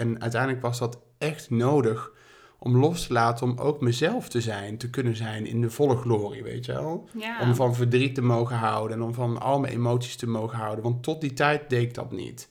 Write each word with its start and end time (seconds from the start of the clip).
En 0.00 0.20
uiteindelijk 0.20 0.62
was 0.62 0.78
dat 0.78 0.98
echt 1.18 1.50
nodig 1.50 2.12
om 2.58 2.76
los 2.76 3.06
te 3.06 3.12
laten, 3.12 3.46
om 3.46 3.58
ook 3.58 3.80
mezelf 3.80 4.28
te 4.28 4.40
zijn, 4.40 4.78
te 4.78 4.90
kunnen 4.90 5.16
zijn 5.16 5.46
in 5.46 5.60
de 5.60 5.70
volle 5.70 5.96
glorie, 5.96 6.42
weet 6.42 6.66
je 6.66 6.72
wel? 6.72 7.08
Ja. 7.18 7.40
Om 7.40 7.54
van 7.54 7.74
verdriet 7.74 8.14
te 8.14 8.22
mogen 8.22 8.56
houden 8.56 8.96
en 8.96 9.02
om 9.02 9.14
van 9.14 9.40
al 9.40 9.60
mijn 9.60 9.72
emoties 9.72 10.16
te 10.16 10.26
mogen 10.26 10.58
houden. 10.58 10.84
Want 10.84 11.02
tot 11.02 11.20
die 11.20 11.32
tijd 11.32 11.70
deed 11.70 11.82
ik 11.82 11.94
dat 11.94 12.12
niet. 12.12 12.50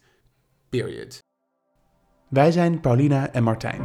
Period. 0.69 1.19
Wij 2.27 2.51
zijn 2.51 2.79
Paulina 2.79 3.31
en 3.31 3.43
Martijn. 3.43 3.81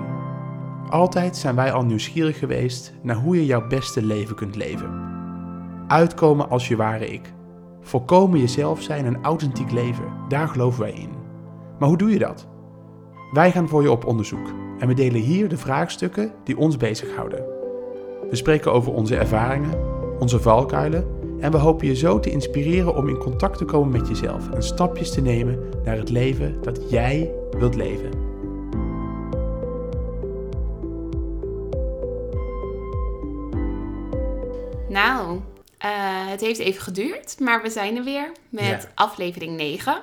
Altijd 0.88 1.36
zijn 1.36 1.54
wij 1.54 1.72
al 1.72 1.84
nieuwsgierig 1.84 2.38
geweest 2.38 2.92
naar 3.02 3.16
hoe 3.16 3.36
je 3.36 3.46
jouw 3.46 3.66
beste 3.66 4.02
leven 4.02 4.36
kunt 4.36 4.56
leven. 4.56 5.02
Uitkomen 5.88 6.48
als 6.48 6.68
je 6.68 6.76
ware 6.76 7.06
ik. 7.06 7.32
Volkomen 7.80 8.38
jezelf 8.38 8.82
zijn 8.82 9.04
en 9.04 9.22
authentiek 9.22 9.70
leven, 9.70 10.12
daar 10.28 10.48
geloven 10.48 10.80
wij 10.80 10.92
in. 10.92 11.10
Maar 11.78 11.88
hoe 11.88 11.98
doe 11.98 12.10
je 12.10 12.18
dat? 12.18 12.52
Wij 13.34 13.52
gaan 13.52 13.68
voor 13.68 13.82
je 13.82 13.90
op 13.90 14.04
onderzoek 14.06 14.52
en 14.78 14.88
we 14.88 14.94
delen 14.94 15.20
hier 15.20 15.48
de 15.48 15.56
vraagstukken 15.56 16.32
die 16.44 16.56
ons 16.56 16.76
bezighouden. 16.76 17.38
We 18.30 18.36
spreken 18.36 18.72
over 18.72 18.92
onze 18.92 19.16
ervaringen, 19.16 19.78
onze 20.18 20.40
valkuilen 20.40 21.06
en 21.40 21.50
we 21.50 21.56
hopen 21.56 21.86
je 21.86 21.96
zo 21.96 22.20
te 22.20 22.30
inspireren 22.30 22.94
om 22.94 23.08
in 23.08 23.16
contact 23.16 23.58
te 23.58 23.64
komen 23.64 23.92
met 23.92 24.08
jezelf 24.08 24.50
en 24.50 24.62
stapjes 24.62 25.10
te 25.12 25.20
nemen 25.20 25.58
naar 25.84 25.96
het 25.96 26.10
leven 26.10 26.62
dat 26.62 26.90
jij 26.90 27.32
wilt 27.58 27.74
leven. 27.74 28.10
Nou, 34.88 35.40
eh, 35.78 35.90
het 36.28 36.40
heeft 36.40 36.60
even 36.60 36.82
geduurd, 36.82 37.40
maar 37.40 37.62
we 37.62 37.70
zijn 37.70 37.96
er 37.96 38.04
weer 38.04 38.32
met 38.48 38.64
Ja. 38.64 38.80
aflevering 38.94 39.56
9. 39.56 39.98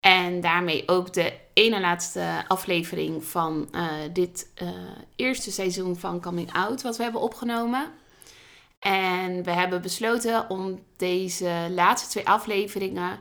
En 0.00 0.40
daarmee 0.40 0.82
ook 0.86 1.12
de 1.12 1.32
ene 1.54 1.80
laatste 1.80 2.44
aflevering 2.48 3.24
van 3.24 3.68
eh, 3.72 3.92
dit 4.12 4.50
eh, 4.54 4.68
eerste 5.16 5.52
seizoen 5.52 5.96
van 5.96 6.20
Coming 6.20 6.52
Out, 6.52 6.82
wat 6.82 6.96
we 6.96 7.02
hebben 7.02 7.20
opgenomen. 7.20 7.86
En 8.78 9.42
we 9.42 9.50
hebben 9.50 9.82
besloten 9.82 10.50
om 10.50 10.82
deze 10.96 11.66
laatste 11.70 12.08
twee 12.08 12.28
afleveringen 12.28 13.18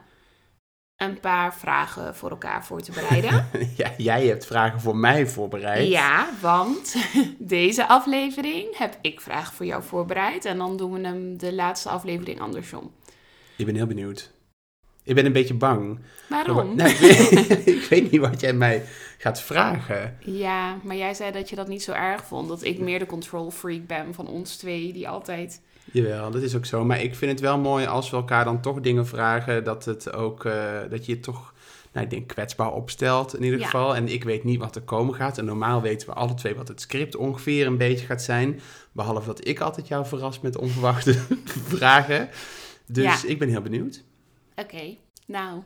een 0.98 1.20
paar 1.20 1.56
vragen 1.56 2.16
voor 2.16 2.30
elkaar 2.30 2.66
voor 2.66 2.81
te 2.81 2.92
bereiden. 2.92 3.48
Ja, 3.78 3.94
jij 3.98 4.28
hebt 4.28 4.45
vragen 4.45 4.81
voor 4.81 4.95
mij 4.95 5.28
voorbereid. 5.28 5.88
Ja, 5.88 6.30
want 6.42 6.95
deze 7.40 7.88
aflevering 7.88 8.78
heb 8.78 8.97
ik 9.02 9.22
vragen 9.22 9.53
voor 9.53 9.66
jou 9.66 9.84
voorbereid. 9.84 10.45
En 10.45 10.58
dan 10.58 10.78
doen 10.78 10.94
we 10.94 11.08
hem 11.08 11.38
de 11.38 11.53
laatste 11.53 11.90
aflevering 11.90 12.42
andersom. 12.42 12.92
Ik 13.58 13.66
ben 13.66 13.75
heel 13.75 13.88
benieuwd. 13.88 14.31
Ik 15.04 15.16
ben 15.16 15.26
een 15.26 15.32
beetje 15.34 15.54
bang. 15.54 16.00
Waarom? 16.30 16.76
Nou, 16.76 16.90
ik, 16.90 16.98
weet, 16.98 17.68
ik 17.76 17.86
weet 17.90 18.12
niet 18.12 18.22
wat 18.22 18.40
jij 18.42 18.54
mij 18.54 18.84
gaat 19.18 19.42
vragen. 19.42 20.18
Ja, 20.20 20.78
maar 20.84 20.96
jij 20.96 21.14
zei 21.14 21.32
dat 21.32 21.50
je 21.50 21.56
dat 21.56 21.68
niet 21.68 21.84
zo 21.84 21.92
erg 21.92 22.26
vond. 22.26 22.48
Dat 22.48 22.64
ik 22.64 22.80
meer 22.80 23.00
de 23.00 23.06
control 23.06 23.52
freak 23.52 23.88
ben 23.88 24.14
van 24.14 24.28
ons 24.28 24.56
twee, 24.58 24.94
die 24.94 25.09
altijd... 25.09 25.62
Jawel, 25.92 26.31
dat 26.31 26.42
is 26.42 26.56
ook 26.56 26.66
zo. 26.66 26.86
Maar 26.86 27.02
ik 27.02 27.16
vind 27.16 27.31
het 27.31 27.40
wel 27.40 27.58
mooi 27.59 27.86
als 27.86 28.09
we 28.09 28.16
elkaar 28.16 28.46
dan 28.46 28.62
toch 28.62 28.80
dingen 28.80 29.08
vragen. 29.08 29.64
Dat, 29.64 29.86
het 29.86 30.14
ook, 30.14 30.46
eh, 30.46 30.54
dat 30.90 31.06
je 31.06 31.20
toch, 31.20 31.54
nou, 31.92 32.06
ik 32.06 32.12
denk, 32.12 32.28
kwetsbaar 32.28 32.72
opstelt 32.72 33.36
in 33.36 33.44
ieder 33.44 33.59
Ja. 33.59 33.66
geval. 33.66 33.96
En 33.96 34.08
ik 34.08 34.24
weet 34.24 34.44
niet 34.44 34.59
wat 34.59 34.76
er 34.76 34.81
komen 34.81 35.16
gaat. 35.16 35.38
En 35.38 35.46
normaal 35.46 35.81
weten 35.81 36.08
we 36.08 36.14
alle 36.14 36.34
twee 36.34 36.56
wat 36.56 36.68
het 36.68 36.81
script 36.81 37.16
ongeveer 37.16 37.68
een 37.68 37.78
beetje 37.78 38.06
gaat 38.06 38.22
zijn. 38.22 38.59
Behalve 38.92 39.26
dat 39.26 39.48
ik 39.48 39.59
altijd 39.59 39.88
jou 39.88 40.06
verras 40.06 40.40
met 40.40 40.58
onverwachte 40.58 41.14
vragen. 41.76 42.30
Dus 42.88 43.22
Ja. 43.22 43.28
ik 43.30 43.40
ben 43.40 43.50
heel 43.50 43.62
benieuwd. 43.62 44.04
Oké, 44.56 44.96
nou, 45.28 45.62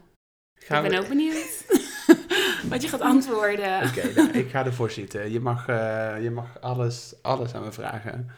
Gaan 0.56 0.84
ik 0.86 0.90
ben 0.90 1.00
we- 1.00 1.04
ook 1.06 1.10
benieuwd 1.10 1.66
wat 2.70 2.82
je 2.82 2.88
gaat 2.88 3.02
antwoorden. 3.02 3.84
Oké, 3.88 4.14
nou, 4.16 4.30
ik 4.44 4.50
ga 4.50 4.66
ervoor 4.66 4.92
zitten. 4.92 5.32
Je 5.32 5.40
mag, 5.40 5.68
eh, 5.68 6.16
je 6.24 6.32
mag 6.32 6.62
alles, 6.62 7.14
alles 7.22 7.54
aan 7.54 7.64
me 7.64 7.72
vragen. 7.72 8.30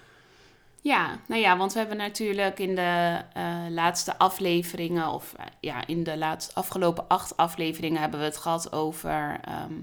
Ja, 0.82 1.20
nou 1.28 1.42
ja, 1.42 1.58
want 1.58 1.74
we 1.74 1.80
hebben 1.80 1.98
natuurlijk 1.98 2.60
in 2.60 2.76
de 2.76 3.22
eh, 3.34 3.66
laatste 3.70 4.18
afleveringen, 4.18 5.08
of 5.08 5.34
eh, 5.34 5.46
ja, 5.60 5.88
in 5.88 6.04
de 6.04 6.18
laatste 6.18 6.56
afgelopen 6.56 7.08
acht 7.08 7.38
afleveringen 7.38 8.02
hebben 8.02 8.20
we 8.20 8.26
het 8.26 8.38
gehad 8.38 8.72
over 8.72 9.40
ehm, 9.44 9.74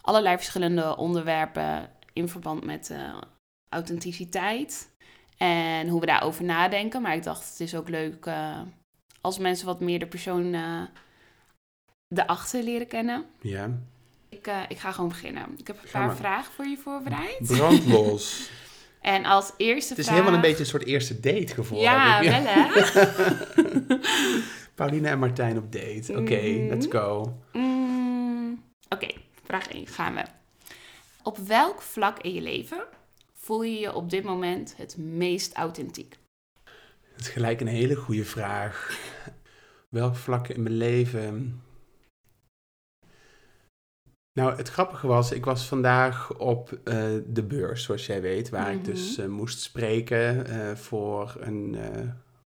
allerlei 0.00 0.36
verschillende 0.36 0.96
onderwerpen 0.96 1.90
in 2.12 2.28
verband 2.28 2.64
met 2.64 2.92
authenticiteit 3.68 4.90
en 5.36 5.88
hoe 5.88 6.00
we 6.00 6.06
daarover 6.06 6.44
nadenken. 6.44 7.02
Maar 7.02 7.14
ik 7.14 7.22
dacht, 7.22 7.48
het 7.50 7.60
is 7.60 7.74
ook 7.74 7.88
leuk 7.88 8.30
als 9.28 9.38
mensen 9.38 9.66
wat 9.66 9.80
meer 9.80 9.98
de 9.98 10.06
persoon 10.06 10.54
eh 10.54 10.82
erachter 12.08 12.62
leren 12.62 12.86
kennen. 12.86 13.24
Ja, 13.40 13.78
Ik, 14.28 14.46
eh, 14.46 14.60
ik 14.68 14.78
ga 14.78 14.92
gewoon 14.92 15.08
beginnen. 15.08 15.44
Ik 15.56 15.66
heb 15.66 15.76
een 15.82 15.90
paar 15.90 16.16
vragen 16.16 16.52
voor 16.52 16.66
je 16.66 16.76
voorbereid. 16.76 17.36
brandlos. 17.40 18.50
En 19.00 19.24
als 19.24 19.52
eerste 19.56 19.88
Het 19.88 19.98
is 19.98 20.04
vraag... 20.04 20.16
helemaal 20.18 20.34
een 20.36 20.46
beetje 20.48 20.60
een 20.60 20.66
soort 20.70 20.84
eerste 20.84 21.20
date 21.20 21.54
gevoel. 21.54 21.80
Ja, 21.80 22.20
wel 22.22 22.32
hè? 22.32 22.66
Paulina 24.74 25.10
en 25.10 25.18
Martijn 25.18 25.56
op 25.58 25.72
date. 25.72 26.16
Oké, 26.18 26.40
Mhm. 26.40 26.68
let's 26.68 26.86
go. 26.90 27.36
Mm, 27.52 28.62
Oké, 28.88 29.06
vraag 29.44 29.68
1 29.72 29.86
gaan 29.86 30.14
we. 30.14 30.22
Op 31.22 31.38
welk 31.38 31.82
vlak 31.82 32.18
in 32.18 32.32
je 32.34 32.40
leven 32.40 32.84
voel 33.34 33.62
je 33.62 33.78
je 33.78 33.94
op 33.94 34.10
dit 34.10 34.24
moment 34.24 34.74
het 34.76 34.96
meest 34.96 35.52
authentiek? 35.54 36.16
Dat 37.18 37.26
is 37.26 37.32
gelijk 37.32 37.60
een 37.60 37.66
hele 37.66 37.94
goede 37.96 38.24
vraag. 38.24 38.98
Welk 39.88 40.16
vlak 40.16 40.48
in 40.48 40.62
mijn 40.62 40.76
leven? 40.76 41.62
Nou, 44.32 44.56
het 44.56 44.68
grappige 44.68 45.06
was, 45.06 45.32
ik 45.32 45.44
was 45.44 45.66
vandaag 45.66 46.34
op 46.36 46.72
eh, 46.84 47.04
de 47.26 47.42
beurs, 47.42 47.82
zoals 47.84 48.06
jij 48.06 48.20
weet, 48.20 48.48
waar 48.48 48.72
ik 48.72 48.84
dus 48.84 49.16
Mhm. 49.16 49.20
eh, 49.26 49.32
moest 49.32 49.60
spreken 49.60 50.46
eh, 50.46 50.76
voor 50.76 51.36
een 51.40 51.76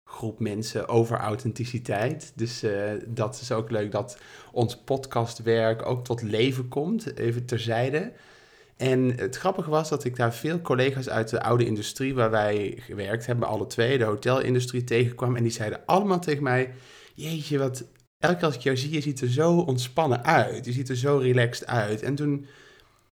groep 0.09 0.39
mensen 0.39 0.87
over 0.87 1.17
authenticiteit. 1.17 2.31
Dus 2.35 2.65
dat 3.07 3.39
is 3.41 3.51
ook 3.51 3.71
leuk 3.71 3.91
dat 3.91 4.19
ons 4.51 4.77
podcastwerk 4.77 5.85
ook 5.85 6.03
tot 6.03 6.21
leven 6.21 6.67
komt, 6.67 7.17
even 7.17 7.45
terzijde. 7.45 8.11
En 8.81 9.17
het 9.17 9.35
grappige 9.35 9.69
was 9.69 9.89
dat 9.89 10.03
ik 10.03 10.15
daar 10.15 10.33
veel 10.33 10.61
collega's 10.61 11.09
uit 11.09 11.29
de 11.29 11.41
oude 11.41 11.65
industrie 11.65 12.13
waar 12.13 12.31
wij 12.31 12.77
gewerkt 12.79 13.25
hebben, 13.25 13.47
alle 13.47 13.67
twee, 13.67 13.97
de 13.97 14.03
hotelindustrie, 14.03 14.83
tegenkwam. 14.83 15.35
En 15.35 15.43
die 15.43 15.51
zeiden 15.51 15.85
allemaal 15.85 16.19
tegen 16.19 16.43
mij: 16.43 16.73
Jeetje, 17.13 17.57
wat. 17.57 17.83
Elke 18.17 18.35
keer 18.35 18.45
als 18.45 18.55
ik 18.55 18.61
jou 18.61 18.77
zie, 18.77 18.91
je 18.91 19.01
ziet 19.01 19.21
er 19.21 19.29
zo 19.29 19.57
ontspannen 19.57 20.23
uit. 20.23 20.65
Je 20.65 20.71
ziet 20.71 20.89
er 20.89 20.95
zo 20.95 21.17
relaxed 21.17 21.67
uit. 21.67 22.01
En 22.01 22.15
toen 22.15 22.45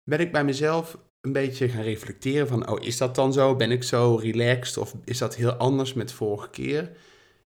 ben 0.05 0.21
ik 0.21 0.33
bij 0.33 0.45
mezelf 0.45 0.99
een 1.21 1.33
beetje 1.33 1.69
gaan 1.69 1.83
reflecteren 1.83 2.49
van, 2.49 2.69
oh, 2.69 2.85
is 2.85 2.97
dat 2.97 3.15
dan 3.15 3.33
zo? 3.33 3.57
Ben 3.57 3.71
ik 3.71 3.83
zo 3.83 4.15
relaxed? 4.15 4.77
Of 4.77 4.95
is 5.05 5.19
dat 5.19 5.35
heel 5.35 5.53
anders 5.53 5.93
met 5.93 6.13
vorige 6.13 6.51
keer? 6.51 6.91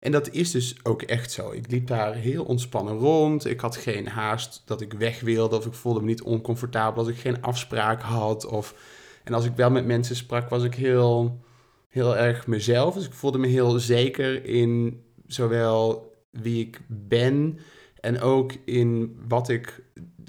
En 0.04 0.12
dat 0.12 0.30
is 0.30 0.50
dus 0.50 0.76
ook 0.82 1.02
echt 1.02 1.32
zo. 1.32 1.52
Ik 1.52 1.70
liep 1.70 1.86
daar 1.86 2.14
heel 2.14 2.44
ontspannen 2.44 2.96
rond. 2.96 3.46
Ik 3.46 3.60
had 3.60 3.76
geen 3.76 4.08
haast 4.08 4.62
dat 4.64 4.80
ik 4.80 4.92
weg 4.92 5.20
wilde. 5.20 5.56
Of 5.56 5.66
ik 5.66 5.72
voelde 5.72 6.00
me 6.00 6.06
niet 6.06 6.22
oncomfortabel 6.22 7.02
als 7.02 7.12
ik 7.12 7.18
geen 7.18 7.42
afspraak 7.42 8.02
had. 8.02 8.46
Of... 8.46 8.74
En 9.22 9.34
als 9.34 9.44
ik 9.44 9.56
wel 9.56 9.70
met 9.70 9.86
mensen 9.86 10.16
sprak, 10.16 10.48
was 10.48 10.62
ik 10.62 10.74
heel, 10.74 11.40
heel 11.88 12.16
erg 12.16 12.46
mezelf. 12.46 12.94
Dus 12.94 13.06
ik 13.06 13.12
voelde 13.12 13.38
me 13.38 13.46
heel 13.46 13.78
zeker 13.78 14.44
in 14.44 15.02
zowel 15.26 16.12
wie 16.30 16.66
ik 16.66 16.80
ben 16.86 17.58
en 18.00 18.20
ook 18.20 18.52
in 18.64 19.18
wat 19.28 19.48
ik 19.48 19.82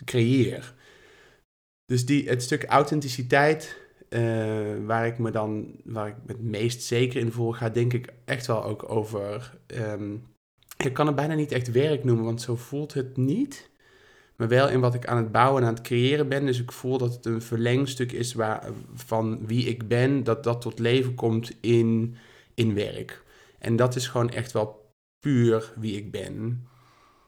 creëer. 0.05 0.73
Dus 1.85 2.05
die, 2.05 2.29
het 2.29 2.43
stuk 2.43 2.63
authenticiteit, 2.63 3.77
eh, 4.15 4.85
waar 4.85 5.07
ik 5.07 5.17
me 5.17 5.31
dan, 5.31 5.75
waar 5.83 6.07
ik 6.07 6.15
het 6.27 6.41
meest 6.41 6.83
zeker 6.83 7.19
in 7.19 7.31
voel, 7.31 7.51
gaat 7.51 7.73
denk 7.73 7.93
ik 7.93 8.13
echt 8.25 8.45
wel 8.45 8.63
ook 8.63 8.89
over. 8.89 9.57
ehm, 9.67 10.15
ik 10.77 10.93
kan 10.93 11.07
het 11.07 11.15
bijna 11.15 11.33
niet 11.33 11.51
echt 11.51 11.71
werk 11.71 12.03
noemen, 12.03 12.25
want 12.25 12.41
zo 12.41 12.55
voelt 12.55 12.93
het 12.93 13.17
niet. 13.17 13.69
Maar 14.35 14.47
wel 14.47 14.69
in 14.69 14.79
wat 14.79 14.93
ik 14.93 15.07
aan 15.07 15.17
het 15.17 15.31
bouwen 15.31 15.61
en 15.61 15.67
aan 15.67 15.73
het 15.73 15.83
creëren 15.83 16.29
ben. 16.29 16.45
Dus 16.45 16.61
ik 16.61 16.71
voel 16.71 16.97
dat 16.97 17.13
het 17.13 17.25
een 17.25 17.41
verlengstuk 17.41 18.11
is 18.11 18.35
van 18.93 19.47
wie 19.47 19.65
ik 19.65 19.87
ben, 19.87 20.23
dat 20.23 20.43
dat 20.43 20.61
tot 20.61 20.79
leven 20.79 21.15
komt 21.15 21.57
in, 21.61 22.15
in 22.53 22.73
werk. 22.73 23.23
En 23.59 23.75
dat 23.75 23.95
is 23.95 24.07
gewoon 24.07 24.29
echt 24.29 24.51
wel 24.51 24.93
puur 25.19 25.73
wie 25.75 25.95
ik 25.97 26.11
ben. 26.11 26.67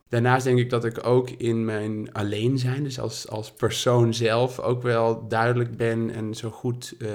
Daarnaast 0.09 0.43
denk 0.43 0.59
ik 0.59 0.69
dat 0.69 0.85
ik 0.85 1.05
ook 1.05 1.29
in 1.29 1.65
mijn 1.65 2.13
alleen 2.13 2.57
zijn, 2.57 2.83
dus 2.83 2.99
als, 2.99 3.27
als 3.29 3.51
persoon 3.51 4.13
zelf, 4.13 4.59
ook 4.59 4.81
wel 4.81 5.27
duidelijk 5.27 5.77
ben 5.77 6.09
en 6.09 6.33
zo 6.33 6.49
goed, 6.49 6.95
eh, 6.99 7.09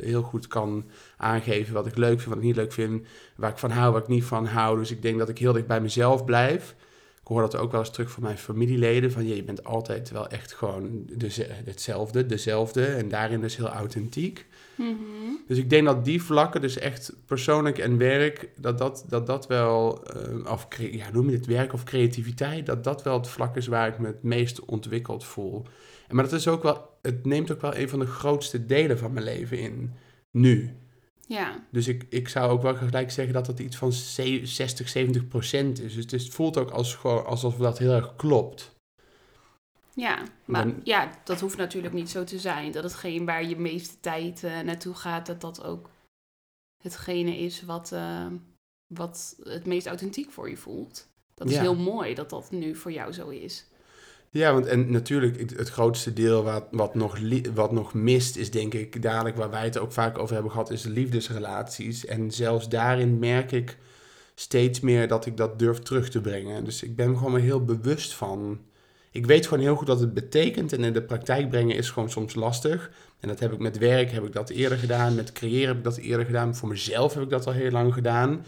heel 0.00 0.22
goed 0.22 0.46
kan 0.46 0.84
aangeven 1.16 1.74
wat 1.74 1.86
ik 1.86 1.96
leuk 1.96 2.20
vind, 2.20 2.28
wat 2.28 2.38
ik 2.38 2.44
niet 2.44 2.56
leuk 2.56 2.72
vind, 2.72 3.06
waar 3.36 3.50
ik 3.50 3.58
van 3.58 3.70
hou, 3.70 3.92
waar 3.92 4.02
ik 4.02 4.08
niet 4.08 4.24
van 4.24 4.46
hou. 4.46 4.78
Dus 4.78 4.90
ik 4.90 5.02
denk 5.02 5.18
dat 5.18 5.28
ik 5.28 5.38
heel 5.38 5.52
dicht 5.52 5.66
bij 5.66 5.80
mezelf 5.80 6.24
blijf. 6.24 6.74
Ik 7.20 7.30
hoor 7.30 7.40
dat 7.40 7.56
ook 7.56 7.70
wel 7.70 7.80
eens 7.80 7.90
terug 7.90 8.10
van 8.10 8.22
mijn 8.22 8.38
familieleden, 8.38 9.12
van 9.12 9.26
je, 9.26 9.44
bent 9.44 9.64
altijd 9.64 10.10
wel 10.10 10.28
echt 10.28 10.52
gewoon 10.52 11.04
deze- 11.12 11.46
hetzelfde, 11.64 12.26
dezelfde 12.26 12.84
en 12.86 13.08
daarin 13.08 13.40
dus 13.40 13.56
heel 13.56 13.68
authentiek. 13.68 14.46
Mhm. 14.76 14.94
Dus 15.48 15.58
ik 15.58 15.70
denk 15.70 15.86
dat 15.86 16.04
die 16.04 16.22
vlakken, 16.22 16.60
dus 16.60 16.78
echt 16.78 17.12
persoonlijk 17.26 17.78
en 17.78 17.98
werk, 17.98 18.48
dat 18.56 18.78
dat, 18.78 19.04
dat, 19.08 19.26
dat 19.26 19.46
wel, 19.46 20.04
eh, 20.06 20.52
of 20.52 20.66
ja, 20.78 21.10
noem 21.12 21.30
je 21.30 21.36
het 21.36 21.46
werk 21.46 21.72
of 21.72 21.84
creativiteit, 21.84 22.66
dat 22.66 22.84
dat 22.84 23.02
wel 23.02 23.16
het 23.16 23.28
vlak 23.28 23.56
is 23.56 23.66
waar 23.66 23.88
ik 23.88 23.98
me 23.98 24.06
het 24.06 24.22
meest 24.22 24.64
ontwikkeld 24.64 25.24
voel. 25.24 25.62
Maar 26.10 26.24
dat 26.24 26.32
is 26.32 26.48
ook 26.48 26.62
wel, 26.62 26.88
het 27.02 27.26
neemt 27.26 27.52
ook 27.52 27.60
wel 27.60 27.76
een 27.76 27.88
van 27.88 27.98
de 27.98 28.06
grootste 28.06 28.66
delen 28.66 28.98
van 28.98 29.12
mijn 29.12 29.24
leven 29.24 29.58
in. 29.58 29.92
Nu. 30.30 30.76
Ja, 31.26 31.64
Dus 31.70 31.88
ik, 31.88 32.06
ik 32.08 32.28
zou 32.28 32.50
ook 32.50 32.62
wel 32.62 32.74
gelijk 32.74 33.10
zeggen 33.10 33.34
dat 33.34 33.46
het 33.46 33.58
iets 33.58 33.76
van 33.76 33.92
ze- 33.92 34.40
60, 34.46 34.88
70 34.88 35.28
procent 35.28 35.80
is. 35.82 35.94
Dus 35.94 36.22
het, 36.24 36.34
voelt 36.34 36.56
ook 36.58 36.70
als, 36.70 36.94
gewoon- 36.94 37.26
alsof 37.26 37.56
dat 37.56 37.78
heel 37.78 37.92
erg 37.92 38.16
klopt. 38.16 38.73
Ja. 39.94 40.22
maar 40.44 40.64
Dan- 40.64 40.80
ja, 40.84 41.10
dat 41.24 41.40
hoeft 41.40 41.56
natuurlijk 41.56 41.94
niet 41.94 42.10
zo 42.10 42.24
te 42.24 42.38
zijn. 42.38 42.72
Dat 42.72 42.82
hetgeen 42.82 43.24
waar 43.24 43.44
je 43.44 43.56
meeste 43.56 44.00
tijd 44.00 44.44
eh, 44.44 44.60
naartoe 44.60 44.94
gaat, 44.94 45.26
dat 45.26 45.40
dat 45.40 45.64
ook 45.64 45.90
hetgene 46.82 47.38
is 47.38 47.62
wat, 47.62 47.92
eh, 47.92 48.26
wat 48.86 49.36
het 49.42 49.66
meest 49.66 49.86
authentiek 49.86 50.30
voor 50.30 50.50
je 50.50 50.56
voelt. 50.56 51.08
Dat 51.34 51.48
is 51.48 51.54
Ja. 51.54 51.60
heel 51.60 51.76
mooi 51.76 52.14
dat 52.14 52.30
dat 52.30 52.50
nu 52.50 52.74
voor 52.76 52.92
jou 52.92 53.12
zo 53.12 53.28
is. 53.28 53.66
Ja, 54.30 54.52
want 54.52 54.66
en 54.66 54.90
natuurlijk 54.90 55.40
het, 55.40 55.50
het 55.56 55.68
grootste 55.68 56.12
deel 56.12 56.42
wat, 56.42 56.64
wat, 56.70 56.94
nog 56.94 57.18
wat 57.54 57.72
nog 57.72 57.94
mist 57.94 58.36
is 58.36 58.50
denk 58.50 58.74
ik 58.74 59.02
dadelijk 59.02 59.36
waar 59.36 59.50
wij 59.50 59.64
het 59.64 59.78
ook 59.78 59.92
vaak 59.92 60.18
over 60.18 60.34
hebben 60.34 60.52
gehad, 60.52 60.70
is 60.70 60.82
de 60.82 60.90
liefdesrelaties. 60.90 62.06
En 62.06 62.30
zelfs 62.30 62.68
daarin 62.68 63.18
merk 63.18 63.52
ik 63.52 63.78
steeds 64.34 64.80
meer 64.80 65.08
dat 65.08 65.26
ik 65.26 65.36
dat 65.36 65.58
durf 65.58 65.78
terug 65.78 66.10
te 66.10 66.20
brengen. 66.20 66.64
Dus 66.64 66.82
ik 66.82 66.96
ben 66.96 67.10
me 67.10 67.16
gewoon 67.16 67.40
heel 67.40 67.64
bewust 67.64 68.14
van. 68.14 68.60
Ik 69.14 69.26
weet 69.26 69.46
gewoon 69.46 69.64
heel 69.64 69.76
goed 69.76 69.88
wat 69.88 70.00
het 70.00 70.14
betekent 70.14 70.72
en 70.72 70.84
in 70.84 70.92
de 70.92 71.02
praktijk 71.02 71.48
brengen 71.48 71.76
is 71.76 71.90
gewoon 71.90 72.10
soms 72.10 72.34
lastig. 72.34 72.90
En 73.20 73.28
dat 73.28 73.40
heb 73.40 73.52
ik 73.52 73.58
met 73.58 73.78
werk, 73.78 74.10
heb 74.10 74.24
ik 74.24 74.32
dat 74.32 74.50
eerder 74.50 74.78
gedaan, 74.78 75.14
met 75.14 75.32
creëren 75.32 75.68
heb 75.68 75.76
ik 75.76 75.84
dat 75.84 75.96
eerder 75.96 76.26
gedaan, 76.26 76.56
voor 76.56 76.68
mezelf 76.68 77.14
heb 77.14 77.22
ik 77.22 77.30
dat 77.30 77.46
al 77.46 77.52
heel 77.52 77.70
lang 77.70 77.94
gedaan. 77.94 78.44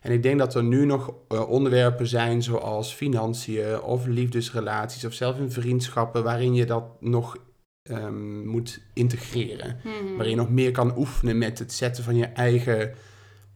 En 0.00 0.12
ik 0.12 0.22
denk 0.22 0.38
dat 0.38 0.54
er 0.54 0.62
nu 0.62 0.84
nog 0.84 1.14
eh, 1.28 1.50
onderwerpen 1.50 2.06
zijn 2.06 2.42
zoals 2.42 2.92
financiën 2.92 3.82
of 3.82 4.06
liefdesrelaties 4.06 5.04
of 5.04 5.12
zelfs 5.12 5.38
in 5.38 5.52
vriendschappen 5.52 6.22
waarin 6.22 6.54
je 6.54 6.66
dat 6.66 6.84
nog 7.00 7.36
ehm, 7.82 8.48
moet 8.48 8.80
integreren. 8.94 9.76
Mhm. 9.84 10.14
Waarin 10.16 10.30
je 10.30 10.40
nog 10.40 10.50
meer 10.50 10.70
kan 10.70 10.98
oefenen 10.98 11.38
met 11.38 11.58
het 11.58 11.72
zetten 11.72 12.04
van 12.04 12.16
je 12.16 12.26
eigen 12.26 12.94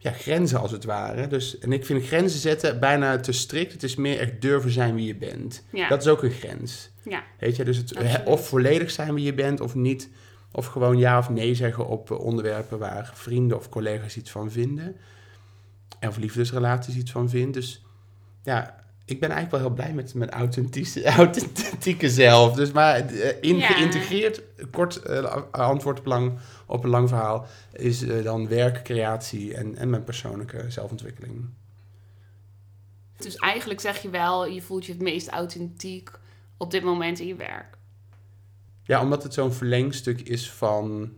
ja, 0.05 0.11
grenzen 0.11 0.59
als 0.59 0.71
het 0.71 0.83
ware. 0.83 1.27
Dus, 1.27 1.59
en 1.59 1.71
ik 1.71 1.85
vind 1.85 2.05
grenzen 2.05 2.39
zetten 2.39 2.79
bijna 2.79 3.19
te 3.19 3.31
strikt. 3.31 3.71
Het 3.71 3.83
is 3.83 3.95
meer 3.95 4.19
echt 4.19 4.41
durven 4.41 4.71
zijn 4.71 4.95
wie 4.95 5.05
je 5.07 5.15
bent. 5.15 5.63
Ja, 5.71 5.89
Dat 5.89 6.01
is 6.01 6.07
ook 6.07 6.23
een 6.23 6.31
grens. 6.31 6.89
ja, 7.03 7.23
Weet 7.39 7.55
je, 7.55 7.63
dus 7.63 7.77
het, 7.77 7.95
Absoluut. 7.95 8.25
of 8.27 8.47
volledig 8.47 8.91
zijn 8.91 9.13
wie 9.13 9.25
je 9.25 9.33
bent 9.33 9.61
of 9.61 9.75
niet. 9.75 10.09
Of 10.51 10.65
gewoon 10.65 10.97
ja 10.97 11.17
of 11.17 11.29
nee 11.29 11.55
zeggen 11.55 11.87
op 11.87 12.11
eh, 12.11 12.19
onderwerpen 12.19 12.79
waar 12.79 13.11
vrienden 13.13 13.57
of 13.57 13.69
collega's 13.69 14.15
iets 14.15 14.31
van 14.31 14.51
vinden. 14.51 14.95
En 15.99 16.09
of 16.09 16.17
liefdesrelaties 16.17 16.95
iets 16.95 17.11
van 17.11 17.29
vinden. 17.29 17.51
Dus 17.51 17.83
ja, 18.43 18.75
ik 19.05 19.19
ben 19.19 19.29
eigenlijk 19.29 19.51
wel 19.51 19.59
heel 19.59 19.83
blij 19.83 19.93
met 19.93 20.13
mijn 20.13 20.29
authentieke, 20.29 21.03
authentieke 21.23 22.09
zelf. 22.09 22.55
Dus 22.55 22.71
maar 22.71 22.95
eh, 22.95 23.35
in, 23.41 23.57
Ja. 23.57 23.67
geïntegreerd, 23.67 24.41
kort 24.71 24.95
eh, 24.95 25.41
antwoord 25.51 25.99
op, 25.99 26.05
lang, 26.05 26.37
op 26.65 26.83
een 26.83 26.89
lang 26.89 27.09
verhaal, 27.09 27.47
is 27.73 28.01
eh, 28.01 28.23
dan 28.23 28.47
werk, 28.47 28.83
creatie 28.83 29.53
en, 29.53 29.75
en 29.75 29.89
mijn 29.89 30.03
persoonlijke 30.03 30.65
zelfontwikkeling. 30.67 31.49
dus 33.17 33.35
eigenlijk 33.35 33.79
zeg 33.79 34.01
je 34.01 34.09
wel, 34.09 34.47
je 34.47 34.61
voelt 34.61 34.85
je 34.85 34.91
het 34.91 35.01
meest 35.01 35.27
authentiek 35.27 36.11
op 36.57 36.71
dit 36.71 36.83
moment 36.83 37.19
in 37.19 37.27
je 37.27 37.35
werk. 37.35 37.77
Ja, 38.83 39.01
omdat 39.01 39.23
het 39.23 39.33
zo'n 39.33 39.53
verlengstuk 39.53 40.21
is 40.21 40.51
van, 40.51 41.11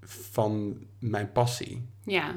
van 0.00 0.76
mijn 0.98 1.32
passie. 1.32 1.88
Ja, 2.04 2.34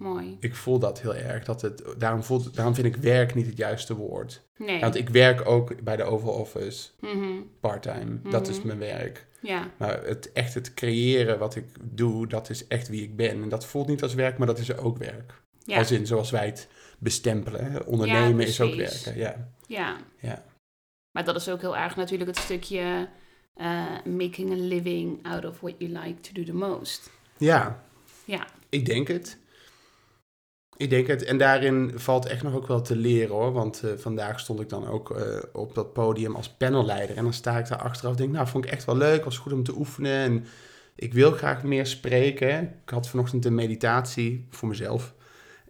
mooi. 0.00 0.36
Ik 0.40 0.54
voel 0.54 0.78
dat 0.78 1.00
heel 1.00 1.14
erg. 1.14 1.44
Dat 1.44 1.62
het, 1.62 1.82
daarom, 1.98 2.22
voelt, 2.22 2.54
daarom 2.54 2.74
vind 2.74 2.86
ik 2.86 2.96
werk 2.96 3.34
niet 3.34 3.46
het 3.46 3.56
juiste 3.56 3.94
woord. 3.96 4.42
Nee. 4.56 4.80
Want 4.80 4.94
ik 4.94 5.08
werk 5.08 5.48
ook 5.48 5.82
bij 5.82 5.96
de 5.96 6.02
Oval 6.02 6.32
Office, 6.32 6.88
Mhm. 7.00 7.32
parttime. 7.60 8.20
Dat 8.30 8.48
is 8.48 8.58
Mhm. 8.58 8.66
mijn 8.66 8.78
werk. 8.78 9.26
Ja, 9.42 9.70
Maar 9.78 10.02
het, 10.04 10.32
echt 10.32 10.54
het 10.54 10.74
creëren 10.74 11.38
wat 11.38 11.56
ik 11.56 11.64
doe, 11.82 12.26
dat 12.26 12.50
is 12.50 12.66
echt 12.66 12.88
wie 12.88 13.02
ik 13.02 13.16
ben. 13.16 13.42
En 13.42 13.48
dat 13.48 13.66
voelt 13.66 13.86
niet 13.86 14.02
als 14.02 14.14
werk, 14.14 14.38
maar 14.38 14.46
dat 14.46 14.58
is 14.58 14.76
ook 14.76 14.98
werk. 14.98 15.42
ja, 15.64 15.78
Als 15.78 15.90
in 15.90 16.06
zoals 16.06 16.30
wij 16.30 16.46
het 16.46 16.68
bestempelen. 16.98 17.72
hè. 17.72 17.78
Ondernemen 17.78 18.46
is 18.46 18.60
ook 18.60 18.74
werken, 18.74 19.16
ja. 19.16 19.48
ja. 19.66 19.96
Ja. 20.18 20.44
Maar 21.10 21.24
dat 21.24 21.36
is 21.36 21.48
ook 21.48 21.60
heel 21.60 21.76
erg 21.76 21.96
natuurlijk 21.96 22.30
het 22.30 22.38
stukje 22.38 23.08
eh, 23.54 23.84
making 24.04 24.50
a 24.52 24.54
living 24.54 25.26
out 25.26 25.44
of 25.44 25.60
what 25.60 25.74
you 25.78 25.90
like 25.92 26.20
to 26.20 26.32
do 26.32 26.42
the 26.44 26.54
most. 26.54 27.10
Ja, 27.38 27.82
Ja, 28.24 28.46
ik 28.68 28.86
denk 28.86 29.08
het. 29.08 29.38
Ik 30.80 30.90
denk 30.90 31.06
het. 31.06 31.24
En 31.24 31.38
daarin 31.38 31.92
valt 31.94 32.26
echt 32.26 32.42
nog 32.42 32.54
ook 32.54 32.66
wel 32.66 32.80
te 32.80 32.96
leren 32.96 33.34
hoor. 33.34 33.52
Want 33.52 33.82
eh, 33.82 33.90
vandaag 33.96 34.40
stond 34.40 34.60
ik 34.60 34.68
dan 34.68 34.86
ook 34.86 35.10
eh, 35.10 35.24
op 35.52 35.74
dat 35.74 35.92
podium 35.92 36.34
als 36.34 36.48
panelleider. 36.48 37.16
En 37.16 37.22
dan 37.22 37.32
sta 37.32 37.58
ik 37.58 37.68
daar 37.68 37.78
achteraf 37.78 38.12
en 38.12 38.18
denk, 38.18 38.32
nou, 38.32 38.46
vond 38.46 38.64
ik 38.64 38.70
echt 38.70 38.84
wel 38.84 38.96
leuk. 38.96 39.24
Was 39.24 39.38
goed 39.38 39.52
om 39.52 39.62
te 39.62 39.76
oefenen. 39.76 40.12
En 40.12 40.44
ik 40.94 41.12
wil 41.12 41.30
graag 41.30 41.62
meer 41.62 41.86
spreken. 41.86 42.62
Ik 42.62 42.90
had 42.90 43.08
vanochtend 43.08 43.44
een 43.44 43.54
meditatie 43.54 44.46
voor 44.50 44.68
mezelf. 44.68 45.14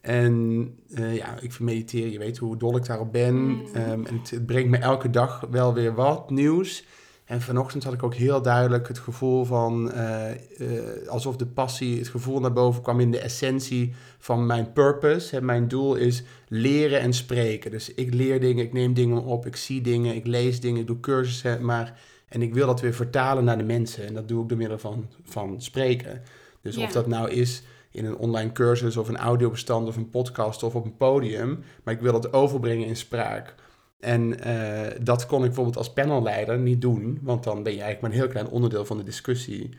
En 0.00 0.66
eh, 0.94 1.16
ja, 1.16 1.34
ik 1.34 1.52
vind 1.52 1.68
mediteren, 1.70 2.10
je 2.10 2.18
weet 2.18 2.38
hoe 2.38 2.56
dol 2.56 2.76
ik 2.76 2.86
daarop 2.86 3.12
ben. 3.12 3.34
Mm. 3.34 3.66
Ehm, 3.74 4.04
en 4.04 4.18
het, 4.18 4.30
het 4.30 4.46
brengt 4.46 4.70
me 4.70 4.78
elke 4.78 5.10
dag 5.10 5.46
wel 5.50 5.74
weer 5.74 5.94
wat 5.94 6.30
nieuws. 6.30 6.84
En 7.30 7.40
vanochtend 7.40 7.84
had 7.84 7.92
ik 7.92 8.02
ook 8.02 8.14
heel 8.14 8.42
duidelijk 8.42 8.88
het 8.88 8.98
gevoel 8.98 9.44
van 9.44 9.92
eh, 9.92 10.30
eh, 10.30 11.08
alsof 11.08 11.36
de 11.36 11.46
passie, 11.46 11.98
het 11.98 12.08
gevoel 12.08 12.40
naar 12.40 12.52
boven 12.52 12.82
kwam 12.82 13.00
in 13.00 13.10
de 13.10 13.18
essentie 13.18 13.94
van 14.18 14.46
mijn 14.46 14.72
purpose. 14.72 15.34
Hè, 15.34 15.42
mijn 15.42 15.68
doel 15.68 15.94
is 15.94 16.22
leren 16.48 17.00
en 17.00 17.12
spreken. 17.12 17.70
Dus 17.70 17.94
ik 17.94 18.14
leer 18.14 18.40
dingen, 18.40 18.64
ik 18.64 18.72
neem 18.72 18.94
dingen 18.94 19.24
op, 19.24 19.46
ik 19.46 19.56
zie 19.56 19.80
dingen, 19.80 20.14
ik 20.14 20.26
lees 20.26 20.60
dingen, 20.60 20.80
ik 20.80 20.86
doe 20.86 21.00
cursussen, 21.00 21.64
maar 21.64 22.00
en 22.28 22.42
ik 22.42 22.54
wil 22.54 22.66
dat 22.66 22.80
weer 22.80 22.94
vertalen 22.94 23.44
naar 23.44 23.58
de 23.58 23.64
mensen. 23.64 24.06
En 24.06 24.14
dat 24.14 24.28
doe 24.28 24.42
ik 24.42 24.48
door 24.48 24.58
middel 24.58 24.78
van, 24.78 25.08
van 25.24 25.62
spreken. 25.62 26.22
Dus 26.62 26.76
Ja. 26.76 26.84
of 26.84 26.92
dat 26.92 27.06
nou 27.06 27.30
is 27.30 27.62
in 27.90 28.04
een 28.04 28.16
online 28.16 28.52
cursus 28.52 28.96
of 28.96 29.08
een 29.08 29.16
audiobestand 29.16 29.88
of 29.88 29.96
een 29.96 30.10
podcast 30.10 30.62
of 30.62 30.74
op 30.74 30.84
een 30.84 30.96
podium, 30.96 31.62
maar 31.82 31.94
ik 31.94 32.00
wil 32.00 32.12
dat 32.12 32.32
overbrengen 32.32 32.86
in 32.86 32.96
spraak. 32.96 33.54
En 34.00 34.40
eh, 34.40 34.96
dat 35.02 35.26
kon 35.26 35.38
ik 35.38 35.44
bijvoorbeeld 35.46 35.76
als 35.76 35.92
panelleider 35.92 36.58
niet 36.58 36.80
doen, 36.80 37.18
want 37.22 37.44
dan 37.44 37.62
ben 37.62 37.72
je 37.74 37.80
eigenlijk 37.82 38.00
maar 38.00 38.10
een 38.10 38.16
heel 38.16 38.28
klein 38.28 38.48
onderdeel 38.54 38.84
van 38.84 38.96
de 38.96 39.02
discussie. 39.02 39.70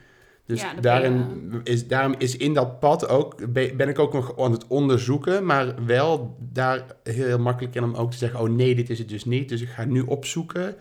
Dus 0.46 0.60
Ja, 0.60 0.74
daarin 0.74 1.50
is, 1.64 1.86
daarom 1.88 2.14
is 2.18 2.36
in 2.36 2.54
dat 2.54 2.80
pad 2.80 3.08
ook, 3.08 3.52
be- 3.52 3.72
ben 3.76 3.88
ik 3.88 3.98
ook 3.98 4.12
nog 4.12 4.38
aan 4.38 4.52
het 4.52 4.66
onderzoeken, 4.66 5.46
maar 5.46 5.84
wel 5.84 6.36
daar 6.40 6.84
heel 7.02 7.38
makkelijk 7.38 7.74
in 7.74 7.84
om 7.84 7.94
ook 7.94 8.10
te 8.10 8.16
zeggen, 8.16 8.40
oh 8.40 8.48
nee, 8.48 8.74
dit 8.74 8.90
is 8.90 8.98
het 8.98 9.08
dus 9.08 9.24
niet. 9.24 9.48
Dus 9.48 9.60
ik 9.60 9.68
ga 9.68 9.84
nu 9.84 10.00
opzoeken 10.00 10.76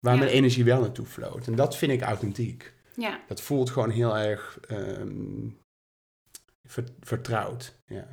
waar 0.00 0.14
Ja. 0.14 0.18
mijn 0.20 0.32
energie 0.32 0.64
wel 0.64 0.80
naartoe 0.80 1.06
vloot. 1.06 1.46
En 1.46 1.54
dat 1.54 1.76
vind 1.76 1.92
ik 1.92 2.02
authentiek. 2.02 2.74
ja, 2.96 3.20
Dat 3.28 3.40
voelt 3.40 3.70
gewoon 3.70 3.90
heel 3.90 4.18
erg 4.18 4.58
ver- 6.64 6.88
vertrouwd. 7.00 7.74
Ja. 7.86 8.08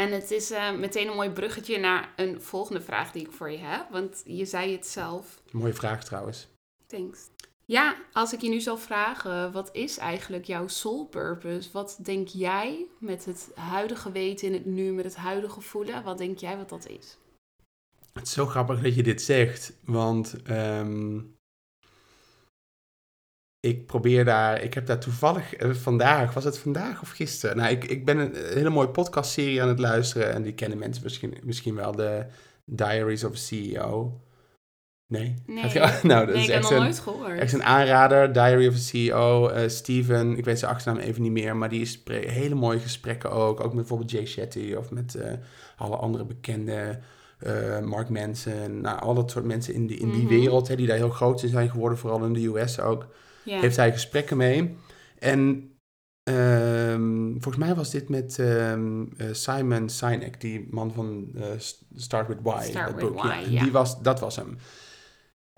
En 0.00 0.12
het 0.12 0.30
is 0.30 0.50
eh, 0.50 0.72
meteen 0.72 1.08
een 1.08 1.14
mooi 1.14 1.30
bruggetje 1.30 1.78
naar 1.78 2.12
een 2.16 2.42
volgende 2.42 2.80
vraag 2.80 3.12
die 3.12 3.22
ik 3.22 3.32
voor 3.32 3.50
je 3.50 3.58
heb. 3.58 3.90
Want 3.90 4.22
je 4.24 4.44
zei 4.44 4.72
het 4.72 4.86
zelf. 4.86 5.40
Mooie 5.50 5.72
vraag 5.72 6.04
trouwens. 6.04 6.48
Thanks. 6.86 7.28
Ja, 7.64 7.96
als 8.12 8.32
ik 8.32 8.40
je 8.40 8.48
nu 8.48 8.60
zou 8.60 8.78
vragen, 8.78 9.52
wat 9.52 9.68
is 9.72 9.98
eigenlijk 9.98 10.44
jouw 10.44 10.68
soul 10.68 11.06
purpose? 11.06 11.68
Wat 11.72 11.98
denk 12.02 12.28
jij 12.28 12.86
met 12.98 13.24
het 13.24 13.50
huidige 13.54 14.12
weten 14.12 14.46
in 14.46 14.52
het 14.52 14.64
nu, 14.64 14.92
met 14.92 15.04
het 15.04 15.16
huidige 15.16 15.60
voelen? 15.60 16.02
Wat 16.02 16.18
denk 16.18 16.38
jij 16.38 16.56
wat 16.56 16.68
dat 16.68 16.88
is? 16.88 17.18
Het 18.12 18.26
is 18.26 18.32
zo 18.32 18.46
grappig 18.46 18.82
dat 18.82 18.94
je 18.94 19.02
dit 19.02 19.22
zegt, 19.22 19.72
want 19.84 20.42
ehm, 20.42 21.20
ik 23.60 23.86
probeer 23.86 24.24
daar, 24.24 24.62
ik 24.62 24.74
heb 24.74 24.86
daar 24.86 24.98
toevallig 25.00 25.54
eh, 25.54 25.70
vandaag, 25.70 26.34
was 26.34 26.44
het 26.44 26.58
vandaag 26.58 27.02
of 27.02 27.10
gisteren? 27.10 27.56
Nou, 27.56 27.70
ik, 27.70 27.84
ik 27.84 28.04
ben 28.04 28.18
een 28.18 28.34
hele 28.34 28.70
mooie 28.70 28.88
podcastserie 28.88 29.62
aan 29.62 29.68
het 29.68 29.78
luisteren 29.78 30.32
en 30.32 30.42
die 30.42 30.52
kennen 30.54 30.78
mensen 30.78 31.02
misschien, 31.02 31.34
misschien 31.42 31.74
wel, 31.74 31.92
de 31.92 32.24
Diaries 32.64 33.24
of 33.24 33.32
a 33.32 33.36
CEO. 33.36 34.20
Nee? 35.06 35.34
Nee. 35.46 35.68
Je- 35.72 35.98
nou, 36.02 36.26
dat 36.26 36.34
nee, 36.34 36.42
is 36.44 36.48
ik 36.48 36.54
heb 36.54 36.62
nog 36.62 36.70
nooit 36.70 36.98
gehoord. 36.98 37.38
echt 37.38 37.52
een 37.52 37.62
aanrader, 37.64 38.32
Diary 38.32 38.66
of 38.66 38.74
a 38.74 38.78
CEO, 38.78 39.48
eh, 39.48 39.68
Steven, 39.68 40.36
ik 40.38 40.44
weet 40.44 40.58
zijn 40.58 40.70
achternaam 40.72 41.02
even 41.02 41.22
niet 41.22 41.32
meer, 41.32 41.56
maar 41.56 41.68
die 41.68 41.84
spreekt 41.84 42.30
hele 42.30 42.54
mooie 42.54 42.78
gesprekken 42.78 43.30
ook, 43.30 43.58
ook 43.60 43.66
met 43.66 43.74
bijvoorbeeld 43.76 44.10
Jay 44.10 44.26
Shetty 44.26 44.74
of 44.78 44.90
met 44.90 45.14
eh, 45.14 45.32
alle 45.76 45.96
andere 45.96 46.24
bekende 46.24 46.98
Mark 47.84 48.08
Manson, 48.08 48.80
nou, 48.80 49.00
al 49.00 49.14
dat 49.14 49.30
soort 49.30 49.44
mensen 49.44 49.74
in 49.74 49.86
die, 49.86 49.96
in 49.98 50.10
die 50.10 50.20
Mhm. 50.20 50.28
wereld, 50.28 50.68
hè, 50.68 50.76
die 50.76 50.86
daar 50.86 50.96
heel 50.96 51.10
groot 51.10 51.42
in 51.42 51.48
zijn 51.48 51.70
geworden, 51.70 51.98
vooral 51.98 52.24
in 52.24 52.32
de 52.32 52.46
US 52.46 52.80
ook, 52.80 53.06
ja. 53.42 53.60
heeft 53.60 53.76
hij 53.76 53.92
gesprekken 53.92 54.36
mee. 54.36 54.76
En 55.18 55.70
ehm, 56.22 57.30
volgens 57.30 57.56
mij 57.56 57.74
was 57.74 57.90
dit 57.90 58.08
met 58.08 58.38
ehm, 58.38 59.04
eh, 59.16 59.26
Simon 59.32 59.88
Sinek, 59.88 60.40
die 60.40 60.66
man 60.70 60.92
van 60.92 61.30
eh, 61.34 61.46
Start 61.94 62.28
With 62.28 62.38
Why. 62.42 62.62
Start 62.62 62.86
dat 62.86 62.94
With 62.94 63.12
boek. 63.12 63.22
Why, 63.22 63.44
ja. 63.48 63.62
Die 63.62 63.72
was, 63.72 64.02
dat 64.02 64.20
was 64.20 64.36
hem. 64.36 64.56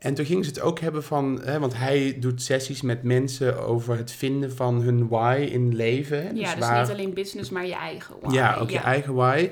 En 0.02 0.14
toen 0.14 0.24
gingen 0.24 0.44
ze 0.44 0.50
het 0.50 0.60
ook 0.60 0.78
hebben 0.78 1.04
van, 1.04 1.40
hè, 1.42 1.58
want 1.58 1.76
hij 1.76 2.16
doet 2.20 2.42
sessies 2.42 2.82
met 2.82 3.02
mensen 3.02 3.66
over 3.66 3.96
het 3.96 4.12
vinden 4.12 4.52
van 4.52 4.80
hun 4.80 5.08
why 5.08 5.48
in 5.50 5.76
leven. 5.76 6.22
hè. 6.22 6.30
ja, 6.30 6.54
dus 6.54 6.64
waar- 6.64 6.80
niet 6.80 6.90
alleen 6.90 7.14
business, 7.14 7.50
maar 7.50 7.66
je 7.66 7.74
eigen 7.74 8.14
why. 8.20 8.34
ja, 8.34 8.56
ook 8.56 8.70
je 8.70 8.78
eigen 8.78 9.14
why. 9.14 9.50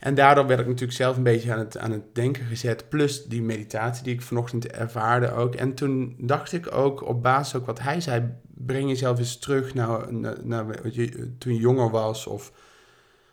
En 0.00 0.14
daardoor 0.14 0.46
werd 0.46 0.60
ik 0.60 0.66
natuurlijk 0.66 0.98
zelf 0.98 1.16
een 1.16 1.22
beetje 1.22 1.52
aan 1.52 1.58
het, 1.58 1.78
aan 1.78 1.90
het 1.90 2.14
denken 2.14 2.44
gezet. 2.44 2.88
Plus 2.88 3.24
die 3.24 3.42
meditatie 3.42 4.04
die 4.04 4.14
ik 4.14 4.22
vanochtend 4.22 4.66
ervaarde 4.66 5.32
ook. 5.32 5.54
En 5.54 5.74
toen 5.74 6.14
dacht 6.18 6.52
ik 6.52 6.74
ook 6.74 7.06
op 7.06 7.22
basis 7.22 7.54
ook 7.54 7.66
wat 7.66 7.80
hij 7.80 8.00
zei. 8.00 8.32
Breng 8.54 8.88
jezelf 8.88 9.18
eens 9.18 9.38
terug 9.38 9.74
naar, 9.74 10.12
naar, 10.42 10.66
wat 10.66 10.94
je, 10.94 11.36
toen 11.38 11.54
je 11.54 11.60
jonger 11.60 11.90
was. 11.90 12.26
Of 12.26 12.52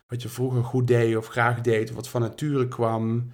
wat 0.08 0.22
je 0.22 0.30
vroeger 0.30 0.64
goed 0.64 0.88
deed 0.88 1.18
of 1.18 1.28
graag 1.28 1.62
deed. 1.62 1.92
Wat 1.92 2.10
van 2.10 2.22
nature 2.22 2.68
kwam. 2.68 3.32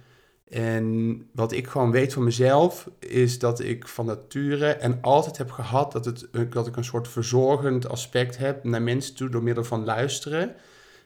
En 0.48 1.16
wat 1.32 1.52
ik 1.52 1.66
gewoon 1.66 1.90
weet 1.90 2.12
van 2.12 2.24
mezelf 2.24 2.90
is 2.98 3.38
dat 3.38 3.60
ik 3.60 3.88
van 3.88 4.06
nature 4.06 4.66
en 4.66 4.98
altijd 5.00 5.36
heb 5.36 5.50
gehad 5.50 5.92
dat, 5.92 6.04
het, 6.04 6.28
dat 6.50 6.66
ik 6.66 6.76
een 6.76 6.84
soort 6.84 7.08
verzorgend 7.08 7.88
aspect 7.88 8.36
heb 8.36 8.64
naar 8.64 8.82
mensen 8.82 9.14
toe 9.14 9.28
door 9.28 9.42
middel 9.42 9.64
van 9.64 9.84
luisteren 9.84 10.54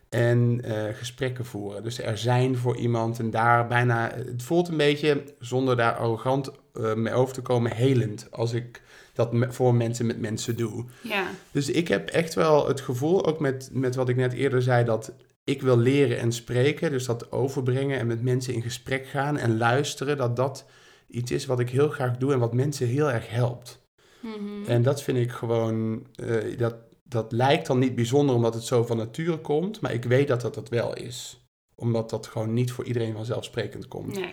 en 0.08 0.62
uh, 0.64 0.82
gesprekken 0.92 1.44
voeren. 1.44 1.82
Dus 1.82 2.00
er 2.00 2.18
zijn 2.18 2.56
voor 2.56 2.76
iemand 2.76 3.18
en 3.18 3.30
daar 3.30 3.66
bijna, 3.66 4.12
het 4.14 4.42
voelt 4.42 4.68
een 4.68 4.76
beetje, 4.76 5.22
zonder 5.38 5.76
daar 5.76 5.96
arrogant 5.96 6.50
uh, 6.74 6.94
mee 6.94 7.12
over 7.12 7.34
te 7.34 7.42
komen, 7.42 7.72
helend 7.72 8.26
als 8.30 8.52
ik 8.52 8.82
dat 9.12 9.30
voor 9.54 9.74
mensen 9.74 10.06
met 10.06 10.20
mensen 10.20 10.56
doe. 10.56 10.84
Ja. 11.02 11.30
Dus 11.50 11.70
ik 11.70 11.88
heb 11.88 12.08
echt 12.08 12.34
wel 12.34 12.68
het 12.68 12.80
gevoel, 12.80 13.26
ook 13.26 13.40
met, 13.40 13.70
met 13.72 13.94
wat 13.94 14.08
ik 14.08 14.16
net 14.16 14.32
eerder 14.32 14.62
zei, 14.62 14.84
dat 14.84 15.12
ik 15.44 15.62
wil 15.62 15.78
leren 15.78 16.18
en 16.18 16.32
spreken, 16.32 16.90
dus 16.90 17.04
dat 17.04 17.32
overbrengen 17.32 17.98
en 17.98 18.06
met 18.06 18.22
mensen 18.22 18.54
in 18.54 18.62
gesprek 18.62 19.06
gaan 19.06 19.36
en 19.36 19.58
luisteren, 19.58 20.16
dat 20.16 20.36
dat 20.36 20.66
iets 21.08 21.30
is 21.30 21.46
wat 21.46 21.60
ik 21.60 21.70
heel 21.70 21.88
graag 21.88 22.16
doe 22.16 22.32
en 22.32 22.38
wat 22.38 22.54
mensen 22.54 22.86
heel 22.86 23.10
erg 23.10 23.30
helpt. 23.30 23.86
Mhm. 24.20 24.70
En 24.70 24.82
dat 24.82 25.02
vind 25.02 25.18
ik 25.18 25.30
gewoon, 25.30 26.06
uh, 26.16 26.58
dat, 26.58 26.74
dat 27.08 27.32
lijkt 27.32 27.66
dan 27.66 27.78
niet 27.78 27.94
bijzonder 27.94 28.34
omdat 28.34 28.54
het 28.54 28.64
zo 28.64 28.84
van 28.84 28.96
nature 28.96 29.38
komt, 29.38 29.80
maar 29.80 29.92
ik 29.92 30.04
weet 30.04 30.28
dat 30.28 30.40
dat 30.40 30.54
dat 30.54 30.68
wel 30.68 30.94
is. 30.94 31.42
Omdat 31.74 32.10
dat 32.10 32.26
gewoon 32.26 32.52
niet 32.52 32.72
voor 32.72 32.84
iedereen 32.84 33.12
vanzelfsprekend 33.14 33.88
komt. 33.88 34.14
Nee. 34.14 34.32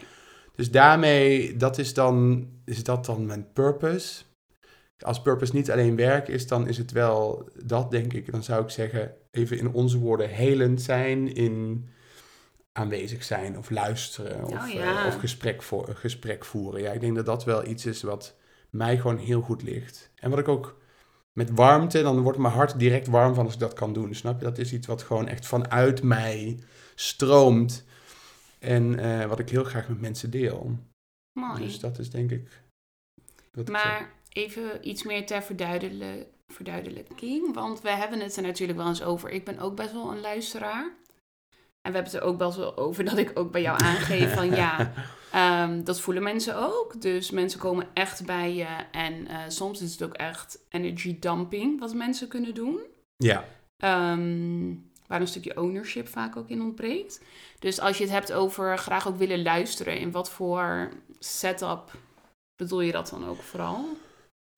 Dus 0.56 0.72
daarmee, 0.72 1.56
dat 1.58 1.78
is 1.78 1.94
dan, 1.94 2.48
is 2.66 2.84
dat 2.84 3.06
dan 3.06 3.26
mijn 3.26 3.52
purpose. 3.54 4.24
Als 5.00 5.22
purpose 5.22 5.56
niet 5.56 5.72
alleen 5.72 5.96
werk 5.96 6.28
is, 6.28 6.48
dan 6.48 6.68
is 6.68 6.78
het 6.78 6.92
wel 6.92 7.50
dat, 7.64 7.92
denk 7.92 8.14
ik. 8.14 8.32
Dan 8.32 8.44
zou 8.44 8.64
ik 8.64 8.70
zeggen, 8.70 9.14
even 9.32 9.58
in 9.58 9.74
onze 9.74 10.00
woorden, 10.00 10.30
helend 10.30 10.82
zijn 10.82 11.36
in 11.36 11.88
aanwezig 12.72 13.24
zijn 13.24 13.58
of 13.58 13.70
luisteren 13.70 14.44
of, 14.44 14.64
Oh, 14.64 14.74
ja. 14.74 15.02
uh, 15.02 15.08
of 15.08 15.20
gesprek, 15.20 15.62
voor, 15.64 15.90
gesprek 15.96 16.46
voeren. 16.46 16.82
Ja, 16.82 16.92
ik 16.92 17.00
denk 17.02 17.16
dat 17.16 17.26
dat 17.26 17.44
wel 17.44 17.68
iets 17.68 17.86
is 17.86 18.02
wat 18.02 18.36
mij 18.70 18.98
gewoon 18.98 19.18
heel 19.18 19.42
goed 19.42 19.64
ligt. 19.64 20.12
En 20.16 20.30
wat 20.30 20.40
ik 20.40 20.48
ook 20.48 20.78
met 21.38 21.52
warmte, 21.52 22.02
dan 22.02 22.22
wordt 22.22 22.38
mijn 22.38 22.54
hart 22.54 22.80
direct 22.80 23.08
warm 23.08 23.34
van 23.34 23.46
als 23.46 23.54
ik 23.54 23.60
dat 23.60 23.74
kan 23.74 23.94
doen. 23.94 24.16
Snap 24.16 24.40
je? 24.40 24.46
Dat 24.46 24.58
is 24.58 24.74
iets 24.74 24.88
wat 24.88 25.04
gewoon 25.04 25.28
echt 25.28 25.46
vanuit 25.46 26.04
mij 26.04 26.60
stroomt. 26.96 27.86
En 28.60 29.00
uh, 29.00 29.26
wat 29.26 29.40
ik 29.40 29.50
heel 29.50 29.64
graag 29.64 29.88
met 29.88 30.02
mensen 30.02 30.32
deel. 30.32 30.78
Mooi. 31.40 31.62
Dus 31.62 31.80
dat 31.80 32.00
is 32.00 32.10
denk 32.10 32.32
ik. 32.32 32.62
Wat 33.52 33.68
maar 33.68 34.02
ik 34.30 34.48
even 34.48 34.90
iets 34.90 35.04
meer 35.04 35.26
ter 35.26 35.44
verduidelijking, 35.44 36.28
verduidelijking. 36.48 37.54
Want 37.54 37.82
we 37.82 37.90
hebben 37.90 38.20
het 38.20 38.36
er 38.36 38.44
natuurlijk 38.44 38.78
wel 38.78 38.88
eens 38.88 39.04
over. 39.04 39.30
Ik 39.30 39.46
ben 39.46 39.60
ook 39.60 39.76
best 39.76 39.92
wel 39.92 40.12
een 40.12 40.22
luisteraar. 40.22 40.92
En 41.86 41.92
we 41.92 41.98
hebben 41.98 42.14
het 42.14 42.22
er 42.22 42.28
ook 42.28 42.38
best 42.38 42.58
wel 42.58 42.78
over 42.78 43.04
dat 43.04 43.18
ik 43.18 43.32
ook 43.34 43.52
bij 43.52 43.62
jou 43.62 43.82
aangeef 43.84 44.34
van 44.34 44.56
ja, 44.56 44.92
um, 45.64 45.84
dat 45.84 46.02
voelen 46.02 46.24
mensen 46.24 46.58
ook. 46.58 47.02
Dus 47.02 47.32
mensen 47.32 47.60
komen 47.60 47.88
echt 47.94 48.26
bij 48.26 48.56
je. 48.56 48.68
En 48.92 49.14
uh, 49.14 49.38
soms 49.48 49.82
is 49.82 49.92
het 49.92 50.04
ook 50.04 50.14
echt 50.14 50.60
energy 50.70 51.20
dumping 51.20 51.80
wat 51.80 51.94
mensen 51.94 52.28
kunnen 52.28 52.54
doen. 52.54 52.80
Ja. 53.18 53.44
Um, 54.14 54.92
waar 55.08 55.22
een 55.22 55.28
stukje 55.28 55.62
ownership 55.62 56.08
vaak 56.08 56.36
ook 56.38 56.50
in 56.50 56.62
ontbreekt. 56.62 57.22
Dus 57.60 57.80
als 57.80 57.98
je 57.98 58.04
het 58.04 58.14
hebt 58.14 58.34
over 58.34 58.78
graag 58.78 59.08
ook 59.08 59.18
willen 59.18 59.42
luisteren, 59.42 60.00
in 60.00 60.12
wat 60.12 60.30
voor 60.30 60.92
setup 61.20 61.92
bedoel 62.56 62.82
je 62.82 62.92
dat 62.92 63.10
dan 63.10 63.28
ook 63.28 63.42
vooral? 63.42 63.86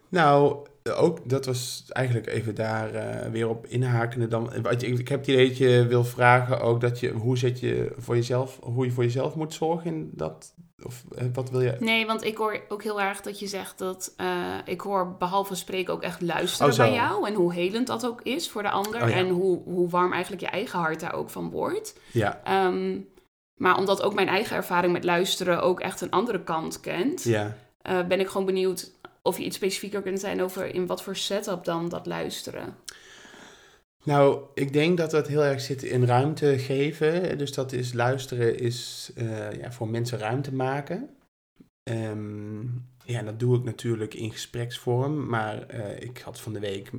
Nou, 0.10 0.68
ook 0.96 1.30
dat 1.30 1.46
was 1.46 1.86
eigenlijk 1.88 2.28
even 2.28 2.56
daar 2.56 2.96
uh, 2.96 3.32
weer 3.32 3.50
op 3.50 3.68
inhakende. 3.68 4.28
Dan, 4.28 4.54
ik, 4.54 4.82
ik 4.82 5.08
heb 5.08 5.20
het 5.20 5.28
idee 5.28 5.48
dat 5.48 5.58
je 5.58 5.86
wil 5.88 6.04
vragen 6.04 6.62
ook 6.62 6.82
dat 6.82 7.00
je 7.00 7.12
hoe 7.12 7.38
zet 7.38 7.60
je 7.60 7.94
voor 7.98 8.16
jezelf, 8.16 8.60
hoe 8.62 8.86
je 8.86 8.92
voor 8.92 9.04
jezelf 9.04 9.36
moet 9.36 9.54
zorgen 9.54 9.86
in 9.86 10.10
dat. 10.14 10.54
Of 10.84 11.04
wat 11.34 11.50
wil 11.50 11.62
je? 11.62 11.76
Nee, 11.80 12.06
want 12.06 12.24
ik 12.24 12.38
hoor 12.38 12.62
ook 12.70 12.84
heel 12.84 13.02
erg 13.02 13.22
dat 13.22 13.40
je 13.40 13.48
zegt 13.48 13.78
dat 13.78 14.14
uh, 14.22 14.56
ik 14.66 14.82
hoor 14.82 15.16
behalve 15.18 15.56
spreken 15.56 15.94
ook 15.94 16.02
echt 16.02 16.22
luisteren 16.22 16.72
oh, 16.72 16.78
bij 16.78 16.94
jou. 16.94 17.28
En 17.28 17.34
hoe 17.34 17.54
helend 17.54 17.88
dat 17.88 18.06
ook 18.06 18.22
is 18.22 18.50
voor 18.50 18.62
de 18.62 18.70
ander. 18.70 19.02
Oh, 19.02 19.10
ja. 19.10 19.16
En 19.16 19.30
hoe, 19.30 19.62
hoe 19.64 19.90
warm 19.90 20.14
eigenlijk 20.14 20.42
je 20.42 20.50
eigen 20.50 20.80
hart 20.80 21.00
daar 21.00 21.14
ook 21.14 21.30
van 21.30 21.50
wordt. 21.50 22.00
Ja. 22.12 22.42
Um, 22.68 23.08
maar 23.56 23.78
omdat 23.78 24.02
ook 24.02 24.14
mijn 24.14 24.28
eigen 24.28 24.56
ervaring 24.56 24.94
met 24.94 25.04
luisteren 25.04 25.62
ook 25.62 25.80
echt 25.80 26.02
een 26.02 26.12
andere 26.12 26.44
kant 26.44 26.80
kent. 26.80 27.24
Ja. 27.24 27.56
Uh, 27.90 28.04
ben 28.08 28.20
ik 28.20 28.28
gewoon 28.28 28.46
benieuwd 28.46 28.92
of 29.28 29.38
je 29.38 29.44
iets 29.44 29.56
specifieker 29.56 30.02
kunt 30.02 30.20
zijn 30.20 30.42
over 30.42 30.74
in 30.74 30.86
wat 30.86 31.04
voor 31.04 31.16
setup 31.16 31.64
dan 31.64 31.90
dat 31.90 32.06
luisteren. 32.06 32.76
Nou, 34.04 34.42
ik 34.54 34.74
denk 34.74 34.98
dat 34.98 35.12
dat 35.12 35.28
heel 35.28 35.44
erg 35.44 35.62
zit 35.62 35.84
in 35.84 36.06
ruimte 36.06 36.58
geven. 36.58 37.38
Dus 37.38 37.54
dat 37.54 37.72
is 37.72 37.94
luisteren 37.94 38.60
is 38.60 39.12
uh, 39.18 39.52
ja, 39.52 39.72
voor 39.72 39.88
mensen 39.88 40.20
ruimte 40.20 40.54
maken. 40.54 41.10
Um, 41.84 42.88
ja, 43.04 43.22
dat 43.22 43.40
doe 43.40 43.58
ik 43.58 43.64
natuurlijk 43.64 44.14
in 44.14 44.32
gespreksvorm. 44.32 45.30
Maar 45.30 45.76
uh, 45.76 46.00
ik 46.00 46.18
had 46.18 46.40
van 46.40 46.54
de 46.54 46.60
week, 46.60 46.92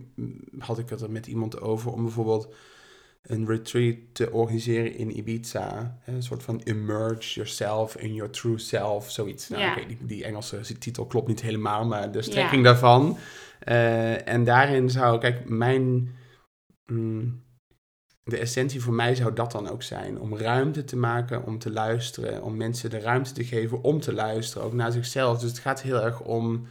had 0.58 0.78
ik 0.78 0.88
het 0.88 1.00
er 1.00 1.10
met 1.10 1.26
iemand 1.26 1.60
over 1.60 1.92
om 1.92 2.02
bijvoorbeeld 2.02 2.54
een 3.22 3.46
retreat 3.46 3.96
te 4.12 4.32
organiseren 4.32 4.94
in 4.94 5.18
Ibiza. 5.18 5.98
Een 6.06 6.22
soort 6.22 6.42
van 6.42 6.60
immerse 6.64 7.34
yourself 7.34 7.96
in 7.96 8.14
your 8.14 8.30
true 8.30 8.58
self, 8.58 9.10
zoiets. 9.10 9.48
Nou, 9.48 9.86
die, 9.86 9.98
die 10.00 10.24
Engelse 10.24 10.78
titel 10.78 11.06
klopt 11.06 11.28
niet 11.28 11.40
helemaal, 11.40 11.86
maar 11.86 12.12
de 12.12 12.22
strekking 12.22 12.64
daarvan. 12.64 13.18
Uh, 13.64 14.28
en 14.28 14.44
daarin 14.44 14.90
zou, 14.90 15.20
kijk, 15.20 15.48
mijn... 15.48 16.14
Mm, 16.86 17.46
de 18.28 18.38
essentie 18.38 18.82
voor 18.82 18.94
mij 18.94 19.14
zou 19.14 19.32
dat 19.32 19.52
dan 19.52 19.68
ook 19.68 19.82
zijn. 19.82 20.20
Om 20.20 20.36
ruimte 20.36 20.84
te 20.84 20.96
maken, 20.96 21.44
om 21.44 21.58
te 21.58 21.70
luisteren. 21.70 22.42
Om 22.42 22.56
mensen 22.56 22.90
de 22.90 23.00
ruimte 23.00 23.32
te 23.32 23.44
geven 23.44 23.82
om 23.82 24.00
te 24.00 24.12
luisteren, 24.12 24.66
ook 24.66 24.72
naar 24.72 24.92
zichzelf. 24.92 25.38
Dus 25.38 25.50
het 25.50 25.58
gaat 25.58 25.82
heel 25.82 26.02
erg 26.02 26.20
om 26.20 26.66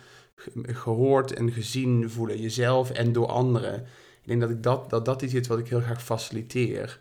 gehoord 0.63 1.33
en 1.33 1.51
gezien 1.51 2.09
voelen. 2.09 2.41
Jezelf 2.41 2.91
en 2.91 3.11
door 3.11 3.27
anderen. 3.27 3.85
Ik 4.27 4.33
denk 4.33 4.41
dat 4.47 4.57
ik 4.57 4.63
dat, 4.63 4.89
dat, 4.89 5.05
dat 5.05 5.21
iets 5.21 5.33
is 5.33 5.47
wat 5.47 5.59
ik 5.59 5.67
heel 5.67 5.81
graag 5.81 6.03
faciliteer. 6.03 6.99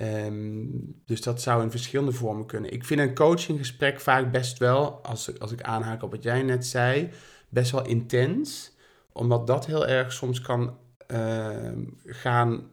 Um, 0.00 1.02
dus 1.04 1.20
dat 1.20 1.42
zou 1.42 1.62
in 1.62 1.70
verschillende 1.70 2.12
vormen 2.12 2.46
kunnen. 2.46 2.72
Ik 2.72 2.84
vind 2.84 3.00
een 3.00 3.14
coachinggesprek 3.14 4.00
vaak 4.00 4.32
best 4.32 4.58
wel, 4.58 5.04
als, 5.04 5.38
als 5.40 5.52
ik 5.52 5.62
aanhaak 5.62 6.02
op 6.02 6.10
wat 6.10 6.22
jij 6.22 6.42
net 6.42 6.66
zei, 6.66 7.10
best 7.48 7.70
wel 7.70 7.86
intens. 7.86 8.76
Omdat 9.12 9.46
dat 9.46 9.66
heel 9.66 9.86
erg 9.86 10.12
soms 10.12 10.40
kan 10.40 10.78
uh, 11.12 11.72
gaan 12.04 12.70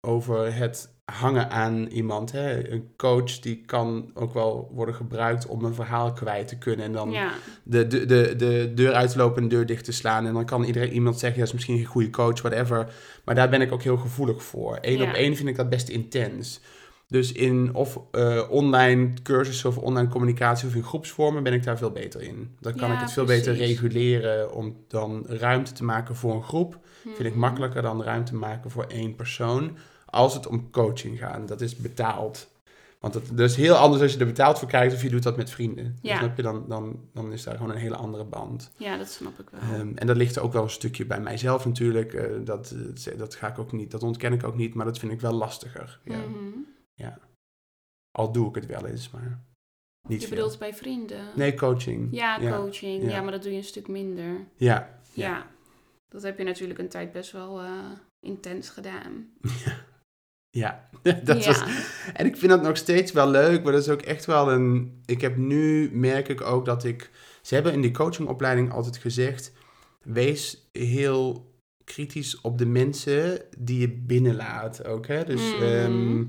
over 0.00 0.54
het 0.54 0.93
hangen 1.12 1.50
aan 1.50 1.86
iemand. 1.86 2.32
Hè? 2.32 2.70
Een 2.70 2.88
coach 2.96 3.38
die 3.38 3.62
kan 3.66 4.10
ook 4.14 4.34
wel 4.34 4.70
worden 4.74 4.94
gebruikt 4.94 5.46
om 5.46 5.64
een 5.64 5.74
verhaal 5.74 6.12
kwijt 6.12 6.48
te 6.48 6.58
kunnen. 6.58 6.84
En 6.86 6.92
dan 6.92 7.10
Ja. 7.10 7.32
de, 7.62 7.86
de, 7.86 8.06
de, 8.06 8.34
de 8.36 8.72
deur 8.74 8.92
uitlopen 8.92 9.42
en 9.42 9.48
de 9.48 9.54
deur 9.54 9.66
dicht 9.66 9.84
te 9.84 9.92
slaan. 9.92 10.26
En 10.26 10.34
dan 10.34 10.44
kan 10.46 10.64
iedereen 10.64 10.92
iemand 10.92 11.18
zeggen, 11.18 11.38
dat 11.38 11.48
is 11.48 11.54
misschien 11.54 11.76
geen 11.76 11.84
goede 11.86 12.10
coach, 12.10 12.40
whatever. 12.42 12.92
Maar 13.24 13.34
daar 13.34 13.48
ben 13.48 13.60
ik 13.60 13.72
ook 13.72 13.82
heel 13.82 13.96
gevoelig 13.96 14.42
voor. 14.44 14.78
Eén 14.80 14.98
Ja. 14.98 15.04
op 15.08 15.14
één 15.14 15.36
vind 15.36 15.48
ik 15.48 15.56
dat 15.56 15.68
best 15.68 15.88
intens. 15.88 16.60
Dus 17.08 17.32
in 17.32 17.74
of 17.74 18.00
uh, 18.12 18.42
online 18.50 19.12
cursussen 19.22 19.68
of 19.68 19.78
online 19.78 20.08
communicatie 20.08 20.68
of 20.68 20.74
in 20.74 20.82
groepsvormen 20.82 21.42
ben 21.42 21.52
ik 21.52 21.64
daar 21.64 21.78
veel 21.78 21.90
beter 21.90 22.22
in. 22.22 22.56
Dan 22.60 22.74
kan 22.74 22.88
Ja, 22.88 22.94
ik 22.94 23.00
het 23.00 23.12
veel 23.12 23.24
beter 23.24 23.54
reguleren 23.54 24.52
om 24.54 24.76
dan 24.88 25.24
ruimte 25.28 25.72
te 25.72 25.84
maken 25.84 26.16
voor 26.16 26.34
een 26.34 26.42
groep. 26.42 26.78
Vind 27.02 27.18
ik 27.18 27.30
Mhm. 27.30 27.38
makkelijker 27.38 27.82
dan 27.82 28.02
ruimte 28.02 28.34
maken 28.34 28.70
voor 28.70 28.84
één 28.88 29.14
persoon. 29.14 29.76
Als 30.14 30.34
het 30.34 30.46
om 30.46 30.70
coaching 30.70 31.18
gaat. 31.18 31.48
Dat 31.48 31.60
is 31.60 31.76
betaald. 31.76 32.52
Want 33.00 33.12
dat, 33.12 33.26
dat 33.28 33.50
is 33.50 33.56
heel 33.56 33.74
anders 33.74 34.02
als 34.02 34.12
je 34.12 34.18
er 34.18 34.26
betaald 34.26 34.58
voor 34.58 34.68
krijgt 34.68 34.94
of 34.94 35.02
je 35.02 35.08
doet 35.08 35.22
dat 35.22 35.36
met 35.36 35.50
vrienden. 35.50 35.98
Ja. 36.02 36.18
Snap 36.18 36.36
je? 36.36 36.42
Dan, 36.42 36.68
dan, 36.68 37.08
dan 37.12 37.32
is 37.32 37.42
daar 37.42 37.56
gewoon 37.56 37.70
een 37.70 37.76
hele 37.76 37.96
andere 37.96 38.24
band. 38.24 38.70
Ja, 38.76 38.96
dat 38.96 39.08
snap 39.10 39.38
ik 39.38 39.50
wel. 39.50 39.80
Um, 39.80 39.96
en 39.96 40.06
dat 40.06 40.16
ligt 40.16 40.36
er 40.36 40.42
ook 40.42 40.52
wel 40.52 40.62
een 40.62 40.70
stukje 40.70 41.06
bij 41.06 41.20
mijzelf 41.20 41.64
natuurlijk. 41.64 42.12
Uh, 42.12 42.44
dat, 42.44 42.74
dat 43.16 43.34
ga 43.34 43.48
ik 43.48 43.58
ook 43.58 43.72
niet, 43.72 43.90
dat 43.90 44.02
ontken 44.02 44.32
ik 44.32 44.44
ook 44.44 44.56
niet, 44.56 44.74
maar 44.74 44.86
dat 44.86 44.98
vind 44.98 45.12
ik 45.12 45.20
wel 45.20 45.32
lastiger. 45.32 46.00
Ja. 46.04 46.16
Mhm. 46.18 47.12
Al 48.10 48.32
doe 48.32 48.48
ik 48.48 48.54
het 48.54 48.66
wel 48.66 48.86
eens, 48.86 49.10
maar 49.10 49.44
niet 50.08 50.20
Je 50.20 50.26
veel. 50.26 50.36
bedoelt 50.36 50.58
bij 50.58 50.74
vrienden? 50.74 51.24
Nee, 51.34 51.54
coaching. 51.54 52.08
Ja, 52.10 52.38
Ja. 52.40 52.56
coaching. 52.56 53.02
Ja. 53.02 53.08
Ja. 53.08 53.22
maar 53.22 53.32
dat 53.32 53.42
doe 53.42 53.52
je 53.52 53.58
een 53.58 53.64
stuk 53.64 53.88
minder. 53.88 54.46
Ja. 54.56 55.00
Ja. 55.12 55.26
Ja. 55.28 55.46
Dat 56.08 56.22
heb 56.22 56.38
je 56.38 56.44
natuurlijk 56.44 56.78
een 56.78 56.88
tijd 56.88 57.12
best 57.12 57.32
wel 57.32 57.60
eh, 57.60 57.90
intens 58.20 58.68
gedaan. 58.68 59.26
Ja. 59.64 59.92
dat 61.24 61.44
ja. 61.44 61.52
was, 61.52 61.62
en 62.14 62.26
ik 62.26 62.36
vind 62.36 62.50
dat 62.50 62.62
nog 62.62 62.76
steeds 62.76 63.12
wel 63.12 63.28
leuk, 63.30 63.62
maar 63.62 63.72
dat 63.72 63.82
is 63.82 63.88
ook 63.88 64.02
echt 64.02 64.24
wel 64.24 64.52
een... 64.52 65.00
Ik 65.06 65.20
heb 65.20 65.36
nu, 65.36 65.90
merk 65.92 66.28
ik 66.28 66.40
ook 66.40 66.64
dat 66.64 66.84
ik... 66.84 67.10
Ze 67.42 67.54
hebben 67.54 67.72
in 67.72 67.80
die 67.80 67.90
coachingopleiding 67.90 68.72
altijd 68.72 68.96
gezegd... 68.96 69.52
Wees 70.02 70.68
heel 70.72 71.52
kritisch 71.84 72.40
op 72.40 72.58
de 72.58 72.66
mensen 72.66 73.40
die 73.58 73.80
je 73.80 73.88
binnenlaat 73.90 74.84
ook. 74.86 75.06
Hè? 75.06 75.24
Dus 75.24 75.54
Mhm. 75.54 75.62
ehm, 75.62 76.24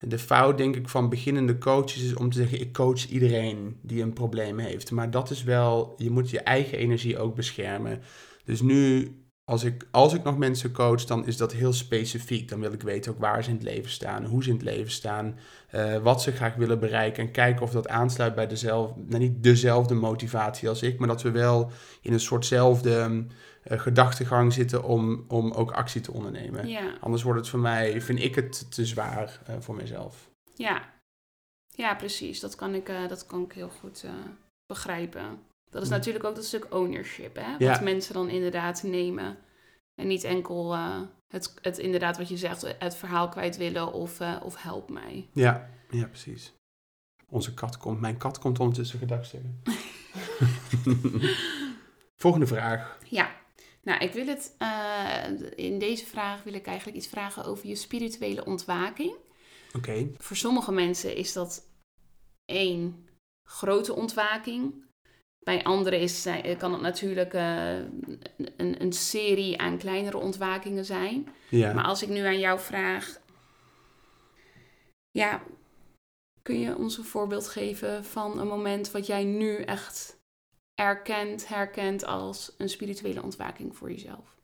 de 0.00 0.18
fout, 0.18 0.58
denk 0.58 0.76
ik, 0.76 0.88
van 0.88 1.08
beginnende 1.08 1.58
coaches 1.58 2.02
is 2.02 2.14
om 2.14 2.30
te 2.30 2.38
zeggen: 2.38 2.60
ik 2.60 2.72
coach 2.72 3.08
iedereen 3.08 3.76
die 3.82 4.02
een 4.02 4.12
probleem 4.12 4.58
heeft. 4.58 4.90
Maar 4.90 5.10
dat 5.10 5.30
is 5.30 5.42
wel, 5.42 5.94
je 5.96 6.10
moet 6.10 6.30
je 6.30 6.40
eigen 6.40 6.78
energie 6.78 7.18
ook 7.18 7.34
beschermen. 7.34 8.00
Dus 8.44 8.60
nu, 8.60 9.08
als 9.48 9.64
ik, 9.64 9.86
als 9.90 10.14
ik 10.14 10.22
nog 10.22 10.38
mensen 10.38 10.72
coach, 10.72 11.04
dan 11.04 11.26
is 11.26 11.36
dat 11.36 11.52
heel 11.52 11.72
specifiek. 11.72 12.48
Dan 12.48 12.60
wil 12.60 12.72
ik 12.72 12.82
weten 12.82 13.12
ook 13.12 13.18
waar 13.18 13.44
ze 13.44 13.50
in 13.50 13.56
het 13.56 13.64
leven 13.64 13.90
staan, 13.90 14.24
hoe 14.24 14.42
ze 14.42 14.48
in 14.48 14.54
het 14.54 14.64
leven 14.64 14.90
staan, 14.90 15.38
uh, 15.74 15.96
wat 15.96 16.22
ze 16.22 16.32
graag 16.32 16.54
willen 16.54 16.80
bereiken. 16.80 17.26
En 17.26 17.30
kijken 17.32 17.62
of 17.62 17.70
dat 17.70 17.88
aansluit 17.88 18.34
bij 18.34 18.46
dezelfde, 18.46 19.02
nou 19.06 19.18
niet 19.18 19.42
dezelfde 19.42 19.94
motivatie 19.94 20.68
als 20.68 20.82
ik, 20.82 20.98
maar 20.98 21.08
dat 21.08 21.22
we 21.22 21.30
wel 21.30 21.70
in 22.00 22.12
een 22.12 22.20
soortzelfde 22.20 23.26
uh, 23.64 23.80
gedachtegang 23.80 24.52
zitten 24.52 24.84
om, 24.84 25.24
om 25.28 25.52
ook 25.52 25.70
actie 25.70 26.00
te 26.00 26.12
ondernemen. 26.12 26.68
Ja. 26.68 26.96
Anders 27.00 27.22
wordt 27.22 27.40
het 27.40 27.48
voor 27.48 27.60
mij, 27.60 28.00
vind 28.00 28.22
ik 28.22 28.34
het 28.34 28.74
te 28.74 28.86
zwaar 28.86 29.40
uh, 29.50 29.56
voor 29.58 29.74
mezelf. 29.74 30.30
Ja. 30.54 30.82
ja, 31.66 31.94
precies. 31.94 32.40
Dat 32.40 32.54
kan 32.54 32.74
ik, 32.74 32.86
dat 33.08 33.26
kan 33.26 33.42
ik 33.42 33.52
heel 33.52 33.70
goed 33.80 34.04
begrijpen. 34.66 35.38
Dat 35.70 35.82
is 35.82 35.88
natuurlijk 35.88 36.24
ook 36.24 36.34
dat 36.34 36.44
stuk 36.44 36.74
ownership, 36.74 37.36
hè? 37.36 37.50
Wat 37.50 37.60
Ja. 37.60 37.80
mensen 37.80 38.14
dan 38.14 38.28
inderdaad 38.28 38.82
nemen. 38.82 39.38
En 39.94 40.06
niet 40.06 40.24
enkel 40.24 40.72
eh, 40.74 41.00
het, 41.28 41.54
het 41.62 41.78
inderdaad 41.78 42.16
wat 42.18 42.28
je 42.28 42.36
zegt, 42.36 42.74
het 42.78 42.96
verhaal 42.96 43.28
kwijt 43.28 43.56
willen 43.56 43.92
of, 43.92 44.20
eh, 44.20 44.36
of 44.44 44.62
help 44.62 44.90
mij. 44.90 45.28
Ja, 45.32 45.70
ja, 45.90 46.06
precies. 46.06 46.52
Onze 47.28 47.54
kat 47.54 47.76
komt, 47.76 48.00
mijn 48.00 48.16
kat 48.16 48.38
komt 48.38 48.60
ondertussen 48.60 48.98
gedagstukken. 48.98 49.62
Volgende 52.16 52.46
vraag. 52.46 52.98
Ja, 53.08 53.36
nou 53.82 54.00
ik 54.00 54.12
wil 54.12 54.26
het, 54.26 54.54
eh, 54.58 55.24
in 55.54 55.78
deze 55.78 56.06
vraag 56.06 56.42
wil 56.42 56.54
ik 56.54 56.66
eigenlijk 56.66 56.96
iets 56.96 57.06
vragen 57.06 57.44
over 57.44 57.66
je 57.66 57.74
spirituele 57.74 58.44
ontwaking. 58.44 59.14
Oké. 59.76 60.08
Voor 60.18 60.36
sommige 60.36 60.72
mensen 60.72 61.16
is 61.16 61.32
dat 61.32 61.66
één 62.44 63.08
grote 63.48 63.94
ontwaking. 63.94 64.84
Bij 65.48 65.62
anderen 65.64 66.00
is, 66.00 66.26
eh, 66.26 66.58
kan 66.58 66.72
het 66.72 66.80
natuurlijk 66.80 67.34
eh, 67.34 67.76
een, 68.56 68.82
een 68.82 68.92
serie 68.92 69.58
aan 69.58 69.78
kleinere 69.78 70.16
ontwakingen 70.16 70.84
zijn. 70.84 71.28
Ja. 71.50 71.72
Maar 71.72 71.84
als 71.84 72.02
ik 72.02 72.08
nu 72.08 72.18
aan 72.18 72.38
jou 72.38 72.60
vraag, 72.60 73.20
ja, 75.10 75.42
kun 76.42 76.60
je 76.60 76.76
ons 76.76 76.98
een 76.98 77.04
voorbeeld 77.04 77.48
geven 77.48 78.04
van 78.04 78.38
een 78.38 78.46
moment 78.46 78.90
wat 78.90 79.06
jij 79.06 79.24
nu 79.24 79.62
echt 79.62 80.20
erkent, 80.74 81.48
herkent 81.48 82.04
als 82.04 82.54
een 82.58 82.68
spirituele 82.68 83.22
ontwaking 83.22 83.76
voor 83.76 83.90
jezelf? 83.90 84.36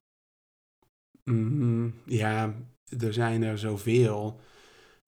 Mm, 1.24 1.94
ja, 2.04 2.54
er 2.98 3.12
zijn 3.12 3.42
er 3.42 3.58
zoveel. 3.58 4.40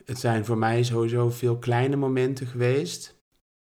Het 0.04 0.18
zijn 0.18 0.44
voor 0.44 0.58
mij 0.58 0.82
sowieso 0.82 1.30
veel 1.30 1.58
kleine 1.58 1.96
momenten 1.96 2.46
geweest. 2.46 3.15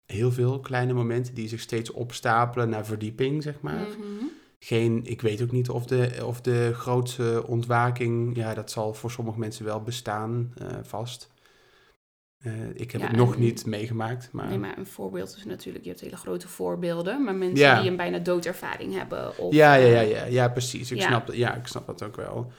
Heel 0.07 0.31
veel 0.31 0.59
kleine 0.59 0.93
momenten 0.93 1.33
die 1.33 1.47
zich 1.47 1.59
steeds 1.59 1.91
opstapelen 1.91 2.69
naar 2.69 2.85
verdieping, 2.85 3.43
zeg 3.43 3.61
maar. 3.61 3.85
Mhm. 3.87 4.25
Geen, 4.59 5.01
ik 5.05 5.21
weet 5.21 5.41
ook 5.41 5.51
niet 5.51 5.69
of 5.69 5.85
de, 5.85 6.09
of 6.25 6.41
de 6.41 6.73
grootste 6.73 7.43
ontwaking, 7.47 8.35
ja, 8.35 8.53
dat 8.53 8.71
zal 8.71 8.93
voor 8.93 9.11
sommige 9.11 9.39
mensen 9.39 9.65
wel 9.65 9.81
bestaan, 9.81 10.53
eh, 10.57 10.67
vast. 10.83 11.29
Eh, 12.37 12.69
ik 12.73 12.91
heb 12.91 13.01
Ja, 13.01 13.07
het 13.07 13.15
nog 13.15 13.33
en- 13.33 13.39
niet 13.39 13.65
meegemaakt, 13.65 14.29
maar, 14.31 14.47
Nee, 14.47 14.57
maar 14.57 14.77
een 14.77 14.87
voorbeeld 14.87 15.35
is 15.37 15.45
natuurlijk, 15.45 15.83
je 15.83 15.89
hebt 15.89 16.01
hele 16.01 16.17
grote 16.17 16.47
voorbeelden, 16.47 17.23
maar 17.23 17.35
mensen 17.35 17.57
Ja. 17.65 17.81
die 17.81 17.89
een 17.89 17.95
bijna 17.97 18.19
doodervaring 18.19 18.93
hebben. 18.97 19.37
Of, 19.37 19.53
ja, 19.53 19.73
ja, 19.73 19.85
ja, 19.87 20.01
eh, 20.01 20.09
ja, 20.09 20.25
ja, 20.25 20.49
precies. 20.49 20.91
Ik, 20.91 20.97
ja. 20.97 21.07
Snap, 21.07 21.33
ja, 21.33 21.55
ik 21.55 21.67
snap 21.67 21.85
dat 21.85 22.03
ook 22.03 22.15
wel. 22.15 22.51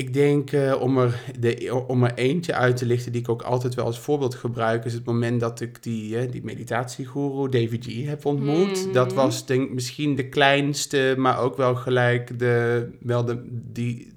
Ik 0.00 0.12
denk, 0.12 0.52
eh, 0.52 0.80
om, 0.80 0.98
er 0.98 1.22
de, 1.38 1.84
om 1.86 2.04
er 2.04 2.14
eentje 2.14 2.54
uit 2.54 2.76
te 2.76 2.86
lichten 2.86 3.12
die 3.12 3.20
ik 3.20 3.28
ook 3.28 3.42
altijd 3.42 3.74
wel 3.74 3.84
als 3.84 3.98
voorbeeld 3.98 4.34
gebruik, 4.34 4.84
is 4.84 4.92
het 4.92 5.04
moment 5.04 5.40
dat 5.40 5.60
ik 5.60 5.82
die, 5.82 6.18
eh, 6.18 6.30
die 6.30 6.44
meditatiegoeroe 6.44 7.48
David 7.48 7.84
G. 7.84 8.04
heb 8.04 8.24
ontmoet. 8.24 8.84
Mhm. 8.84 8.92
Dat 8.92 9.12
was 9.12 9.46
denk 9.46 9.70
misschien 9.70 10.16
de 10.16 10.28
kleinste, 10.28 11.14
maar 11.18 11.38
ook 11.38 11.56
wel 11.56 11.74
gelijk 11.74 12.38
de, 12.38 12.88
wel 13.00 13.24
de, 13.24 13.42
die, 13.50 14.12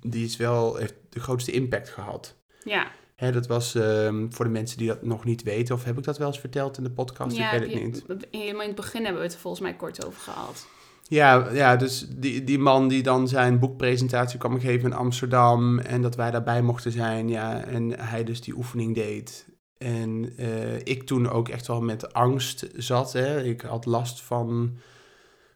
die 0.00 0.24
is 0.24 0.36
wel, 0.36 0.76
heeft 0.76 0.94
de 1.08 1.20
grootste 1.20 1.50
impact 1.50 1.88
gehad. 1.88 2.36
Ja, 2.64 2.86
Hè, 3.16 3.32
dat 3.32 3.46
was 3.46 3.74
ehm, 3.74 4.30
voor 4.30 4.44
de 4.44 4.50
mensen 4.50 4.78
die 4.78 4.86
dat 4.86 5.02
nog 5.02 5.24
niet 5.24 5.42
weten, 5.42 5.74
of 5.74 5.84
heb 5.84 5.98
ik 5.98 6.04
dat 6.04 6.18
wel 6.18 6.26
eens 6.26 6.40
verteld 6.40 6.76
in 6.76 6.84
de 6.84 6.90
podcast? 6.90 7.36
ja 7.36 7.52
ik 7.52 7.60
weet 7.60 7.72
het 7.72 7.82
niet. 7.82 8.04
In 8.30 8.58
het 8.58 8.74
begin 8.74 9.02
hebben 9.04 9.22
we 9.22 9.28
het 9.28 9.36
volgens 9.36 9.62
mij 9.62 9.74
kort 9.74 10.06
over 10.06 10.20
gehad. 10.20 10.66
Ja, 11.08 11.48
ja 11.52 11.76
dus 11.76 12.06
die, 12.16 12.44
die 12.44 12.58
man 12.58 12.88
die 12.88 13.02
dan 13.02 13.28
zijn 13.28 13.58
boekpresentatie 13.58 14.38
kwam 14.38 14.60
geven 14.60 14.90
in 14.90 14.96
Amsterdam 14.96 15.78
en 15.78 16.02
dat 16.02 16.16
wij 16.16 16.30
daarbij 16.30 16.62
mochten 16.62 16.92
zijn, 16.92 17.28
ja, 17.28 17.64
en 17.64 18.00
hij 18.00 18.24
dus 18.24 18.40
die 18.40 18.56
oefening 18.56 18.94
deed. 18.94 19.46
En 19.78 20.32
eh, 20.36 20.78
ik 20.78 21.02
toen 21.02 21.30
ook 21.30 21.48
echt 21.48 21.66
wel 21.66 21.80
met 21.80 22.12
angst 22.12 22.66
zat, 22.76 23.12
hè. 23.12 23.42
Ik 23.42 23.60
had 23.60 23.86
last 23.86 24.22
van 24.22 24.76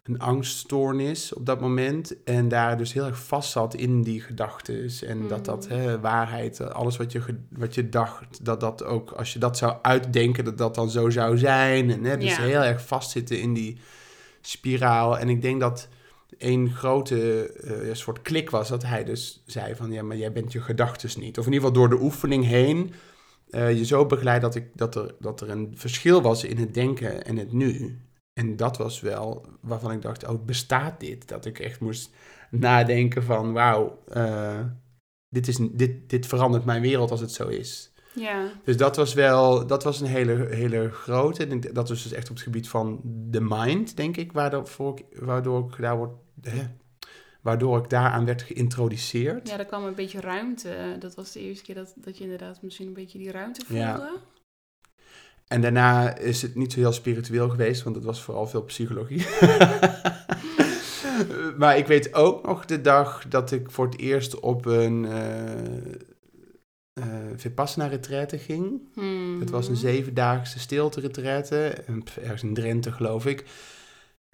een 0.02 0.18
angststoornis 0.18 1.32
op 1.32 1.46
dat 1.46 1.61
moment 1.61 2.22
en 2.24 2.48
daar 2.48 2.78
dus 2.78 2.92
heel 2.92 3.04
erg 3.04 3.24
vast 3.24 3.50
zat 3.50 3.74
in 3.74 4.02
die 4.02 4.20
gedachten 4.20 4.90
en 5.06 5.28
dat 5.28 5.44
dat 5.44 5.68
Mm. 5.68 5.76
hè, 5.76 6.00
waarheid, 6.00 6.72
alles 6.72 6.96
wat 6.96 7.12
je, 7.12 7.20
wat 7.50 7.74
je 7.74 7.88
dacht, 7.88 8.44
dat 8.44 8.61
dat 8.61 8.84
ook, 8.84 9.11
als 9.11 9.32
je 9.32 9.38
dat 9.38 9.56
zou 9.56 9.76
uitdenken, 9.82 10.44
dat 10.44 10.58
dat 10.58 10.74
dan 10.74 10.90
zo 10.90 11.11
zou 11.11 11.38
zijn. 11.38 11.90
En 11.90 12.04
hè, 12.04 12.16
dus 12.16 12.37
Ja. 12.37 12.42
heel 12.42 12.62
erg 12.62 12.87
vastzitten 12.87 13.40
in 13.40 13.54
die 13.54 13.78
spiraal. 14.48 15.18
En 15.18 15.28
ik 15.28 15.42
denk 15.42 15.61
dat 15.61 15.88
een 16.38 16.70
grote 16.70 17.48
eh, 17.52 17.94
soort 17.94 18.22
klik 18.22 18.50
was 18.50 18.68
dat 18.68 18.82
hij 18.82 19.04
dus 19.04 19.42
zei 19.46 19.74
van 19.74 19.92
ja, 19.92 20.02
maar 20.02 20.16
jij 20.16 20.32
bent 20.32 20.52
je 20.52 20.61
gedachten 20.61 21.20
niet. 21.20 21.38
Of 21.38 21.46
in 21.46 21.52
ieder 21.52 21.68
geval 21.68 21.82
door 21.82 21.98
de 21.98 22.04
oefening 22.04 22.44
heen 22.44 22.92
eh, 23.50 23.76
je 23.76 23.84
zo 23.84 24.06
begeleid 24.06 24.42
dat, 24.42 24.54
ik, 24.54 24.70
dat, 24.74 24.94
er, 24.94 25.14
dat 25.18 25.40
er 25.40 25.50
een 25.50 25.72
verschil 25.74 26.22
was 26.22 26.44
in 26.44 26.56
het 26.56 26.74
denken 26.74 27.24
en 27.24 27.37
het 27.37 27.52
nu. 27.52 27.98
En 28.32 28.56
dat 28.56 28.76
was 28.76 29.00
wel 29.00 29.46
waarvan 29.61 29.92
ik 29.92 30.02
dacht, 30.02 30.26
oh, 30.26 30.44
bestaat 30.44 31.00
dit? 31.00 31.28
Dat 31.28 31.44
ik 31.44 31.58
echt 31.58 31.80
moest 31.80 32.11
nadenken 32.50 33.22
van, 33.22 33.52
wauw, 33.52 33.98
eh, 34.08 34.61
dit, 35.28 35.48
is, 35.48 35.58
dit, 35.70 36.11
dit 36.11 36.26
verandert 36.26 36.64
mijn 36.64 36.82
wereld 36.82 37.11
als 37.11 37.20
het 37.20 37.32
zo 37.32 37.48
is. 37.48 37.92
Ja, 38.12 38.44
Dus 38.64 38.77
dat 38.77 38.97
was 38.97 39.14
wel, 39.14 39.66
dat 39.66 39.85
was 39.85 40.01
een 40.01 40.07
hele, 40.07 40.47
hele 40.51 40.90
grote. 40.90 41.47
En 41.47 41.61
Dat 41.61 41.88
was 41.88 42.03
dus 42.03 42.12
echt 42.12 42.29
op 42.31 42.35
het 42.35 42.44
gebied 42.44 42.68
van 42.68 43.01
de 43.05 43.40
mind, 43.40 43.97
denk 43.97 44.16
ik, 44.16 44.33
waardoor, 44.33 44.68
ik- 44.97 45.18
waardoor 45.21 45.68
ik 45.73 45.81
daar 45.81 45.97
word, 45.97 46.11
hè, 46.42 46.62
waardoor 47.40 47.79
ik 47.79 47.90
daaraan 47.90 48.25
werd 48.25 48.42
geïntroduceerd. 48.42 49.49
ja, 49.49 49.59
er 49.59 49.64
kwam 49.64 49.85
een 49.85 49.94
beetje 49.94 50.21
ruimte. 50.21 50.97
Dat 50.99 51.14
was 51.14 51.33
de 51.33 51.40
eerste 51.40 51.64
keer 51.64 51.75
dat, 51.75 51.92
dat 51.97 52.16
je 52.18 52.25
inderdaad 52.25 52.62
misschien 52.62 52.87
een 52.87 52.92
beetje 52.92 53.18
die 53.18 53.31
ruimte 53.31 53.64
voelde. 53.66 53.83
Ja. 53.83 54.11
En 55.47 55.61
daarna 55.61 56.16
is 56.16 56.42
het 56.42 56.55
niet 56.55 56.73
zo 56.73 56.79
heel 56.79 56.92
spiritueel 56.92 57.49
geweest, 57.49 57.83
want 57.83 57.97
het 57.97 58.05
was 58.05 58.23
vooral 58.23 58.47
veel 58.47 58.62
psychologie. 58.62 59.27
maar 61.59 61.79
ik 61.79 61.87
weet 61.87 62.14
ook 62.14 62.47
nog 62.47 62.64
de 62.64 62.81
dag 62.81 63.25
dat 63.29 63.51
ik 63.51 63.71
voor 63.71 63.85
het 63.87 63.99
eerst 63.99 64.40
op 64.40 64.66
een 64.66 65.05
eh 65.05 65.94
eh, 66.98 67.04
Vipassana-retraite 67.37 68.38
ging. 68.38 68.88
Mhm. 68.94 69.40
Het 69.40 69.50
was 69.50 69.68
een 69.68 69.76
zevendaagse 69.76 70.58
stilte-retraite, 70.58 71.84
ergens 72.22 72.42
in 72.42 72.54
Drenthe 72.54 72.92
geloof 72.92 73.26
ik. 73.26 73.44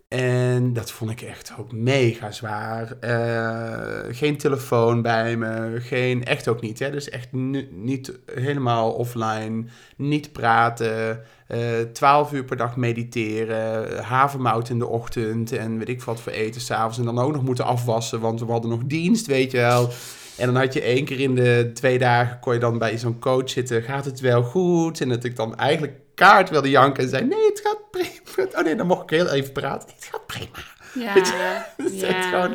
En 0.09 0.73
dat 0.73 0.91
vond 0.91 1.11
ik 1.11 1.21
echt 1.21 1.53
ook 1.59 1.73
mega 1.73 2.31
zwaar. 2.31 2.97
Eh, 3.01 4.15
geen 4.17 4.37
telefoon 4.37 5.03
bij 5.03 5.37
me, 5.37 5.77
geen, 5.81 6.25
echt 6.25 6.49
ook 6.49 6.61
niet. 6.61 6.79
Hè? 6.79 6.91
Dus 6.91 7.09
echt 7.09 7.33
niet 7.71 8.19
helemaal 8.35 8.93
offline, 8.93 9.65
niet 9.97 10.33
praten, 10.33 11.23
eh 11.47 11.81
12 11.93 12.33
uur 12.33 12.45
per 12.45 12.57
dag 12.57 12.77
mediteren, 12.77 13.99
havermout 14.03 14.69
in 14.69 14.79
de 14.79 14.87
ochtend 14.87 15.53
en 15.53 15.79
weet 15.79 15.89
ik 15.89 16.03
wat 16.03 16.21
voor 16.21 16.33
eten 16.33 16.61
s'avonds. 16.61 16.99
En 16.99 17.05
dan 17.05 17.19
ook 17.19 17.33
nog 17.33 17.45
moeten 17.45 17.65
afwassen, 17.65 18.21
want 18.21 18.41
we 18.41 18.47
hadden 18.47 18.71
nog 18.71 18.85
dienst, 18.85 19.27
weet 19.27 19.51
je 19.51 19.59
wel. 19.59 19.91
En 20.39 20.47
dan 20.47 20.57
had 20.57 20.73
je 20.73 20.81
één 20.81 21.05
keer 21.05 21.21
in 21.21 21.35
de 21.35 21.71
twee 21.75 21.99
dagen, 21.99 22.39
kon 22.41 22.53
je 22.55 22.61
dan 22.61 22.79
bij 22.79 22.99
zo'n 22.99 23.19
coach 23.19 23.51
zitten, 23.51 23.83
gaat 23.83 24.05
het 24.05 24.21
wel 24.21 24.43
goed? 24.43 25.01
En 25.01 25.09
dat 25.09 25.25
ik 25.25 25.37
dan 25.37 25.57
eigenlijk 25.57 25.93
kaart 26.15 26.51
wilde 26.51 26.71
janken 26.71 27.03
en 27.03 27.09
zei, 27.09 27.25
nee, 27.25 27.45
het 27.47 27.61
gaat 27.65 27.91
prima. 27.91 28.49
Oh 28.59 28.65
nee, 28.65 28.75
dan 28.77 28.87
mocht 28.87 29.03
ik 29.03 29.11
heel 29.11 29.29
even 29.29 29.53
praten. 29.53 29.89
Het 29.95 30.09
gaat 30.11 30.27
prima. 30.27 30.59
Ja, 30.95 31.15
Weet 31.15 31.27
je, 31.29 31.63
het 31.83 31.93
is 31.93 32.01
ja. 32.01 32.07
echt 32.09 32.25
gewoon- 32.27 32.55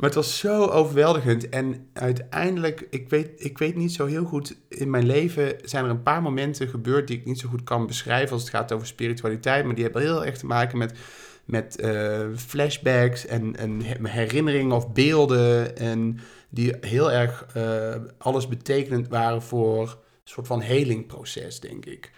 Maar 0.00 0.08
het 0.08 0.18
was 0.18 0.38
zo 0.38 0.64
overweldigend. 0.66 1.48
En 1.48 1.88
uiteindelijk, 1.92 2.86
ik 2.90 3.08
weet, 3.08 3.30
ik 3.36 3.58
weet 3.58 3.76
niet 3.76 3.92
zo 3.92 4.06
heel 4.06 4.24
goed, 4.24 4.56
in 4.68 4.90
mijn 4.90 5.06
leven 5.06 5.56
zijn 5.62 5.84
er 5.84 5.90
een 5.90 6.02
paar 6.02 6.22
momenten 6.22 6.68
gebeurd 6.68 7.06
die 7.06 7.18
ik 7.18 7.24
niet 7.24 7.38
zo 7.38 7.48
goed 7.48 7.62
kan 7.62 7.86
beschrijven 7.86 8.32
als 8.32 8.42
het 8.42 8.50
gaat 8.50 8.72
over 8.72 8.86
spiritualiteit. 8.86 9.64
Maar 9.64 9.74
die 9.74 9.84
hebben 9.84 10.02
heel 10.02 10.24
erg 10.24 10.38
te 10.38 10.46
maken 10.46 10.78
met, 10.78 10.98
met 11.44 11.80
eh, 11.80 12.26
flashbacks 12.36 13.26
en, 13.26 13.56
en 13.56 13.82
he- 13.82 14.08
herinneringen 14.08 14.76
of 14.76 14.92
beelden. 14.92 15.76
En 15.76 16.18
die 16.48 16.74
heel 16.80 17.12
erg 17.12 17.46
eh, 17.54 17.94
alles 18.18 18.48
betekenend 18.48 19.08
waren 19.08 19.42
voor 19.42 19.80
een 19.88 19.98
soort 20.24 20.46
van 20.46 20.60
helingproces, 20.60 21.60
denk 21.60 21.86
ik. 21.86 22.10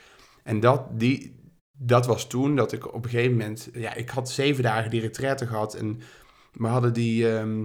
En 0.42 0.60
dat, 0.60 0.82
die, 0.90 1.40
dat 1.72 2.06
was 2.06 2.26
toen 2.26 2.56
dat 2.56 2.72
ik 2.72 2.94
op 2.94 3.04
een 3.04 3.10
gegeven 3.10 3.36
moment... 3.36 3.68
Ja, 3.72 3.94
ik 3.94 4.08
had 4.08 4.30
zeven 4.30 4.62
dagen 4.62 4.90
die 4.90 5.00
retraite 5.00 5.46
gehad 5.46 5.74
en 5.74 6.00
we 6.52 6.66
hadden 6.66 6.92
die 6.92 7.30
ehm, 7.30 7.64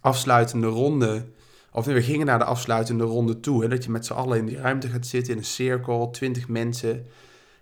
afsluitende 0.00 0.66
ronde 0.66 1.26
Of 1.72 1.86
nee, 1.86 1.94
we 1.94 2.02
gingen 2.02 2.26
naar 2.26 2.38
de 2.38 2.44
afsluitende 2.44 3.04
ronde 3.04 3.40
toe. 3.40 3.62
Hè, 3.62 3.68
dat 3.68 3.84
je 3.84 3.90
met 3.90 4.06
z'n 4.06 4.12
allen 4.12 4.38
in 4.38 4.46
die 4.46 4.56
ruimte 4.56 4.88
gaat 4.88 5.06
zitten 5.06 5.32
in 5.32 5.38
een 5.38 5.44
cirkel, 5.44 6.10
twintig 6.10 6.48
mensen. 6.48 7.06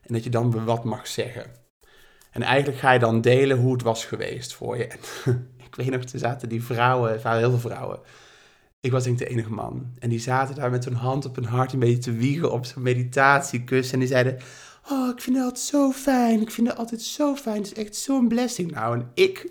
En 0.03 0.15
dat 0.15 0.25
je 0.25 0.31
dan 0.31 0.65
wat 0.65 0.85
mag 0.85 1.07
zeggen. 1.07 1.45
En 2.31 2.43
eigenlijk 2.43 2.79
ga 2.79 2.93
je 2.93 2.99
dan 2.99 3.21
delen 3.21 3.59
hoe 3.59 3.73
het 3.73 3.83
was 3.83 4.05
geweest 4.05 4.55
voor 4.55 4.77
je. 4.77 4.85
Ik 5.67 5.75
weet 5.75 5.91
nog, 5.91 6.03
er 6.03 6.19
zaten 6.19 6.49
die 6.49 6.65
vrouwen, 6.65 7.23
waren 7.23 7.39
heel 7.39 7.51
veel 7.51 7.71
vrouwen. 7.71 8.01
Ik 8.81 8.93
was 8.93 9.05
denk 9.05 9.21
ik 9.21 9.27
de 9.27 9.33
enige 9.33 9.53
man. 9.53 9.95
En 9.99 10.09
die 10.09 10.19
zaten 10.19 10.55
daar 10.55 10.71
met 10.71 10.85
hun 10.85 10.95
hand 10.95 11.25
op 11.25 11.35
hun 11.35 11.45
hart 11.45 11.73
een 11.73 11.79
beetje 11.79 11.99
te 11.99 12.13
wiegen 12.13 12.53
op 12.53 12.65
zo'n 12.65 12.83
meditatiekussen. 12.83 13.95
En 13.95 13.99
die 13.99 14.09
zeiden, 14.09 14.39
oh, 14.91 15.09
ik 15.09 15.21
vind 15.21 15.37
het 15.37 15.45
altijd 15.45 15.65
zo 15.65 15.93
fijn. 15.93 16.41
Ik 16.41 16.51
vind 16.51 16.69
het 16.69 16.77
altijd 16.77 17.03
zo 17.03 17.35
fijn. 17.37 17.57
Het 17.57 17.67
is 17.67 17.75
echt 17.85 17.97
zo'n 17.97 18.29
blessing. 18.29 18.71
Nou, 18.73 18.95
en 18.95 19.11
ik... 19.25 19.47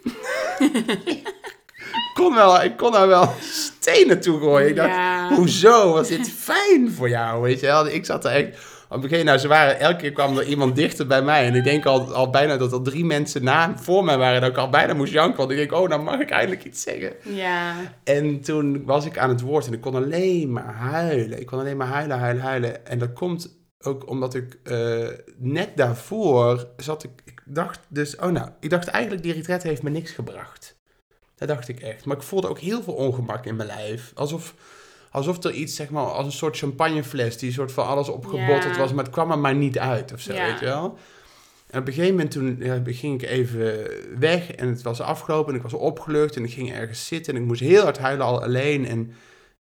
kon 2.13 2.33
wel, 2.35 2.63
ik 2.63 2.77
kon 2.77 2.91
daar 2.91 3.07
wel 3.07 3.33
stenen 3.39 4.21
toe 4.21 4.39
gooien. 4.39 4.69
Ik 4.69 4.75
dacht, 4.75 4.89
Ja. 4.89 5.33
hoezo 5.35 5.93
was 5.93 6.07
dit 6.07 6.29
fijn 6.31 6.91
voor 6.91 7.09
jou? 7.09 7.41
Weet 7.41 7.59
je 7.59 7.65
wel? 7.65 7.87
Ik 7.87 8.05
zat 8.05 8.25
er 8.25 8.31
echt... 8.31 8.73
Op 8.89 9.01
het 9.01 9.09
begin, 9.09 9.25
nou, 9.25 9.37
ze 9.37 9.47
waren, 9.47 9.79
elke 9.79 9.95
keer 9.95 10.11
kwam 10.11 10.37
er 10.37 10.45
iemand 10.47 10.75
dichter 10.75 11.07
bij 11.07 11.21
mij. 11.21 11.45
En 11.45 11.55
ik 11.55 11.63
denk 11.63 11.85
al, 11.85 12.13
al 12.13 12.29
bijna 12.29 12.57
dat 12.57 12.71
er 12.71 12.81
drie 12.81 13.05
mensen 13.05 13.43
na, 13.43 13.73
voor 13.77 14.03
mij 14.03 14.17
waren. 14.17 14.41
Dat 14.41 14.49
ik 14.49 14.57
al 14.57 14.69
bijna 14.69 14.93
moest 14.93 15.11
janken. 15.13 15.37
Want 15.37 15.51
ik 15.51 15.57
denk, 15.57 15.71
oh, 15.71 15.89
nou 15.89 16.01
mag 16.01 16.19
ik 16.19 16.29
eindelijk 16.29 16.63
iets 16.63 16.81
zeggen. 16.81 17.13
Ja. 17.23 17.73
En 18.03 18.41
toen 18.41 18.85
was 18.85 19.05
ik 19.05 19.17
aan 19.17 19.29
het 19.29 19.41
woord 19.41 19.67
en 19.67 19.73
ik 19.73 19.81
kon 19.81 19.95
alleen 19.95 20.51
maar 20.51 20.73
huilen. 20.73 21.39
Ik 21.39 21.45
kon 21.45 21.59
alleen 21.59 21.77
maar 21.77 21.87
huilen, 21.87 22.19
huilen, 22.19 22.43
huilen. 22.43 22.85
En 22.87 22.99
dat 22.99 23.13
komt 23.13 23.49
ook 23.87 24.09
omdat 24.09 24.33
ik 24.33 24.57
eh, 24.63 25.07
net 25.37 25.77
daarvoor 25.77 26.67
zat 26.77 27.03
ik... 27.03 27.11
Ik 27.23 27.41
dacht 27.45 27.79
dus, 27.87 28.15
oh 28.15 28.29
nou, 28.29 28.49
ik 28.59 28.69
dacht 28.69 28.87
eigenlijk 28.87 29.23
die 29.23 29.33
retret 29.33 29.63
heeft 29.63 29.83
me 29.83 29.89
niks 29.89 30.11
gebracht. 30.11 30.75
Dat 31.35 31.47
dacht 31.47 31.67
ik 31.67 31.79
echt. 31.79 32.05
Maar 32.05 32.15
ik 32.15 32.23
voelde 32.23 32.47
ook 32.49 32.59
heel 32.59 32.83
veel 32.83 32.93
ongemak 32.93 33.45
in 33.45 33.55
mijn 33.55 33.67
lijf. 33.67 34.11
Alsof, 34.15 34.53
alsof 35.11 35.43
er 35.43 35.51
iets, 35.51 35.75
zeg 35.75 35.89
maar, 35.89 36.03
als 36.03 36.25
een 36.25 36.31
soort 36.31 36.57
champagnefles... 36.57 37.37
die 37.37 37.51
soort 37.51 37.71
van 37.71 37.85
alles 37.87 38.09
opgebotteld 38.09 38.75
Ja. 38.75 38.79
was, 38.81 38.93
maar 38.93 39.03
het 39.03 39.13
kwam 39.13 39.31
er 39.31 39.39
maar 39.39 39.55
niet 39.55 39.79
uit 39.79 40.13
of 40.13 40.19
zo, 40.19 40.33
Ja. 40.33 40.45
weet 40.45 40.59
je 40.59 40.65
wel? 40.65 40.97
En 41.69 41.79
op 41.81 41.87
een 41.87 41.93
gegeven 41.93 42.15
moment 42.15 42.31
toen 42.31 42.57
ja, 42.59 42.81
ging 42.85 43.21
ik 43.21 43.29
even 43.29 43.87
weg 44.19 44.51
en 44.51 44.67
het 44.67 44.81
was 44.81 45.01
afgelopen 45.01 45.51
en 45.51 45.57
ik 45.57 45.63
was 45.63 45.73
opgelucht 45.73 46.35
en 46.35 46.43
ik 46.43 46.53
ging 46.53 46.73
ergens 46.73 47.07
zitten 47.07 47.35
en 47.35 47.41
ik 47.41 47.47
moest 47.47 47.61
heel 47.61 47.83
hard 47.83 47.97
huilen 47.97 48.25
al 48.25 48.43
alleen. 48.43 48.85
En, 48.87 49.13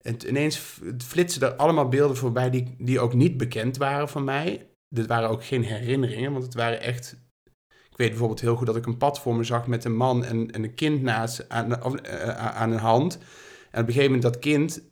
en 0.05 0.27
ineens 0.27 0.61
flitsen 1.07 1.41
er 1.41 1.55
allemaal 1.55 1.87
beelden 1.87 2.17
voorbij 2.17 2.49
die, 2.49 2.75
die 2.77 2.99
ook 2.99 3.13
niet 3.13 3.37
bekend 3.37 3.77
waren 3.77 4.09
van 4.09 4.23
mij. 4.23 4.67
Dit 4.89 5.07
waren 5.07 5.29
ook 5.29 5.45
geen 5.45 5.63
herinneringen, 5.63 6.31
want 6.31 6.43
het 6.43 6.53
waren 6.53 6.81
echt... 6.81 7.23
Ik 7.65 7.97
weet 8.01 8.09
bijvoorbeeld 8.09 8.41
heel 8.41 8.55
goed 8.55 8.65
dat 8.67 8.75
ik 8.75 8.85
een 8.85 8.97
pad 8.97 9.19
voor 9.19 9.35
me 9.35 9.43
zag 9.43 9.67
met 9.67 9.85
een 9.85 9.95
man 9.95 10.25
en, 10.25 10.51
en 10.51 10.63
een 10.63 10.73
kind 10.73 11.01
naast 11.01 11.49
aan, 11.49 11.83
of, 11.83 11.95
eh, 11.95 12.29
aan 12.29 12.71
een 12.71 12.77
hand. 12.79 13.17
En 13.71 13.81
op 13.81 13.87
een 13.87 13.93
gegeven 13.93 14.03
moment 14.15 14.21
dat 14.21 14.39
kind 14.39 14.83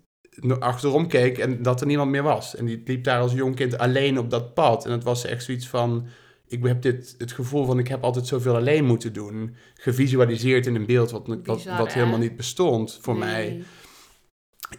achterom 0.60 1.08
keek 1.08 1.38
en 1.38 1.62
dat 1.62 1.82
er 1.82 1.88
niemand 1.88 2.12
meer 2.12 2.24
was. 2.24 2.56
En 2.56 2.66
die 2.66 2.82
liep 2.86 3.04
daar 3.04 3.20
als 3.20 3.34
jong 3.34 3.56
kind 3.56 3.78
alleen 3.78 4.18
op 4.20 4.30
dat 4.30 4.54
pad. 4.54 4.86
En 4.86 4.92
het 4.92 5.04
was 5.04 5.26
echt 5.26 5.44
zoiets 5.44 5.68
van 5.68 6.08
ik 6.48 6.66
heb 6.66 6.82
dit, 6.82 7.16
het 7.18 7.32
gevoel 7.32 7.66
van 7.66 7.80
ik 7.80 7.88
heb 7.88 8.04
altijd 8.04 8.28
zoveel 8.28 8.56
alleen 8.56 8.86
moeten 8.86 9.14
doen. 9.14 9.56
Gevisualiseerd 9.74 10.66
in 10.66 10.76
een 10.76 10.86
beeld 10.86 11.12
wat, 11.12 11.28
wat, 11.28 11.44
Bizar, 11.44 11.78
wat 11.78 11.94
hè? 11.94 12.00
helemaal 12.00 12.20
niet 12.20 12.36
bestond 12.38 13.00
voor 13.02 13.18
Nee. 13.18 13.24
mij. 13.24 13.64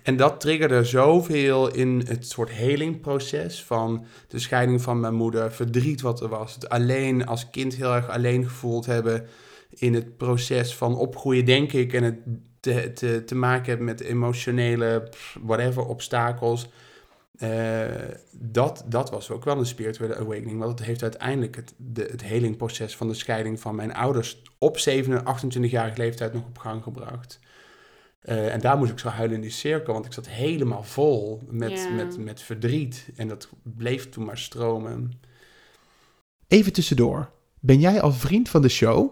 En 0.02 0.16
dat 0.16 0.40
triggerde 0.40 0.84
zoveel 0.84 1.74
in 1.74 2.02
het 2.06 2.28
soort 2.28 2.50
helingproces 2.50 3.64
van 3.64 4.06
de 4.28 4.38
scheiding 4.38 4.82
van 4.82 5.00
mijn 5.00 5.14
moeder, 5.14 5.52
verdriet 5.52 6.00
wat 6.00 6.20
er 6.20 6.28
was, 6.28 6.54
het 6.54 6.68
alleen 6.68 7.26
als 7.26 7.50
kind 7.50 7.74
heel 7.74 7.94
erg 7.94 8.08
alleen 8.08 8.44
gevoeld 8.44 8.86
hebben 8.86 9.26
in 9.70 9.94
het 9.94 10.16
proces 10.16 10.74
van 10.74 10.96
opgroeien, 10.96 11.44
denk 11.44 11.72
ik, 11.72 11.92
en 11.92 12.02
het 12.02 12.16
te, 12.64 12.92
te, 12.92 13.24
te 13.24 13.34
maken 13.34 13.66
hebben 13.66 13.86
met 13.86 14.00
emotionele, 14.00 15.08
whatever, 15.42 15.86
obstakels. 15.86 16.68
Eh, 17.36 17.84
dat, 18.32 18.84
dat 18.88 19.10
was 19.10 19.30
ook 19.30 19.44
wel 19.44 19.58
een 19.58 19.66
spirituele 19.66 20.16
awakening, 20.16 20.58
want 20.58 20.78
het 20.78 20.88
heeft 20.88 21.02
uiteindelijk 21.02 21.56
het, 21.56 21.74
de, 21.76 22.08
het 22.10 22.22
helingproces 22.22 22.96
van 22.96 23.08
de 23.08 23.14
scheiding 23.14 23.60
van 23.60 23.74
mijn 23.74 23.94
ouders 23.94 24.42
op 24.58 24.78
27, 24.78 25.60
28-jarige 25.60 25.98
leeftijd 25.98 26.32
nog 26.32 26.44
op 26.46 26.58
gang 26.58 26.82
gebracht. 26.82 27.40
Eh, 28.24 28.52
en 28.52 28.60
daar 28.60 28.78
moest 28.78 28.92
ik 28.92 28.98
zo 28.98 29.08
huilen 29.08 29.36
in 29.36 29.42
die 29.42 29.50
cirkel, 29.50 29.92
want 29.92 30.06
ik 30.06 30.12
zat 30.12 30.28
helemaal 30.28 30.82
vol 30.82 31.42
met, 31.50 31.70
Ja. 31.70 31.88
met, 31.90 32.18
met 32.18 32.42
verdriet. 32.42 33.08
En 33.16 33.28
dat 33.28 33.48
bleef 33.62 34.08
toen 34.08 34.24
maar 34.24 34.38
stromen. 34.38 35.12
Even 36.48 36.72
tussendoor. 36.72 37.30
Ben 37.60 37.80
jij 37.80 38.00
al 38.00 38.12
vriend 38.12 38.48
van 38.48 38.62
de 38.62 38.68
show? 38.68 39.10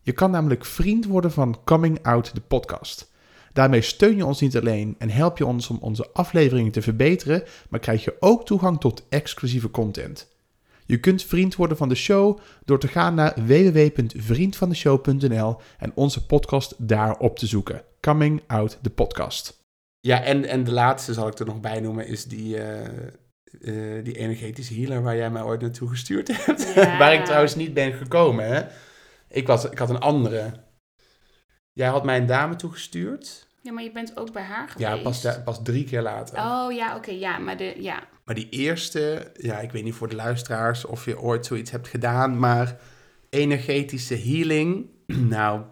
Je 0.00 0.12
kan 0.12 0.30
namelijk 0.30 0.64
vriend 0.64 1.06
worden 1.06 1.32
van 1.32 1.58
Coming 1.64 1.98
Out, 2.02 2.34
de 2.34 2.40
podcast. 2.40 3.12
Daarmee 3.52 3.80
steun 3.80 4.16
je 4.16 4.26
ons 4.26 4.40
niet 4.40 4.56
alleen 4.56 4.94
en 4.98 5.10
help 5.10 5.38
je 5.38 5.46
ons 5.46 5.68
om 5.68 5.78
onze 5.80 6.10
afleveringen 6.12 6.72
te 6.72 6.82
verbeteren, 6.82 7.42
maar 7.68 7.80
krijg 7.80 8.04
je 8.04 8.16
ook 8.20 8.46
toegang 8.46 8.80
tot 8.80 9.06
exclusieve 9.08 9.70
content. 9.70 10.32
Je 10.86 11.00
kunt 11.00 11.22
vriend 11.22 11.54
worden 11.54 11.76
van 11.76 11.88
de 11.88 11.94
show 11.94 12.38
door 12.64 12.78
te 12.78 12.88
gaan 12.88 13.14
naar 13.14 13.34
www.vriendvandeshow.nl 13.46 15.56
en 15.78 15.92
onze 15.94 16.26
podcast 16.26 16.74
daar 16.78 17.18
op 17.18 17.38
te 17.38 17.46
zoeken. 17.46 17.82
Coming 18.04 18.42
Out, 18.46 18.78
de 18.80 18.90
podcast. 18.90 19.64
Ja, 20.00 20.22
en, 20.22 20.44
en 20.44 20.64
de 20.64 20.72
laatste 20.72 21.12
zal 21.12 21.28
ik 21.28 21.38
er 21.38 21.46
nog 21.46 21.60
bij 21.60 21.80
noemen, 21.80 22.06
is 22.06 22.24
die, 22.24 22.58
eh, 22.58 22.86
eh, 22.86 24.04
die 24.04 24.16
energetische 24.16 24.74
healer 24.74 25.02
waar 25.02 25.16
jij 25.16 25.30
mij 25.30 25.42
ooit 25.42 25.60
naartoe 25.60 25.88
gestuurd 25.88 26.44
hebt. 26.44 26.72
Ja. 26.74 26.98
waar 26.98 27.14
ik 27.14 27.24
trouwens 27.24 27.54
niet 27.54 27.74
ben 27.74 27.92
gekomen. 27.92 28.46
Hè? 28.46 28.62
Ik, 29.28 29.46
was, 29.46 29.70
ik 29.70 29.78
had 29.78 29.90
een 29.90 29.98
andere. 29.98 30.52
Jij 31.72 31.88
had 31.88 32.04
mij 32.04 32.16
een 32.16 32.26
dame 32.26 32.56
toegestuurd. 32.56 33.48
Ja, 33.62 33.72
maar 33.72 33.82
je 33.82 33.92
bent 33.92 34.16
ook 34.16 34.32
bij 34.32 34.42
haar 34.42 34.68
geweest. 34.68 34.90
Ja, 34.90 35.02
pas, 35.02 35.42
pas 35.44 35.62
drie 35.62 35.84
keer 35.84 36.02
later. 36.02 36.38
Oh 36.38 36.72
ja, 36.72 36.96
oké, 36.96 37.10
ja, 37.10 37.38
maar 37.38 37.56
de, 37.56 37.74
ja. 37.78 38.08
Maar 38.24 38.34
die 38.34 38.48
eerste, 38.48 39.32
ja, 39.34 39.60
ik 39.60 39.72
weet 39.72 39.84
niet 39.84 39.94
voor 39.94 40.08
de 40.08 40.16
luisteraars 40.16 40.84
of 40.84 41.04
je 41.04 41.20
ooit 41.20 41.46
zoiets 41.46 41.70
hebt 41.70 41.88
gedaan, 41.88 42.38
maar 42.38 42.80
energetische 43.30 44.16
healing, 44.16 44.90
nou, 45.36 45.62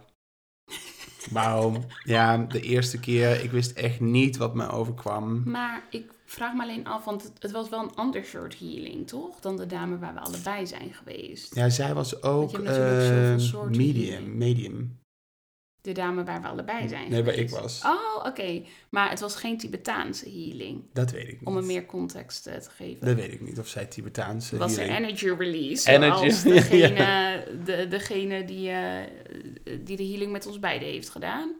wauw. 1.31 1.73
Ja, 2.05 2.37
de 2.37 2.61
eerste 2.61 3.01
keer, 3.01 3.45
ik 3.45 3.51
wist 3.51 3.73
echt 3.73 4.01
niet 4.01 4.37
wat 4.37 4.55
me 4.55 4.69
overkwam. 4.69 5.43
Maar 5.45 5.83
ik 5.91 6.11
vraag 6.25 6.55
me 6.55 6.63
alleen 6.63 6.87
af, 6.87 7.05
want 7.05 7.23
het, 7.23 7.33
het 7.39 7.51
was 7.51 7.69
wel 7.69 7.83
een 7.83 7.95
ander 7.95 8.25
soort 8.25 8.59
healing, 8.59 9.07
toch? 9.09 9.41
Dan 9.41 9.57
de 9.57 9.67
dame 9.67 9.99
waar 9.99 10.15
we 10.15 10.21
allebei 10.21 10.67
zijn 10.67 10.93
geweest. 10.93 11.55
Ja, 11.55 11.69
zij 11.69 11.95
was 11.95 12.23
ook 12.23 12.53
eh, 12.53 13.37
medium, 13.69 14.11
healing. 14.11 14.35
medium. 14.35 15.01
De 15.83 15.92
dame 15.92 16.25
waar 16.25 16.42
we 16.42 16.49
allebei 16.49 16.88
zijn 16.88 17.11
Nee, 17.11 17.23
waar 17.25 17.35
ik 17.35 17.51
was. 17.51 17.83
Oh, 17.85 18.27
oké. 18.27 18.62
Maar 18.88 19.11
het 19.11 19.21
was 19.21 19.37
geen 19.37 19.59
Tibetaanse 19.59 20.25
healing. 20.31 20.83
Dat 20.92 21.11
weet 21.11 21.29
ik 21.29 21.38
niet. 21.40 21.49
Om 21.49 21.57
er 21.57 21.64
meer 21.64 21.87
context 21.87 22.47
eh, 22.47 22.57
te 22.57 22.71
geven. 22.71 23.07
Dat 23.07 23.16
weet 23.16 23.33
ik 23.33 23.40
niet, 23.40 23.59
of 23.59 23.68
zij 23.68 23.85
Tibetaanse 23.87 24.57
was 24.57 24.77
healing. 24.77 24.99
energy 24.99 25.29
release. 25.29 25.90
Energy, 25.90 26.31
Zoals 26.31 26.42
ja, 26.68 26.68
degene, 26.68 27.45
de, 27.64 27.87
degene 27.88 28.45
die, 28.45 28.71
eh, 28.71 29.01
die 29.85 29.97
de 29.97 30.07
healing 30.07 30.33
met 30.33 30.47
ons 30.47 30.59
beiden 30.59 30.88
heeft 30.88 31.09
gedaan. 31.11 31.53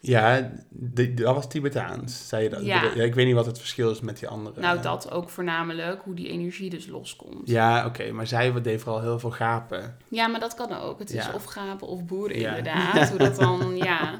Ja, 0.00 0.50
de- 0.68 1.14
dat 1.14 1.34
was 1.34 1.48
Tibetaans, 1.48 2.28
zei 2.28 2.42
je 2.42 2.48
dat? 2.48 2.64
Ja. 2.64 2.92
ik 2.92 3.14
weet 3.14 3.26
niet 3.26 3.34
wat 3.34 3.46
het 3.46 3.58
verschil 3.58 3.90
is 3.90 4.00
met 4.00 4.18
die 4.18 4.28
andere. 4.28 4.60
Nou, 4.60 4.80
dat 4.82 5.10
ook 5.10 5.28
voornamelijk, 5.28 6.00
hoe 6.04 6.14
die 6.14 6.28
energie 6.28 6.70
dus 6.70 6.86
loskomt. 6.86 7.48
Ja, 7.48 7.86
oké, 7.86 8.12
maar 8.12 8.26
zij 8.26 8.52
deed 8.62 8.80
vooral 8.82 9.00
heel 9.02 9.18
veel 9.18 9.30
gapen. 9.30 9.96
Ja, 10.08 10.26
maar 10.26 10.40
dat 10.40 10.54
kan 10.54 10.72
ook. 10.80 10.98
Het 10.98 11.08
is 11.14 11.24
Ja. 11.26 11.32
of 11.34 11.44
gapen 11.44 11.86
of 11.88 12.04
boeren 12.04 12.38
Ja. 12.40 12.48
inderdaad. 12.56 13.08
Hoe 13.08 13.18
dat 13.18 13.36
dan, 13.36 13.76
ja. 13.76 14.18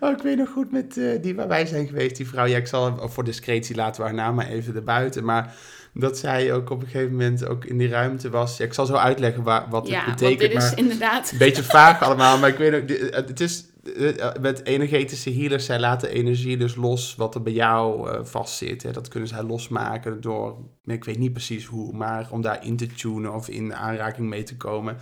Oh, 0.00 0.10
ik 0.10 0.22
weet 0.22 0.36
nog 0.36 0.48
goed 0.48 0.72
met 0.72 0.96
eh, 0.96 1.22
die 1.22 1.34
waar 1.34 1.48
wij 1.48 1.66
zijn 1.66 1.86
geweest, 1.86 2.16
die 2.16 2.28
vrouw. 2.28 2.44
Ja, 2.46 2.56
ik 2.56 2.66
zal 2.66 3.08
voor 3.08 3.24
discretie 3.24 3.76
laten 3.76 4.00
we 4.02 4.06
haar 4.08 4.16
naam 4.16 4.34
maar 4.34 4.48
even 4.48 4.74
erbuiten. 4.74 5.24
Maar 5.24 5.54
dat 5.94 6.18
zij 6.18 6.52
ook 6.52 6.70
op 6.70 6.80
een 6.82 6.86
gegeven 6.88 7.10
moment 7.12 7.46
ook 7.46 7.64
in 7.64 7.78
die 7.78 7.88
ruimte 7.88 8.30
was. 8.30 8.56
Ja, 8.56 8.64
ik 8.64 8.74
zal 8.74 8.86
zo 8.86 8.94
uitleggen 8.94 9.42
waar, 9.42 9.66
wat 9.70 9.88
Ja, 9.88 10.04
het 10.04 10.14
betekent. 10.14 10.40
dit 10.40 10.52
is 10.62 10.68
maar 10.70 10.78
inderdaad... 10.78 11.30
een 11.32 11.38
beetje 11.38 11.62
vaag 11.62 12.02
allemaal. 12.02 12.38
Maar 12.38 12.48
ik 12.48 12.56
weet 12.56 12.74
ook, 12.82 12.88
het 13.28 13.40
is 13.40 13.60
eh, 13.60 13.66
met 14.40 14.64
energetische 14.64 15.32
healers, 15.32 15.64
zij 15.64 15.78
laten 15.78 16.10
energie 16.10 16.56
dus 16.56 16.74
los 16.74 17.14
wat 17.16 17.34
er 17.34 17.42
bij 17.42 17.52
jou 17.52 18.10
eh, 18.10 18.24
vastzit. 18.24 18.82
Hè. 18.82 18.90
Dat 18.90 19.08
kunnen 19.08 19.28
zij 19.28 19.42
losmaken 19.42 20.20
door, 20.20 20.56
ik 20.84 21.04
weet 21.04 21.18
niet 21.18 21.32
precies 21.32 21.64
hoe, 21.64 21.96
maar 21.96 22.28
om 22.30 22.42
daar 22.42 22.64
in 22.64 22.76
te 22.76 22.86
tunen 22.86 23.34
of 23.34 23.48
in 23.48 23.74
aanraking 23.74 24.28
mee 24.28 24.42
te 24.42 24.56
komen. 24.56 24.96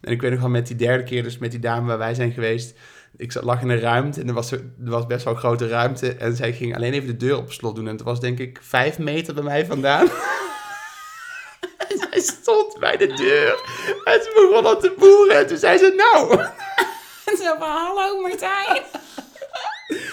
En 0.00 0.12
ik 0.12 0.20
weet 0.20 0.30
nog 0.30 0.40
wel 0.40 0.48
met 0.48 0.66
die 0.66 0.76
derde 0.76 1.04
keer, 1.04 1.22
dus 1.22 1.38
met 1.38 1.50
die 1.50 1.60
dame 1.60 1.86
waar 1.86 1.98
wij 1.98 2.14
zijn 2.14 2.32
geweest. 2.32 2.78
Ik 3.16 3.32
zat, 3.32 3.44
lag 3.44 3.62
in 3.62 3.68
een 3.68 3.80
ruimte 3.80 4.20
en 4.20 4.28
er 4.28 4.34
was, 4.34 4.52
er 4.52 4.62
was 4.78 5.06
best 5.06 5.24
wel 5.24 5.32
een 5.32 5.38
grote 5.38 5.68
ruimte. 5.68 6.14
En 6.14 6.36
zij 6.36 6.52
ging 6.52 6.76
alleen 6.76 6.92
even 6.92 7.06
de 7.06 7.16
deur 7.16 7.36
op 7.36 7.52
slot 7.52 7.76
doen. 7.76 7.86
En 7.86 7.92
het 7.92 8.02
was 8.02 8.20
denk 8.20 8.38
ik 8.38 8.58
vijf 8.62 8.98
meter 8.98 9.34
bij 9.34 9.42
mij 9.42 9.66
vandaan. 9.66 10.08
en 11.88 11.98
zij 12.10 12.20
stond 12.20 12.78
bij 12.78 12.96
de 12.96 13.06
deur. 13.06 13.50
En 14.04 14.22
ze 14.22 14.48
begon 14.50 14.66
al 14.66 14.80
te 14.80 14.94
boeren. 14.98 15.38
En 15.38 15.46
toen 15.46 15.58
zei 15.58 15.78
ze, 15.78 15.94
nou... 15.96 16.48
Zo 17.44 17.56
van, 17.58 17.68
hallo 17.68 18.20
Martijn. 18.20 18.82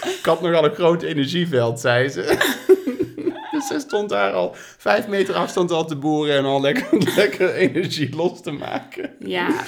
Ik 0.04 0.20
had 0.22 0.40
nogal 0.40 0.64
een 0.64 0.74
groot 0.74 1.02
energieveld, 1.02 1.80
zei 1.80 2.08
ze. 2.08 2.22
dus 3.50 3.66
ze 3.66 3.78
stond 3.78 4.08
daar 4.08 4.32
al 4.32 4.54
vijf 4.78 5.08
meter 5.08 5.34
afstand 5.34 5.70
al 5.70 5.86
te 5.86 5.96
boeren 5.96 6.36
en 6.36 6.44
al 6.44 6.60
lekker, 6.60 6.88
lekker 7.16 7.54
energie 7.54 8.16
los 8.16 8.42
te 8.42 8.50
maken. 8.50 9.10
Ja, 9.18 9.64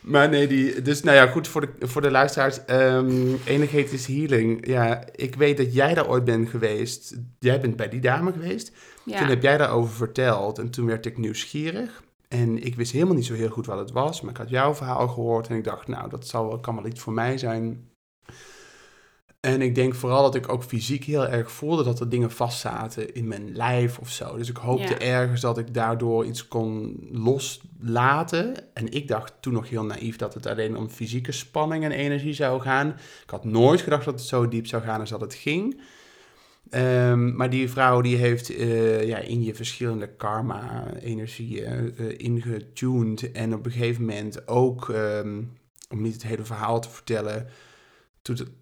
Maar 0.00 0.28
nee, 0.28 0.46
die, 0.46 0.82
dus 0.82 1.02
nou 1.02 1.16
ja, 1.16 1.26
goed 1.26 1.48
voor 1.48 1.60
de, 1.60 1.86
voor 1.86 2.02
de 2.02 2.10
luisteraars. 2.10 2.58
Um, 2.70 3.40
is 3.72 4.06
healing. 4.06 4.66
Ja, 4.66 5.04
ik 5.14 5.34
weet 5.34 5.56
dat 5.56 5.74
jij 5.74 5.94
daar 5.94 6.08
ooit 6.08 6.24
bent 6.24 6.48
geweest. 6.48 7.14
Jij 7.38 7.60
bent 7.60 7.76
bij 7.76 7.88
die 7.88 8.00
dame 8.00 8.32
geweest. 8.32 8.72
Ja. 9.04 9.18
Toen 9.18 9.28
heb 9.28 9.42
jij 9.42 9.56
daarover 9.56 9.94
verteld 9.94 10.58
en 10.58 10.70
toen 10.70 10.86
werd 10.86 11.06
ik 11.06 11.18
nieuwsgierig. 11.18 12.02
En 12.32 12.64
ik 12.64 12.74
wist 12.74 12.92
helemaal 12.92 13.14
niet 13.14 13.26
zo 13.26 13.34
heel 13.34 13.48
goed 13.48 13.66
wat 13.66 13.78
het 13.78 13.90
was, 13.90 14.20
maar 14.20 14.30
ik 14.30 14.36
had 14.36 14.48
jouw 14.48 14.74
verhaal 14.74 15.08
gehoord 15.08 15.48
en 15.48 15.56
ik 15.56 15.64
dacht, 15.64 15.88
nou, 15.88 16.08
dat 16.08 16.26
zal 16.26 16.46
wel, 16.46 16.60
kan 16.60 16.74
wel 16.74 16.86
iets 16.86 17.00
voor 17.00 17.12
mij 17.12 17.38
zijn. 17.38 17.90
En 19.40 19.62
ik 19.62 19.74
denk 19.74 19.94
vooral 19.94 20.22
dat 20.22 20.34
ik 20.34 20.48
ook 20.48 20.62
fysiek 20.62 21.04
heel 21.04 21.26
erg 21.28 21.50
voelde 21.50 21.84
dat 21.84 22.00
er 22.00 22.08
dingen 22.08 22.30
vastzaten 22.30 23.14
in 23.14 23.28
mijn 23.28 23.56
lijf 23.56 23.98
of 23.98 24.08
zo. 24.10 24.36
Dus 24.36 24.48
ik 24.48 24.56
hoopte 24.56 24.92
Ja. 24.92 24.98
ergens 24.98 25.40
dat 25.40 25.58
ik 25.58 25.74
daardoor 25.74 26.24
iets 26.24 26.48
kon 26.48 26.98
loslaten. 27.12 28.74
En 28.74 28.92
ik 28.92 29.08
dacht 29.08 29.34
toen 29.40 29.52
nog 29.52 29.68
heel 29.68 29.84
naïef 29.84 30.16
dat 30.16 30.34
het 30.34 30.46
alleen 30.46 30.76
om 30.76 30.88
fysieke 30.88 31.32
spanning 31.32 31.84
en 31.84 31.90
energie 31.90 32.34
zou 32.34 32.60
gaan. 32.60 32.88
Ik 33.22 33.30
had 33.30 33.44
nooit 33.44 33.80
gedacht 33.80 34.04
dat 34.04 34.14
het 34.14 34.28
zo 34.28 34.48
diep 34.48 34.66
zou 34.66 34.82
gaan 34.82 35.00
als 35.00 35.10
dat 35.10 35.20
het 35.20 35.34
ging. 35.34 35.80
Ehm, 36.70 37.36
maar 37.36 37.50
die 37.50 37.70
vrouw 37.70 38.00
die 38.00 38.16
heeft 38.16 38.56
eh, 38.56 39.06
ja, 39.06 39.18
in 39.18 39.42
je 39.42 39.54
verschillende 39.54 40.08
karma-energieën 40.08 41.96
eh, 41.96 42.18
ingetuned. 42.18 43.32
En 43.32 43.54
op 43.54 43.66
een 43.66 43.72
gegeven 43.72 44.04
moment 44.04 44.48
ook, 44.48 44.88
ehm, 44.88 45.42
om 45.90 46.02
niet 46.02 46.12
het 46.12 46.22
hele 46.22 46.44
verhaal 46.44 46.80
te 46.80 46.90
vertellen, 46.90 47.46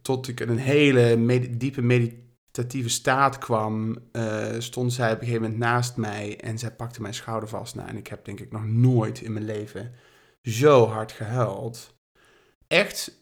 tot, 0.02 0.28
ik 0.28 0.40
in 0.40 0.48
een 0.48 0.58
hele 0.58 1.56
diepe 1.56 1.82
meditatieve 1.82 2.88
staat 2.88 3.38
kwam, 3.38 3.98
eh, 4.12 4.54
stond 4.58 4.92
zij 4.92 5.12
op 5.12 5.20
een 5.20 5.26
gegeven 5.26 5.42
moment 5.42 5.60
naast 5.60 5.96
mij 5.96 6.40
en 6.40 6.58
zij 6.58 6.70
pakte 6.70 7.02
mijn 7.02 7.14
schouder 7.14 7.48
vast. 7.48 7.74
Nou, 7.74 7.88
en 7.88 7.96
ik 7.96 8.06
heb 8.06 8.24
denk 8.24 8.40
ik 8.40 8.52
nog 8.52 8.66
nooit 8.66 9.20
in 9.20 9.32
mijn 9.32 9.44
leven 9.44 9.92
zo 10.42 10.86
hard 10.86 11.12
gehuild. 11.12 11.98
Echt 12.66 13.19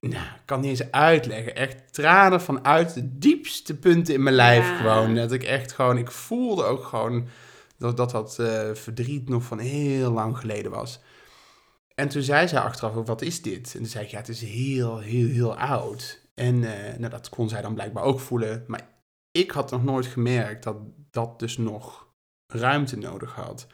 nou, 0.00 0.24
ik 0.24 0.42
kan 0.44 0.60
niet 0.60 0.70
eens 0.70 0.90
uitleggen. 0.90 1.54
Echt 1.56 1.92
tranen 1.92 2.40
vanuit 2.40 2.94
de 2.94 3.18
diepste 3.18 3.78
punten 3.78 4.14
in 4.14 4.22
mijn 4.22 4.34
lijf 4.34 4.68
Ja. 4.68 4.76
gewoon. 4.76 5.14
Dat 5.14 5.32
ik 5.32 5.42
echt 5.42 5.72
gewoon, 5.72 5.98
ik 5.98 6.10
voelde 6.10 6.64
ook 6.64 6.84
gewoon 6.84 7.28
dat 7.78 7.96
dat, 7.96 8.10
dat 8.10 8.38
eh, 8.38 8.74
verdriet 8.74 9.28
nog 9.28 9.42
van 9.42 9.58
heel 9.58 10.12
lang 10.12 10.38
geleden 10.38 10.70
was. 10.70 11.00
En 11.94 12.08
toen 12.08 12.22
zei 12.22 12.48
zij 12.48 12.60
achteraf 12.60 12.96
ook, 12.96 13.06
wat 13.06 13.22
is 13.22 13.42
dit? 13.42 13.72
En 13.74 13.78
toen 13.78 13.88
zei 13.88 14.04
ik, 14.04 14.10
ja, 14.10 14.18
het 14.18 14.28
is 14.28 14.40
heel, 14.40 14.98
heel, 14.98 15.28
heel 15.28 15.56
oud. 15.56 16.26
En 16.34 16.64
eh, 16.64 16.98
nou, 16.98 17.10
dat 17.10 17.28
kon 17.28 17.48
zij 17.48 17.62
dan 17.62 17.74
blijkbaar 17.74 18.02
ook 18.04 18.20
voelen. 18.20 18.64
Maar 18.66 18.88
ik 19.30 19.50
had 19.50 19.70
nog 19.70 19.84
nooit 19.84 20.06
gemerkt 20.06 20.64
dat 20.64 20.76
dat 21.10 21.38
dus 21.38 21.56
nog 21.56 22.06
ruimte 22.46 22.96
nodig 22.96 23.32
had. 23.34 23.66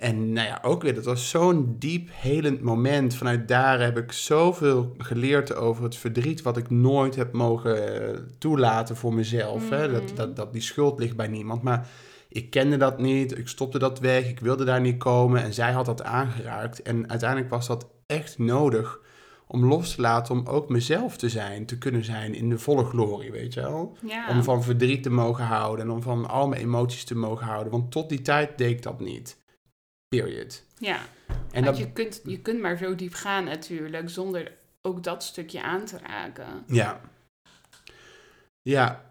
En 0.00 0.32
nou 0.32 0.46
ja, 0.46 0.58
ook 0.62 0.82
weer, 0.82 0.94
dat 0.94 1.04
was 1.04 1.28
zo'n 1.28 1.76
diep 1.78 2.08
helend 2.12 2.60
moment. 2.60 3.14
Vanuit 3.14 3.48
daar 3.48 3.80
heb 3.80 3.98
ik 3.98 4.12
zoveel 4.12 4.94
geleerd 4.98 5.54
over 5.54 5.84
het 5.84 5.96
verdriet 5.96 6.42
wat 6.42 6.56
ik 6.56 6.70
nooit 6.70 7.16
heb 7.16 7.32
mogen 7.32 8.02
eh, 8.12 8.18
toelaten 8.38 8.96
voor 8.96 9.14
mezelf. 9.14 9.70
Hè? 9.70 9.90
Dat, 9.92 10.02
Mhm. 10.02 10.14
dat, 10.14 10.36
dat 10.36 10.52
die 10.52 10.62
schuld 10.62 10.98
ligt 10.98 11.16
bij 11.16 11.28
niemand. 11.28 11.62
Maar 11.62 11.88
ik 12.28 12.50
kende 12.50 12.76
dat 12.76 12.98
niet, 12.98 13.38
ik 13.38 13.48
stopte 13.48 13.78
dat 13.78 13.98
weg, 13.98 14.28
ik 14.28 14.40
wilde 14.40 14.64
daar 14.64 14.80
niet 14.80 14.98
komen. 14.98 15.42
En 15.42 15.54
zij 15.54 15.72
had 15.72 15.86
dat 15.86 16.02
aangeraakt. 16.02 16.82
En 16.82 17.10
uiteindelijk 17.10 17.50
was 17.50 17.66
dat 17.66 17.86
echt 18.06 18.38
nodig 18.38 19.00
om 19.46 19.64
los 19.66 19.94
te 19.94 20.00
laten, 20.00 20.34
om 20.34 20.46
ook 20.46 20.68
mezelf 20.68 21.16
te 21.16 21.28
zijn, 21.28 21.66
te 21.66 21.78
kunnen 21.78 22.04
zijn 22.04 22.34
in 22.34 22.48
de 22.48 22.58
volle 22.58 22.84
glorie, 22.84 23.30
weet 23.32 23.54
je 23.54 23.60
wel. 23.60 23.96
Ja. 24.06 24.28
Om 24.28 24.42
van 24.42 24.62
verdriet 24.62 25.02
te 25.02 25.10
mogen 25.10 25.44
houden 25.44 25.84
en 25.84 25.90
om 25.90 26.02
van 26.02 26.28
al 26.28 26.48
mijn 26.48 26.62
emoties 26.62 27.04
te 27.04 27.16
mogen 27.16 27.46
houden. 27.46 27.72
Want 27.72 27.90
tot 27.90 28.08
die 28.08 28.22
tijd 28.22 28.58
deed 28.58 28.70
ik 28.70 28.82
dat 28.82 29.00
niet. 29.00 29.38
Period. 30.16 30.64
ja. 30.78 30.98
En 31.28 31.64
Want 31.64 31.64
dat, 31.64 31.78
je, 31.78 31.92
kunt, 31.92 32.20
je 32.24 32.40
kunt 32.40 32.60
maar 32.60 32.76
zo 32.76 32.94
diep 32.94 33.14
gaan 33.14 33.44
natuurlijk, 33.44 34.10
zonder 34.10 34.52
ook 34.82 35.04
dat 35.04 35.22
stukje 35.22 35.62
aan 35.62 35.84
te 35.84 35.98
raken. 35.98 36.64
ja. 36.66 37.00
Ja. 38.62 39.08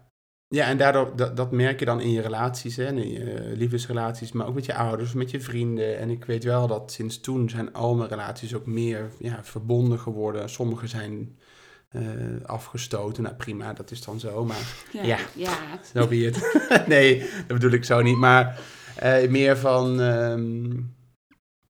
Ja, 0.54 0.66
en 0.66 0.76
daardoor, 0.76 1.16
dat, 1.16 1.36
dat 1.36 1.50
merk 1.52 1.78
je 1.78 1.84
dan 1.84 2.00
in 2.00 2.10
je 2.10 2.20
relaties, 2.20 2.76
hè, 2.76 2.86
in 2.86 3.10
je 3.12 3.52
liefdesrelaties, 3.56 4.32
maar 4.32 4.46
ook 4.46 4.54
met 4.54 4.66
je 4.66 4.74
ouders, 4.74 5.12
met 5.12 5.30
je 5.30 5.40
vrienden. 5.40 5.98
En 5.98 6.10
ik 6.10 6.24
weet 6.24 6.44
wel 6.44 6.66
dat 6.66 6.92
sinds 6.92 7.20
toen 7.20 7.48
zijn 7.48 7.72
al 7.72 7.94
mijn 7.94 8.08
relaties 8.08 8.54
ook 8.54 8.66
meer 8.66 9.10
ja, 9.18 9.44
verbonden 9.44 9.98
geworden. 9.98 10.48
Sommige 10.48 10.86
zijn 10.86 11.38
eh, 11.88 12.02
afgestoten, 12.42 13.22
nou 13.22 13.34
prima, 13.34 13.72
dat 13.72 13.90
is 13.90 14.04
dan 14.04 14.20
zo, 14.20 14.44
maar 14.44 14.88
Ja. 14.92 15.18
ja. 15.34 16.06
be 16.06 16.16
it. 16.16 16.60
nee, 16.86 17.18
dat 17.18 17.46
bedoel 17.46 17.72
ik 17.72 17.84
zo 17.84 18.02
niet, 18.02 18.16
maar 18.16 18.60
eh, 19.00 19.30
meer 19.30 19.56
van... 19.56 20.00
ehm, 20.00 20.82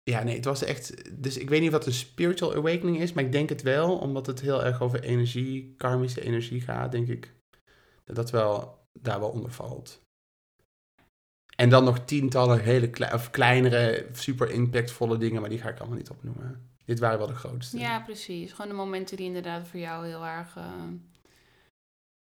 ja, 0.03 0.23
nee, 0.23 0.35
het 0.37 0.45
was 0.45 0.65
echt... 0.65 1.23
Dus 1.23 1.37
ik 1.37 1.49
weet 1.49 1.61
niet 1.61 1.71
wat 1.71 1.87
een 1.87 1.93
spiritual 1.93 2.55
awakening 2.55 3.01
is, 3.01 3.13
maar 3.13 3.25
ik 3.25 3.33
denk 3.33 3.49
het 3.49 3.63
wel, 3.63 3.99
omdat 3.99 4.27
het 4.27 4.41
heel 4.41 4.65
erg 4.65 4.83
over 4.83 5.03
energie, 5.03 5.75
karmische 5.77 6.21
energie 6.21 6.61
gaat, 6.61 6.93
denk 6.93 7.09
ik. 7.09 7.35
Dat 8.05 8.17
dat 8.17 8.31
wel 8.31 8.79
daar 9.01 9.21
wel 9.21 9.29
onder 9.29 9.51
valt. 9.51 10.03
En 11.57 11.69
dan 11.69 11.85
nog 11.85 11.99
tientallen 11.99 12.63
hele 12.63 12.91
klei- 12.91 13.15
of 13.15 13.31
kleinere, 13.31 14.07
super 14.13 14.51
impactvolle 14.51 15.19
dingen, 15.19 15.41
maar 15.41 15.51
die 15.51 15.59
ga 15.59 15.69
ik 15.69 15.79
allemaal 15.79 15.99
niet 15.99 16.11
opnoemen. 16.11 16.71
Dit 16.85 16.99
waren 16.99 17.19
wel 17.19 17.27
de 17.27 17.35
grootste. 17.35 17.79
Ja, 17.79 18.01
precies. 18.01 18.53
Gewoon 18.53 18.69
de 18.71 18.77
momenten 18.77 19.17
die 19.17 19.27
inderdaad 19.27 19.69
voor 19.69 19.81
jou 19.81 20.07
heel 20.07 20.27
erg 20.27 20.57
eh, 20.57 20.83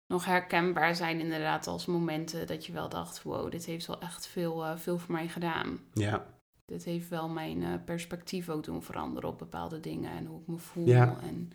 nog 0.09 0.25
herkenbaar 0.25 0.95
zijn. 0.95 1.19
Inderdaad 1.19 1.67
als 1.67 1.85
momenten 1.85 2.47
dat 2.47 2.65
je 2.65 2.71
wel 2.71 2.89
dacht, 2.89 3.23
wow, 3.23 3.51
dit 3.51 3.65
heeft 3.65 3.85
wel 3.85 4.01
echt 4.01 4.27
veel, 4.27 4.65
eh, 4.65 4.77
veel 4.77 4.97
voor 4.97 5.11
mij 5.11 5.27
gedaan. 5.27 5.79
Ja, 5.93 6.25
Dit 6.65 6.83
heeft 6.83 7.09
wel 7.09 7.29
mijn 7.29 7.63
eh, 7.63 7.73
perspectief 7.85 8.49
ook 8.49 8.63
doen 8.63 8.83
veranderen 8.83 9.29
op 9.29 9.37
bepaalde 9.37 9.79
dingen 9.79 10.11
en 10.11 10.25
hoe 10.25 10.41
ik 10.41 10.47
me 10.47 10.57
voel. 10.57 10.85
Ja. 10.87 11.19
En 11.21 11.51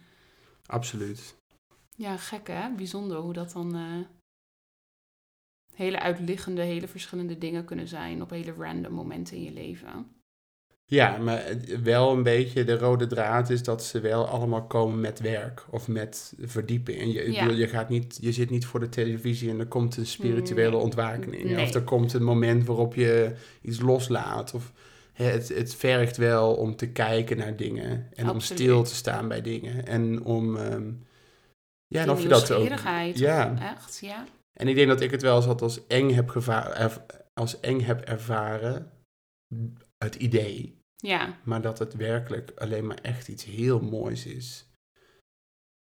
absoluut. 0.66 1.34
ja, 1.96 2.16
gek 2.16 2.46
hè? 2.46 2.74
Bijzonder 2.74 3.16
hoe 3.16 3.32
dat 3.32 3.52
dan 3.52 3.74
eh, 3.74 4.06
hele 5.74 6.00
uitliggende, 6.00 6.62
hele 6.62 6.88
verschillende 6.88 7.38
dingen 7.38 7.64
kunnen 7.64 7.88
zijn 7.88 8.22
op 8.22 8.30
hele 8.30 8.52
random 8.52 8.92
momenten 8.92 9.36
in 9.36 9.42
je 9.42 9.52
leven. 9.52 10.16
Ja, 10.86 11.16
maar 11.16 11.44
wel 11.82 12.12
een 12.12 12.22
beetje 12.22 12.64
de 12.64 12.78
rode 12.78 13.06
draad 13.06 13.50
is 13.50 13.62
dat 13.62 13.84
ze 13.84 14.00
wel 14.00 14.26
allemaal 14.28 14.62
komen 14.66 15.00
met 15.00 15.20
werk 15.20 15.64
of 15.70 15.88
met 15.88 16.34
verdieping. 16.40 17.00
En 17.00 17.12
je, 17.12 17.32
Ja. 17.32 17.46
je, 17.50 17.68
gaat 17.68 17.88
niet, 17.88 18.18
je 18.20 18.32
zit 18.32 18.50
niet 18.50 18.66
voor 18.66 18.80
de 18.80 18.88
televisie 18.88 19.50
en 19.50 19.58
er 19.58 19.66
komt 19.66 19.96
een 19.96 20.06
spirituele 20.06 20.70
Nee. 20.70 20.80
ontwaking 20.80 21.34
in. 21.38 21.48
je. 21.48 21.54
Nee. 21.54 21.64
Of 21.64 21.74
er 21.74 21.82
komt 21.82 22.12
een 22.12 22.22
moment 22.24 22.66
waarop 22.66 22.94
je 22.94 23.34
iets 23.62 23.80
loslaat. 23.80 24.54
Of 24.54 24.72
het, 25.12 25.48
het 25.48 25.74
vergt 25.74 26.16
wel 26.16 26.54
om 26.54 26.76
te 26.76 26.88
kijken 26.88 27.36
naar 27.36 27.56
dingen 27.56 28.08
en 28.14 28.30
om 28.30 28.40
stil 28.40 28.82
te 28.82 28.94
staan 28.94 29.28
bij 29.28 29.40
dingen. 29.40 29.86
En 29.86 30.24
om. 30.24 30.56
ehm, 30.56 30.90
ja, 31.86 32.02
en 32.02 32.10
of 32.10 32.22
je 32.22 32.28
dat 32.28 32.52
ook. 32.52 32.68
Ja. 33.14 33.58
Echt, 33.74 33.98
ja. 34.00 34.24
En 34.52 34.68
ik 34.68 34.74
denk 34.74 34.88
dat 34.88 35.00
ik 35.00 35.10
het 35.10 35.22
wel 35.22 35.36
eens 35.36 35.44
had 35.44 35.62
als 35.62 35.86
eng 35.86 36.10
heb, 36.10 36.28
geva- 36.28 36.72
erv- 36.76 36.98
als 37.34 37.60
eng 37.60 37.80
heb 37.80 38.00
ervaren. 38.00 38.90
Het 40.04 40.14
idee. 40.14 40.82
Ja, 40.96 41.38
Maar 41.42 41.62
dat 41.62 41.78
het 41.78 41.94
werkelijk 41.94 42.52
alleen 42.56 42.86
maar 42.86 42.98
echt 43.02 43.28
iets 43.28 43.44
heel 43.44 43.80
moois 43.80 44.26
is. 44.26 44.68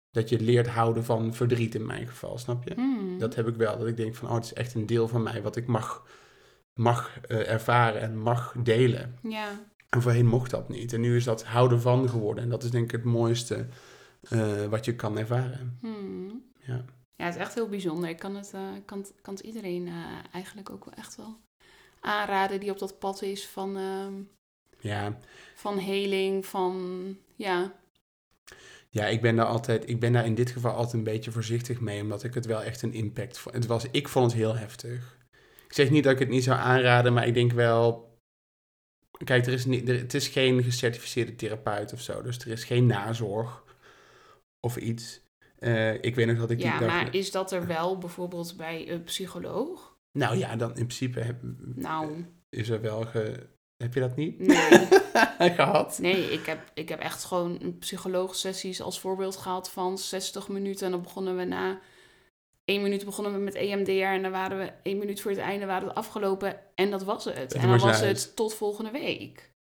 Dat 0.10 0.30
je 0.30 0.40
leert 0.40 0.68
houden 0.68 1.04
van 1.04 1.34
verdriet 1.34 1.76
in 1.76 1.86
mijn 1.86 2.08
geval, 2.08 2.38
snap 2.38 2.64
je? 2.68 2.74
Hmm. 2.74 3.20
Dat 3.20 3.36
heb 3.36 3.48
ik 3.48 3.56
wel. 3.56 3.78
Dat 3.78 3.88
ik 3.88 3.98
denk 3.98 4.16
van, 4.16 4.30
oh, 4.30 4.36
het 4.36 4.44
is 4.44 4.54
echt 4.54 4.74
een 4.74 4.86
deel 4.86 5.08
van 5.08 5.24
mij 5.24 5.42
wat 5.42 5.56
ik 5.56 5.68
mag, 5.68 6.08
mag 6.74 7.20
eh, 7.22 7.50
ervaren 7.52 8.02
en 8.02 8.18
mag 8.18 8.56
delen. 8.64 9.18
ja. 9.24 9.70
En 9.90 10.02
voorheen 10.02 10.26
mocht 10.26 10.52
dat 10.52 10.70
niet. 10.70 10.94
En 10.94 11.02
nu 11.02 11.16
is 11.16 11.24
dat 11.24 11.44
houden 11.44 11.82
van 11.82 12.10
geworden. 12.10 12.44
En 12.44 12.50
dat 12.50 12.64
is 12.64 12.72
denk 12.72 12.86
ik 12.86 12.92
het 12.92 13.04
mooiste 13.04 13.68
eh, 14.22 14.66
wat 14.66 14.86
je 14.86 14.96
kan 14.96 15.18
ervaren. 15.18 15.78
Hmm. 15.82 16.44
Ja. 16.60 16.86
Ja, 17.16 17.26
het 17.26 17.36
is 17.36 17.42
echt 17.42 17.54
heel 17.54 17.70
bijzonder. 17.70 18.10
Ik 18.10 18.20
kan 18.20 18.36
het, 18.36 18.54
eh, 18.54 18.62
kan, 18.86 19.06
kan 19.22 19.34
het 19.34 19.44
iedereen 19.44 19.90
eigenlijk 20.32 20.70
ook 20.70 20.86
wel 20.86 20.94
echt 20.94 21.16
wel 21.16 21.40
aanraden 22.02 22.60
die 22.60 22.72
op 22.72 22.80
dat 22.80 23.00
pad 23.00 23.22
is 23.22 23.48
van, 23.48 23.78
ehm, 23.78 24.14
Ja, 24.80 25.18
van 25.56 25.78
heling, 25.78 26.46
van 26.46 27.18
ja. 27.36 27.80
Ja, 28.90 29.06
ik 29.06 29.22
ben 29.22 29.36
daar 29.36 29.46
altijd, 29.46 29.90
ik 29.90 30.00
ben 30.00 30.14
daar 30.14 30.26
in 30.26 30.36
dit 30.36 30.50
geval 30.52 30.74
altijd 30.74 30.94
een 30.94 31.04
beetje 31.04 31.32
voorzichtig 31.32 31.80
mee, 31.80 32.02
omdat 32.02 32.24
ik 32.24 32.34
het 32.34 32.46
wel 32.46 32.64
echt 32.64 32.82
een 32.82 32.94
impact 32.94 33.38
vond. 33.38 33.56
Het 33.56 33.66
was, 33.66 33.86
ik 33.92 34.08
vond 34.08 34.32
het 34.32 34.42
heel 34.42 34.56
heftig. 34.56 35.20
Ik 35.68 35.74
zeg 35.74 35.90
niet 35.90 36.04
dat 36.04 36.14
ik 36.14 36.20
het 36.20 36.30
niet 36.30 36.44
zou 36.44 36.60
aanraden, 36.60 37.14
maar 37.14 37.28
ik 37.28 37.34
denk 37.34 37.52
wel. 37.52 38.10
Kijk, 39.24 39.46
er 39.46 39.54
is 39.54 39.66
niet, 39.66 39.90
er, 39.90 39.98
het 39.98 40.14
is 40.14 40.28
geen 40.28 40.64
gecertificeerde 40.64 41.36
therapeut 41.36 41.94
of 41.94 42.02
zo, 42.02 42.22
dus 42.22 42.38
er 42.38 42.48
is 42.48 42.64
geen 42.64 42.86
nazorg 42.86 43.64
of 44.60 44.78
iets. 44.78 45.22
Eh, 45.60 45.94
ik 45.94 46.16
weet 46.16 46.28
nog 46.28 46.38
dat 46.38 46.52
ik 46.52 46.60
Ja, 46.60 46.78
die 46.78 46.88
maar 46.88 47.16
is 47.16 47.32
dat 47.32 47.52
er 47.52 47.68
wel 47.68 47.98
bijvoorbeeld 47.98 48.58
bij 48.58 48.90
een 48.90 49.04
psycholoog? 49.04 49.91
Nou 50.12 50.38
ja, 50.38 50.56
dan 50.56 50.70
in 50.70 50.74
principe 50.74 51.20
heb, 51.20 51.40
Nou, 51.76 52.26
is 52.50 52.70
er 52.70 52.82
wel 52.82 53.06
ge. 53.06 53.50
Heb 53.78 53.94
je 53.94 54.00
dat 54.00 54.16
niet 54.16 54.40
nee. 54.40 54.88
gehad? 55.60 56.00
Nee, 56.02 56.32
ik 56.32 56.46
heb, 56.46 56.72
ik 56.74 56.90
heb 56.90 57.00
echt 57.00 57.24
gewoon 57.24 57.78
psycholoog-sessies 57.80 58.82
als 58.82 59.00
voorbeeld 59.00 59.38
gehad 59.38 59.72
van 59.72 59.98
60 59.98 60.48
minuten. 60.48 60.86
En 60.86 60.92
dan 60.92 61.02
begonnen 61.02 61.38
we 61.38 61.44
na 61.44 61.80
één 62.66 62.82
minuut 62.82 63.06
begonnen 63.06 63.34
we 63.34 63.40
met 63.40 63.56
EMDR. 63.56 63.92
En 63.92 64.22
dan 64.22 64.32
waren 64.32 64.58
we 64.58 64.74
één 64.84 64.98
minuut 64.98 65.22
voor 65.22 65.32
het 65.32 65.40
einde 65.40 65.66
waren 65.66 65.88
we 65.88 65.94
afgelopen. 65.94 66.60
En 66.76 66.92
dat 66.92 67.04
was 67.04 67.26
het. 67.26 67.54
En 67.54 67.68
dan 67.68 67.80
was 67.80 68.00
het 68.00 68.36
tot 68.36 68.54
volgende 68.54 68.92
week. 68.92 69.52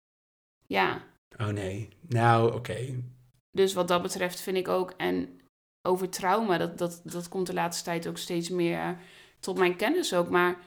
Ja, 0.67 1.03
Oh 1.41 1.49
nee. 1.49 1.89
Nou, 2.09 2.55
oké. 2.55 3.03
Dus 3.51 3.73
wat 3.73 3.89
dat 3.89 4.03
betreft 4.03 4.41
vind 4.41 4.57
ik 4.57 4.69
ook, 4.69 4.95
en 4.97 5.41
over 5.83 6.09
trauma, 6.11 6.59
dat, 6.59 6.79
dat, 6.79 7.01
dat 7.05 7.29
komt 7.29 7.47
de 7.47 7.55
laatste 7.55 7.85
tijd 7.85 8.07
ook 8.09 8.19
steeds 8.19 8.49
meer 8.49 8.99
tot 9.41 9.59
mijn 9.59 9.77
kennis 9.77 10.15
ook. 10.15 10.29
Maar 10.29 10.59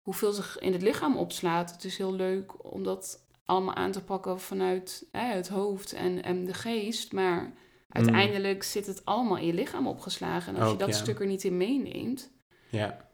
hoeveel 0.00 0.32
zich 0.32 0.58
in 0.58 0.72
het 0.72 0.82
lichaam 0.82 1.16
opslaat, 1.16 1.70
het 1.70 1.84
is 1.84 1.98
heel 1.98 2.14
leuk 2.14 2.72
om 2.72 2.82
dat 2.82 3.26
allemaal 3.44 3.74
aan 3.74 3.92
te 3.92 4.04
pakken 4.04 4.40
vanuit 4.40 5.08
hè, 5.12 5.34
het 5.34 5.48
hoofd 5.48 5.92
en, 5.92 6.22
en 6.22 6.44
de 6.44 6.54
geest. 6.54 7.12
Maar 7.12 7.52
uiteindelijk 7.88 8.62
zit 8.62 8.86
het 8.86 9.04
allemaal 9.04 9.36
in 9.36 9.46
je 9.46 9.54
lichaam 9.54 9.86
opgeslagen. 9.86 10.54
En 10.54 10.60
als 10.60 10.68
Mm. 10.68 10.72
Ook, 10.72 10.80
je 10.80 10.86
dat 10.86 10.96
ja. 10.96 11.02
stuk 11.02 11.20
er 11.20 11.26
niet 11.26 11.44
in 11.44 11.56
meeneemt. 11.56 12.30
Ja. 12.68 13.07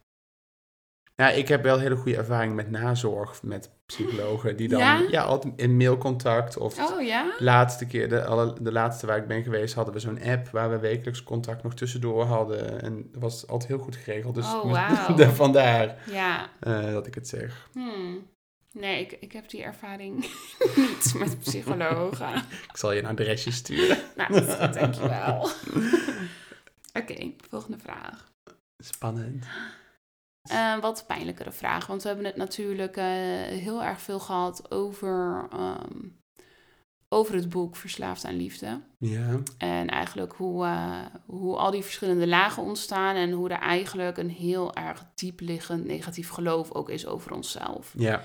Ja, 1.15 1.29
ik 1.29 1.47
heb 1.47 1.63
wel 1.63 1.79
hele 1.79 1.95
goede 1.95 2.17
ervaring 2.17 2.55
met 2.55 2.71
nazorg 2.71 3.43
met 3.43 3.69
psychologen 3.85 4.57
die 4.57 4.67
dan 4.67 4.79
Ja? 4.79 5.05
ja, 5.09 5.21
altijd 5.23 5.53
in 5.55 5.77
mailcontact 5.77 6.57
of 6.57 6.91
Oh 6.91 7.01
ja? 7.01 7.23
de 7.37 7.43
laatste 7.43 7.85
keer, 7.85 8.09
de, 8.09 8.25
alle, 8.25 8.53
de 8.61 8.71
laatste 8.71 9.05
waar 9.05 9.17
ik 9.17 9.27
ben 9.27 9.43
geweest, 9.43 9.73
hadden 9.73 9.93
we 9.93 9.99
zo'n 9.99 10.21
app 10.23 10.49
waar 10.49 10.69
we 10.69 10.79
wekelijks 10.79 11.23
contact 11.23 11.63
nog 11.63 11.73
tussendoor 11.73 12.23
hadden. 12.25 12.81
En 12.81 13.09
dat 13.11 13.21
was 13.21 13.47
altijd 13.47 13.69
heel 13.71 13.79
goed 13.79 13.95
geregeld. 13.95 14.35
Dus 14.35 14.45
Oh, 14.53 15.15
de- 15.15 15.29
vandaar 15.29 15.97
Ja. 16.11 16.49
eh, 16.59 16.91
dat 16.91 17.07
ik 17.07 17.15
het 17.15 17.27
zeg. 17.27 17.69
Hmm. 17.73 18.27
Nee, 18.71 19.01
ik, 19.01 19.17
ik 19.19 19.31
heb 19.31 19.49
die 19.49 19.63
ervaring 19.63 20.15
niet 20.75 21.15
met 21.19 21.39
psychologen. 21.39 22.35
Ik 22.71 22.77
zal 22.77 22.91
je 22.91 22.99
een 22.99 23.05
adresje 23.07 23.51
sturen. 23.51 23.97
nou, 24.15 24.33
dat 24.45 24.73
dankjewel. 24.73 25.49
Oké, 26.93 27.31
volgende 27.49 27.77
vraag. 27.77 28.31
Spannend. 28.77 29.45
Een 30.47 30.79
wat 30.79 31.03
pijnlijkere 31.07 31.51
vraag, 31.51 31.87
want 31.87 32.01
we 32.01 32.07
hebben 32.07 32.25
het 32.25 32.35
natuurlijk 32.35 32.97
eh, 32.97 33.05
heel 33.43 33.83
erg 33.83 34.01
veel 34.01 34.19
gehad 34.19 34.71
over, 34.71 35.47
ehm, 35.51 35.99
over 37.09 37.35
het 37.35 37.49
boek 37.49 37.75
Verslaafd 37.75 38.25
aan 38.25 38.37
Liefde. 38.37 38.81
Ja. 38.99 39.39
En 39.57 39.87
eigenlijk 39.87 40.33
hoe, 40.33 40.65
eh, 40.65 41.05
hoe 41.25 41.55
al 41.57 41.71
die 41.71 41.83
verschillende 41.83 42.27
lagen 42.27 42.63
ontstaan 42.63 43.15
en 43.15 43.31
hoe 43.31 43.49
er 43.49 43.59
eigenlijk 43.59 44.17
een 44.17 44.29
heel 44.29 44.73
erg 44.73 45.05
diepliggend 45.15 45.85
negatief 45.85 46.29
geloof 46.29 46.71
ook 46.71 46.89
is 46.89 47.05
over 47.05 47.33
onszelf. 47.33 47.93
Ja. 47.97 48.23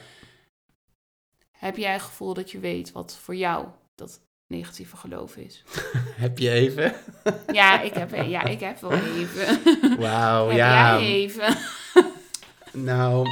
Heb 1.51 1.77
jij 1.77 1.93
het 1.93 2.03
gevoel 2.03 2.35
dat 2.35 2.51
je 2.51 2.59
weet 2.59 2.93
wat 2.93 3.19
voor 3.23 3.37
jou 3.37 3.67
dat 3.95 4.21
negatieve 4.47 4.97
geloof 4.97 5.37
is? 5.37 5.65
Heb 6.25 6.39
je 6.39 6.51
even? 6.51 6.95
Ja, 7.53 7.81
ik 7.81 7.95
heb, 7.95 8.15
ja, 8.25 8.45
ik 8.45 8.61
heb 8.61 8.81
wel 8.81 8.93
even. 8.93 9.61
Wauw, 9.99 10.47
heb 10.47 10.57
ja. 10.57 10.99
jij 10.99 11.09
even? 11.09 11.57
Nou, 12.73 13.29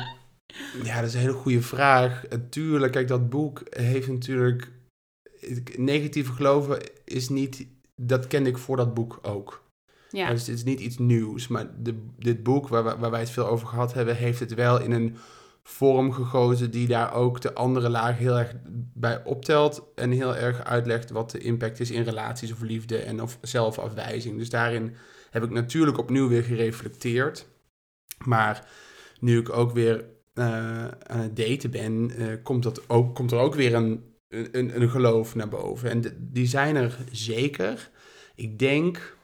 ja, 0.83 1.01
dat 1.01 1.09
is 1.09 1.15
een 1.15 1.21
hele 1.21 1.33
goede 1.33 1.63
vraag. 1.63 2.25
Tuurlijk, 2.51 2.93
kijk, 2.93 3.09
dat 3.09 3.31
boek 3.31 3.63
heeft 3.71 4.09
natuurlijk... 4.09 4.71
Negatieve 5.77 6.33
geloven 6.33 6.81
is 7.05 7.29
niet... 7.29 7.67
Dat 7.97 8.27
kende 8.27 8.49
ik 8.49 8.59
voor 8.59 8.77
dat 8.77 8.95
boek 8.95 9.19
ook. 9.23 9.67
Ja, 10.11 10.31
Dus 10.31 10.47
het 10.47 10.57
is 10.57 10.65
niet 10.65 10.81
iets 10.81 10.99
nieuws. 10.99 11.49
Maar 11.49 11.71
de, 11.83 12.07
dit 12.19 12.43
boek, 12.43 12.69
waar, 12.69 12.99
waar 12.99 13.11
wij 13.11 13.21
het 13.21 13.31
veel 13.31 13.47
over 13.47 13.69
gehad 13.69 13.95
hebben... 13.95 14.17
heeft 14.17 14.41
het 14.41 14.55
wel 14.55 14.81
in 14.81 14.93
een 14.93 15.17
vorm 15.63 16.13
gegoten... 16.13 16.71
die 16.71 16.87
daar 16.87 17.13
ook 17.13 17.41
de 17.41 17.55
andere 17.55 17.89
laag 17.89 18.19
heel 18.19 18.39
erg 18.39 18.55
bij 18.95 19.25
optelt... 19.25 19.85
en 19.95 20.11
heel 20.11 20.37
erg 20.37 20.65
uitlegt 20.65 21.11
wat 21.11 21.31
de 21.31 21.39
impact 21.39 21.81
is 21.81 21.91
in 21.91 22.03
relaties 22.03 22.53
of 22.53 22.61
liefde... 22.61 22.99
en 22.99 23.23
of 23.23 23.39
zelfafwijzing. 23.41 24.39
Dus 24.39 24.51
daarin 24.51 24.97
heb 25.31 25.43
ik 25.43 25.51
natuurlijk 25.51 25.99
opnieuw 25.99 26.29
weer 26.29 26.43
gereflecteerd. 26.43 27.47
Maar 28.25 28.67
nu 29.21 29.39
ik 29.39 29.51
ook 29.51 29.73
weer 29.73 30.05
eh, 30.39 30.89
aan 30.89 31.21
het 31.21 31.37
daten 31.37 31.71
ben, 31.71 32.11
eh, 32.11 32.43
komt, 32.43 32.63
dat 32.63 32.89
ook, 32.89 33.15
komt 33.15 33.33
er 33.33 33.39
ook 33.39 33.55
weer 33.55 33.75
een, 33.75 34.15
een, 34.29 34.81
een 34.81 34.91
geloof 34.91 35.35
naar 35.35 35.49
boven. 35.49 35.91
En 35.91 36.29
die 36.33 36.47
zijn 36.47 36.77
er 36.77 36.99
zeker. 37.13 37.91
Ik 38.35 38.59
denk. 38.59 39.17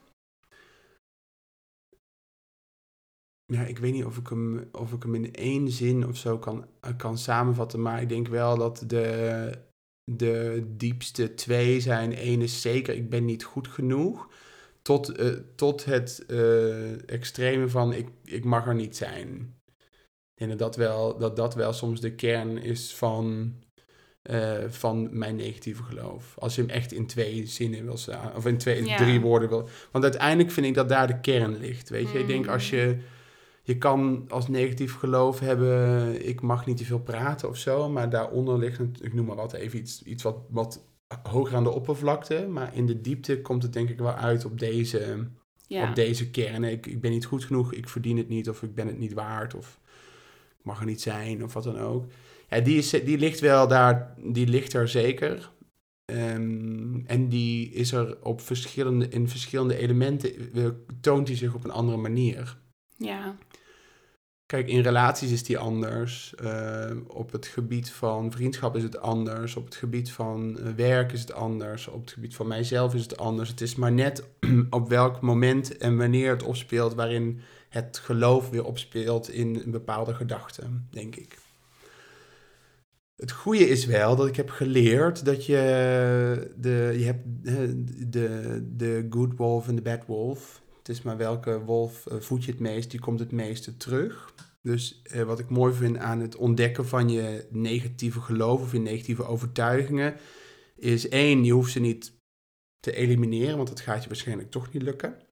Ja, 3.45 3.61
ik 3.63 3.79
weet 3.79 3.93
niet 3.93 4.05
of 4.05 4.17
ik 4.17 4.29
hem, 4.29 4.69
of 4.73 4.93
ik 4.93 5.03
hem 5.03 5.15
in 5.15 5.33
één 5.33 5.69
zin 5.71 6.07
of 6.07 6.17
zo 6.17 6.39
kan, 6.39 6.67
kan 6.97 7.19
samenvatten. 7.19 7.83
Maar 7.83 8.03
ik 8.03 8.09
denk 8.09 8.29
wel 8.29 8.57
dat 8.59 8.85
de, 8.87 9.51
de 10.05 10.65
diepste 10.77 11.35
twee 11.35 11.81
zijn. 11.81 12.27
Eén 12.27 12.43
is 12.43 12.61
zeker, 12.61 12.95
ik 12.95 13.11
ben 13.11 13.25
niet 13.25 13.45
goed 13.45 13.69
genoeg. 13.69 14.29
Tot, 14.83 15.09
eh, 15.17 15.33
tot 15.55 15.85
het 15.85 16.27
extreme 17.07 17.69
van 17.69 17.93
ik, 17.93 18.09
ik 18.25 18.45
mag 18.45 18.67
er 18.67 18.75
niet 18.75 18.97
zijn. 18.97 19.55
Denk 20.47 20.59
dat 20.59 20.77
wel, 20.77 21.19
dat 21.19 21.37
dat 21.37 21.55
wel 21.55 21.73
soms 21.73 22.01
de 22.01 22.15
kern 22.15 22.59
is 22.63 22.95
van, 22.95 23.53
eh, 24.23 24.53
van 24.69 25.19
mijn 25.19 25.37
negatieve 25.37 25.83
geloof. 25.83 26.35
Als 26.39 26.55
je 26.55 26.61
hem 26.61 26.71
echt 26.71 26.93
in 26.93 27.07
twee 27.07 27.47
zinnen 27.47 27.85
wil 27.85 27.97
staan, 27.97 28.37
of 28.37 28.47
in 28.47 28.59
twee, 28.59 28.85
Ja. 28.85 28.97
drie 28.97 29.21
woorden 29.21 29.49
wil. 29.49 29.69
Want 29.91 30.05
uiteindelijk 30.05 30.51
vind 30.51 30.67
ik 30.67 30.75
dat 30.75 30.89
daar 30.89 31.07
de 31.07 31.21
kern 31.21 31.59
ligt. 31.59 31.89
Weet 31.89 32.11
je, 32.11 32.19
ik 32.19 32.27
denk 32.27 32.47
als 32.47 32.71
je. 32.71 32.97
Je 33.67 33.79
kan 33.79 34.25
als 34.29 34.49
negatief 34.49 34.95
geloof 34.95 35.41
hebben, 35.41 36.27
ik 36.29 36.41
mag 36.41 36.67
niet 36.67 36.77
te 36.77 36.85
veel 36.85 37.01
praten 37.01 37.49
of 37.49 37.57
zo, 37.57 37.89
maar 37.89 38.11
daaronder 38.11 38.59
ligt, 38.59 38.81
ik 39.05 39.15
noem 39.15 39.27
maar 39.27 39.37
wat 39.37 39.53
even 39.53 39.79
iets, 39.79 40.03
iets 40.03 40.23
wat, 40.23 40.37
wat 40.51 40.85
hoger 41.23 41.57
aan 41.57 41.65
de 41.65 41.71
oppervlakte, 41.71 42.47
maar 42.51 42.75
in 42.75 42.87
de 42.87 43.01
diepte 43.01 43.41
komt 43.41 43.63
het 43.63 43.73
denk 43.73 43.89
ik 43.89 43.99
wel 43.99 44.15
uit 44.15 44.45
op 44.45 44.59
deze, 44.59 45.27
ja. 45.67 45.89
op 45.89 45.95
deze 45.95 46.31
kern. 46.31 46.65
Ik, 46.65 46.87
ik 46.87 47.01
ben 47.01 47.11
niet 47.11 47.25
goed 47.25 47.45
genoeg, 47.45 47.73
ik 47.73 47.89
verdien 47.89 48.17
het 48.17 48.29
niet, 48.29 48.49
of 48.49 48.63
ik 48.63 48.75
ben 48.75 48.87
het 48.87 48.99
niet 48.99 49.13
waard, 49.13 49.55
of 49.55 49.81
mag 50.65 50.81
er 50.81 50.87
niet 50.87 51.03
zijn, 51.03 51.45
of 51.45 51.53
wat 51.53 51.65
dan 51.65 51.79
ook. 51.79 52.07
Ja, 52.49 52.61
die, 52.61 52.79
is, 52.79 52.91
die 52.91 53.19
ligt 53.19 53.41
wel 53.41 53.69
daar, 53.69 54.15
die 54.19 54.47
ligt 54.47 54.73
er 54.73 54.89
zeker. 54.89 55.51
Ehm, 56.05 57.01
en 57.07 57.29
die 57.29 57.71
is 57.71 57.93
er 57.93 58.23
op 58.23 58.41
verschillende, 58.41 59.09
in 59.09 59.29
verschillende 59.29 59.77
elementen, 59.77 60.53
eh, 60.55 60.69
toont 61.01 61.27
die 61.27 61.37
zich 61.37 61.55
op 61.55 61.65
een 61.65 61.71
andere 61.71 61.99
manier. 61.99 62.59
ja. 62.97 63.37
Kijk, 64.47 64.69
in 64.69 64.81
relaties 64.81 65.31
is 65.31 65.43
die 65.43 65.59
anders. 65.59 66.35
Eh, 66.35 66.91
op 67.07 67.33
het 67.33 67.47
gebied 67.47 67.91
van 67.91 68.33
vriendschap 68.33 68.77
is 68.77 68.83
het 68.83 69.01
anders. 69.01 69.57
Op 69.57 69.65
het 69.65 69.75
gebied 69.75 70.13
van 70.13 70.59
eh, 70.59 70.73
werk 70.73 71.13
is 71.13 71.21
het 71.21 71.33
anders. 71.33 71.89
Op 71.89 72.01
het 72.01 72.13
gebied 72.13 72.35
van 72.35 72.47
mijzelf 72.47 72.95
is 72.95 73.03
het 73.03 73.17
anders. 73.17 73.49
Het 73.49 73.61
is 73.61 73.75
maar 73.75 73.93
net 73.93 74.25
op 74.71 74.89
welk 74.89 75.21
moment 75.21 75.77
en 75.77 75.97
wanneer 75.97 76.31
het 76.31 76.43
opspeelt... 76.43 76.95
waarin 76.95 77.41
het 77.75 77.99
geloof 77.99 78.51
weer 78.51 78.65
opspeelt 78.65 79.31
in 79.31 79.63
een 79.65 79.71
bepaalde 79.71 80.15
gedachte, 80.15 80.63
denk 80.91 81.17
ik. 81.17 81.39
Het 83.17 83.31
goede 83.31 83.69
is 83.69 83.85
wel 83.85 84.17
dat 84.17 84.27
ik 84.27 84.37
heb 84.37 84.51
geleerd 84.51 85.25
dat 85.25 85.47
je 85.47 86.53
de, 86.57 86.95
je 86.99 87.05
hebt 87.05 87.27
de, 88.13 88.61
de 88.77 89.07
good 89.11 89.37
wolf 89.37 89.69
en 89.69 89.75
de 89.75 89.83
bad 89.83 90.07
wolf. 90.07 90.63
Het 90.79 90.89
is 90.89 91.03
maar 91.03 91.17
welke 91.17 91.61
wolf 91.61 92.07
eh, 92.07 92.21
voed 92.21 92.45
je 92.45 92.51
het 92.51 92.61
meest, 92.61 92.91
die 92.91 93.01
komt 93.01 93.19
het 93.19 93.33
meeste 93.33 93.77
terug. 93.77 94.35
Dus 94.63 95.03
eh, 95.03 95.23
wat 95.23 95.39
ik 95.39 95.49
mooi 95.49 95.75
vind 95.75 95.97
aan 95.97 96.21
het 96.21 96.37
ontdekken 96.37 96.87
van 96.87 97.09
je 97.09 97.47
negatieve 97.51 98.21
geloof 98.21 98.61
of 98.61 98.73
je 98.73 98.79
negatieve 98.79 99.27
overtuigingen, 99.27 100.17
is 100.77 101.09
één, 101.09 101.45
je 101.45 101.53
hoeft 101.53 101.73
ze 101.73 101.81
niet 101.81 102.13
te 102.81 102.93
elimineren, 102.93 103.57
want 103.57 103.69
dat 103.69 103.81
gaat 103.81 104.03
je 104.03 104.09
waarschijnlijk 104.09 104.51
toch 104.51 104.73
niet 104.73 104.83
lukken. 104.83 105.24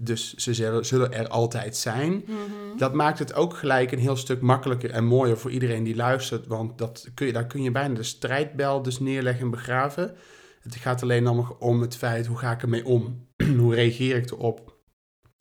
Dus 0.00 0.34
ze 0.34 0.54
zullen, 0.54 0.86
zullen 0.86 1.12
er 1.12 1.28
altijd 1.28 1.76
zijn. 1.76 2.12
Mhm. 2.12 2.76
Dat 2.76 2.94
maakt 2.94 3.18
het 3.18 3.34
ook 3.34 3.56
gelijk 3.56 3.92
een 3.92 3.98
heel 3.98 4.16
stuk 4.16 4.40
makkelijker 4.40 4.90
en 4.90 5.04
mooier 5.04 5.38
voor 5.38 5.50
iedereen 5.50 5.84
die 5.84 5.96
luistert. 5.96 6.46
Want 6.46 6.78
dat 6.78 7.08
kun 7.14 7.26
je, 7.26 7.32
daar 7.32 7.46
kun 7.46 7.62
je 7.62 7.70
bijna 7.70 7.94
de 7.94 8.02
strijdbel 8.02 8.82
dus 8.82 8.98
neerleggen 8.98 9.44
en 9.44 9.50
begraven. 9.50 10.16
Het 10.60 10.76
gaat 10.76 11.02
alleen 11.02 11.22
nog 11.22 11.58
om 11.58 11.80
het 11.80 11.96
feit, 11.96 12.26
hoe 12.26 12.38
ga 12.38 12.52
ik 12.52 12.62
ermee 12.62 12.84
om? 12.84 13.26
hoe 13.58 13.74
reageer 13.74 14.16
ik 14.16 14.30
erop? 14.30 14.76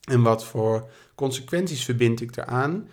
En 0.10 0.22
wat 0.22 0.46
voor 0.46 0.89
consequenties 1.15 1.84
verbind 1.84 2.22
ik 2.22 2.38
eraan? 2.38 2.88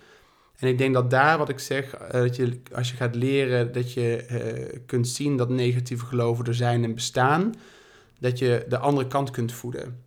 En 0.56 0.68
ik 0.68 0.78
denk 0.78 0.94
dat 0.94 1.10
daar 1.10 1.38
wat 1.38 1.48
ik 1.48 1.58
zeg, 1.58 1.94
eh, 1.94 2.20
dat 2.20 2.36
je, 2.36 2.60
als 2.72 2.90
je 2.90 2.96
gaat 2.96 3.14
leren 3.14 3.72
dat 3.72 3.92
je 3.92 4.16
eh, 4.16 4.78
kunt 4.86 5.08
zien 5.08 5.36
dat 5.36 5.48
negatieve 5.48 6.04
geloven 6.04 6.44
er 6.44 6.54
zijn 6.54 6.84
en 6.84 6.94
bestaan, 6.94 7.54
dat 8.18 8.38
je 8.38 8.64
de 8.68 8.78
andere 8.78 9.06
kant 9.06 9.30
kunt 9.30 9.52
voeden. 9.52 10.03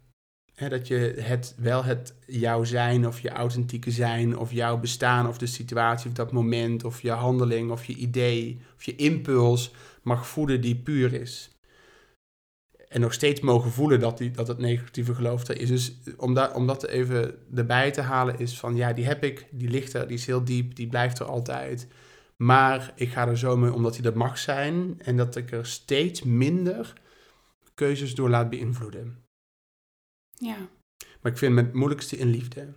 Dat 0.58 0.88
je 0.88 1.13
het 1.20 1.56
wel 1.58 1.84
het 1.84 2.13
jouw 2.26 2.63
zijn 2.63 3.08
of 3.08 3.20
je 3.20 3.30
authentieke 3.30 3.91
zijn 3.91 4.38
of 4.38 4.52
jouw 4.52 4.78
bestaan 4.78 5.28
of 5.28 5.38
de 5.38 5.46
situatie 5.46 6.10
of 6.10 6.15
dat 6.15 6.32
moment 6.32 6.84
of 6.84 7.02
je 7.02 7.12
handeling 7.12 7.72
of 7.72 7.86
je 7.86 7.96
idee 7.96 8.62
of 8.76 8.84
je 8.84 8.96
impuls 8.96 9.71
mag 10.02 10.27
voeden 10.27 10.62
die 10.62 10.75
puur 10.75 11.13
is. 11.13 11.50
En 12.88 13.02
nog 13.02 13.13
steeds 13.13 13.42
mogen 13.42 13.71
voelen 13.71 14.00
dat, 14.00 14.17
die, 14.17 14.31
dat 14.31 14.48
het 14.48 14.58
negatieve 14.58 15.15
geloof 15.15 15.48
er 15.48 15.60
is. 15.60 15.69
Dus 15.69 15.94
om, 16.17 16.34
dat 16.34 16.54
om 16.54 16.67
dat 16.67 16.86
even 16.86 17.36
erbij 17.56 17.92
te 17.92 18.02
halen 18.02 18.40
is 18.40 18.60
van 18.60 18.75
ja, 18.75 18.94
die 18.94 19.06
heb 19.06 19.23
ik, 19.23 19.48
die 19.52 19.69
ligt 19.69 19.94
er, 19.94 20.08
die 20.08 20.17
is 20.17 20.25
heel 20.25 20.44
diep, 20.44 20.75
die 20.75 20.88
blijft 20.88 21.19
er 21.19 21.25
altijd. 21.25 21.88
Maar 22.36 22.92
ik 22.96 23.10
ga 23.10 23.27
er 23.27 23.38
zo 23.38 23.58
mee 23.58 23.73
omdat 23.73 23.98
hij 23.98 24.06
er 24.06 24.17
mag 24.17 24.38
zijn 24.38 24.96
en 25.02 25.17
dat 25.17 25.36
ik 25.36 25.52
er 25.52 25.65
steeds 25.65 26.23
minder 26.23 26.94
keuzes 27.73 28.15
door 28.15 28.29
laat 28.29 28.50
beïnvloeden. 28.50 29.27
Ja. 30.38 30.56
Maar 31.21 31.31
ik 31.31 31.38
vind 31.38 31.58
het 31.58 31.73
moeilijkste 31.73 32.17
in 32.17 32.27
liefde. 32.29 32.67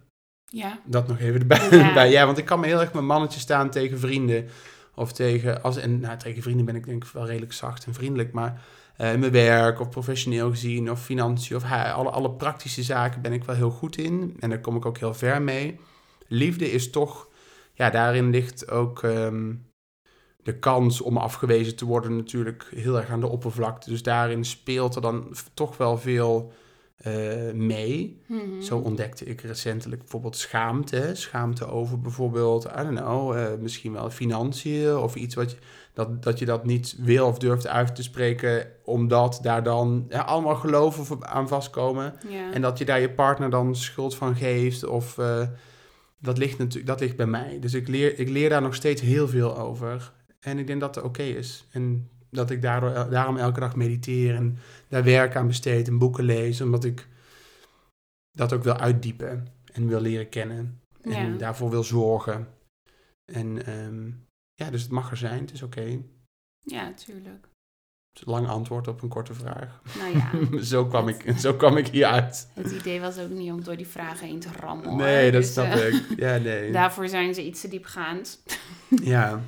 Ja. 0.44 0.80
Dat 0.86 1.08
nog 1.08 1.18
even 1.18 1.40
erbij. 1.40 1.68
Ja. 1.70 1.94
Ja. 1.94 2.02
ja, 2.02 2.26
want 2.26 2.38
ik 2.38 2.44
kan 2.44 2.60
me 2.60 2.66
heel 2.66 2.80
erg 2.80 2.92
met 2.92 3.02
mannetje 3.02 3.40
staan 3.40 3.70
tegen 3.70 3.98
vrienden. 3.98 4.48
Of 4.94 5.12
tegen, 5.12 5.62
als, 5.62 5.76
en 5.76 6.00
nou, 6.00 6.18
tegen 6.18 6.42
vrienden 6.42 6.66
ben 6.66 6.76
ik 6.76 6.86
denk 6.86 7.04
ik 7.04 7.10
wel 7.10 7.26
redelijk 7.26 7.52
zacht 7.52 7.84
en 7.84 7.94
vriendelijk. 7.94 8.32
Maar 8.32 8.62
in 8.96 9.20
mijn 9.20 9.32
werk 9.32 9.80
of 9.80 9.88
professioneel 9.88 10.50
gezien 10.50 10.90
of 10.90 11.02
financiën 11.04 11.56
of 11.56 11.62
ha- 11.62 11.92
alle, 11.92 12.10
alle 12.10 12.30
praktische 12.30 12.82
zaken 12.82 13.20
ben 13.22 13.32
ik 13.32 13.44
wel 13.44 13.56
heel 13.56 13.70
goed 13.70 13.96
in. 13.96 14.36
En 14.38 14.50
daar 14.50 14.60
kom 14.60 14.76
ik 14.76 14.86
ook 14.86 14.98
heel 14.98 15.14
ver 15.14 15.42
mee. 15.42 15.80
Liefde 16.28 16.70
is 16.70 16.90
toch, 16.90 17.28
ja, 17.72 17.90
daarin 17.90 18.30
ligt 18.30 18.70
ook 18.70 19.02
ehm, 19.02 19.54
de 20.42 20.58
kans 20.58 21.00
om 21.00 21.16
afgewezen 21.16 21.76
te 21.76 21.84
worden 21.84 22.16
natuurlijk 22.16 22.70
heel 22.74 22.96
erg 22.98 23.10
aan 23.10 23.20
de 23.20 23.28
oppervlakte. 23.28 23.90
Dus 23.90 24.02
daarin 24.02 24.44
speelt 24.44 24.94
er 24.94 25.02
dan 25.02 25.34
toch 25.54 25.76
wel 25.76 25.98
veel 25.98 26.52
eh, 27.00 27.52
mee. 27.52 28.20
Mhm. 28.26 28.60
Zo 28.60 28.78
ontdekte 28.78 29.24
ik 29.24 29.40
recentelijk 29.40 30.00
bijvoorbeeld 30.00 30.36
schaamte. 30.36 31.10
Schaamte 31.12 31.66
over 31.66 32.00
bijvoorbeeld, 32.00 32.64
I 32.64 32.82
don't 32.82 32.98
know, 33.00 33.36
eh, 33.36 33.46
misschien 33.58 33.92
wel 33.92 34.10
financiën 34.10 34.96
of 34.96 35.14
iets 35.14 35.34
wat 35.34 35.50
je, 35.50 35.56
dat, 35.92 36.22
dat 36.22 36.38
je 36.38 36.44
dat 36.44 36.64
niet 36.64 36.96
wil 36.98 37.26
of 37.26 37.38
durft 37.38 37.66
uit 37.66 37.94
te 37.94 38.02
spreken, 38.02 38.66
omdat 38.84 39.38
daar 39.42 39.62
dan 39.62 40.06
ja, 40.08 40.20
allemaal 40.20 40.54
geloven 40.54 41.26
aan 41.28 41.48
vastkomen. 41.48 42.14
En 42.52 42.60
dat 42.60 42.78
je 42.78 42.84
daar 42.84 43.00
je 43.00 43.10
partner 43.10 43.50
dan 43.50 43.76
schuld 43.76 44.14
van 44.14 44.36
geeft. 44.36 44.84
Of 44.84 45.18
eh, 45.18 45.46
dat 46.18 46.38
ligt 46.38 46.58
natuurlijk, 46.58 46.86
dat 46.86 47.00
ligt 47.00 47.16
bij 47.16 47.26
mij. 47.26 47.58
Dus 47.60 47.74
ik 47.74 47.88
leer, 47.88 48.18
ik 48.18 48.28
leer 48.28 48.48
daar 48.48 48.62
nog 48.62 48.74
steeds 48.74 49.00
heel 49.00 49.28
veel 49.28 49.58
over. 49.58 50.12
En 50.40 50.58
ik 50.58 50.66
denk 50.66 50.80
dat 50.80 50.94
het 50.94 51.04
oké 51.04 51.22
is. 51.22 51.68
En 51.70 52.08
dat 52.30 52.50
ik 52.50 52.62
daardoor, 52.62 52.90
el- 52.90 53.08
daarom 53.08 53.36
elke 53.36 53.60
dag 53.60 53.76
mediteer 53.76 54.34
en 54.34 54.58
daar 54.88 55.04
werk 55.04 55.36
aan 55.36 55.46
besteed 55.46 55.88
en 55.88 55.98
boeken 55.98 56.24
lees. 56.24 56.60
Omdat 56.60 56.84
ik 56.84 57.06
dat 58.32 58.52
ook 58.52 58.62
wil 58.62 58.76
uitdiepen 58.76 59.46
en 59.72 59.86
wil 59.88 60.00
leren 60.00 60.28
kennen. 60.28 60.80
En 61.02 61.32
Ja. 61.32 61.36
daarvoor 61.38 61.70
wil 61.70 61.84
zorgen. 61.84 62.48
En 63.32 63.66
ehm, 63.66 64.10
ja, 64.54 64.70
dus 64.70 64.82
het 64.82 64.90
mag 64.90 65.10
er 65.10 65.16
zijn. 65.16 65.40
Het 65.40 65.52
is 65.52 65.62
oké. 65.62 65.98
ja, 66.60 66.92
tuurlijk. 66.92 67.48
Het 68.12 68.20
is 68.20 68.26
een 68.26 68.32
lang 68.32 68.48
antwoord 68.48 68.88
op 68.88 69.02
een 69.02 69.08
korte 69.08 69.34
vraag. 69.34 69.80
Nou 69.98 70.16
ja, 70.16 70.30
zo, 70.72 70.86
kwam 70.86 71.08
ik, 71.08 71.32
zo 71.38 71.54
kwam 71.54 71.76
ik 71.76 71.86
hier 71.86 72.06
uit. 72.06 72.48
het 72.54 72.70
idee 72.72 73.00
was 73.00 73.18
ook 73.18 73.28
niet 73.30 73.50
om 73.52 73.64
door 73.64 73.76
die 73.76 73.86
vragen 73.86 74.26
heen 74.26 74.40
te 74.40 74.48
rammen. 74.60 74.88
hoor. 74.88 74.96
Nee, 74.96 75.30
dat 75.30 75.40
Dus, 75.42 75.52
snap 75.52 75.66
eh, 75.66 75.94
ik. 75.94 76.02
Ja, 76.16 76.36
nee. 76.36 76.72
Daarvoor 76.80 77.08
zijn 77.08 77.34
ze 77.34 77.46
iets 77.46 77.60
te 77.60 77.68
diepgaand. 77.68 78.42
Ja, 79.02 79.40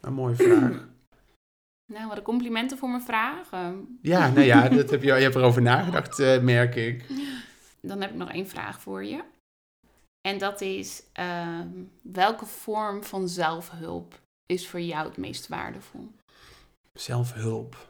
een 0.00 0.12
mooie 0.12 0.34
vraag. 0.36 0.84
Nou, 1.92 2.08
wat 2.08 2.16
een 2.16 2.22
complimenten 2.22 2.78
voor 2.78 2.88
mijn 2.88 3.02
vragen. 3.02 3.98
Ja, 4.02 4.28
nou 4.32 4.46
ja, 4.46 4.68
dat 4.68 4.90
heb 4.90 5.02
je, 5.02 5.06
je 5.06 5.22
hebt 5.22 5.34
erover 5.34 5.62
nagedacht, 5.62 6.18
eh, 6.18 6.40
merk 6.40 6.74
ik. 6.74 7.04
Dan 7.80 8.00
heb 8.00 8.10
ik 8.10 8.16
nog 8.16 8.30
één 8.30 8.48
vraag 8.48 8.80
voor 8.80 9.04
je. 9.04 9.24
En 10.20 10.38
dat 10.38 10.60
is, 10.60 11.02
ehm, 11.12 11.68
welke 12.02 12.46
vorm 12.46 13.04
van 13.04 13.28
zelfhulp 13.28 14.20
is 14.46 14.68
voor 14.68 14.80
jou 14.80 15.08
het 15.08 15.16
meest 15.16 15.48
waardevol? 15.48 16.10
Zelfhulp. 16.92 17.88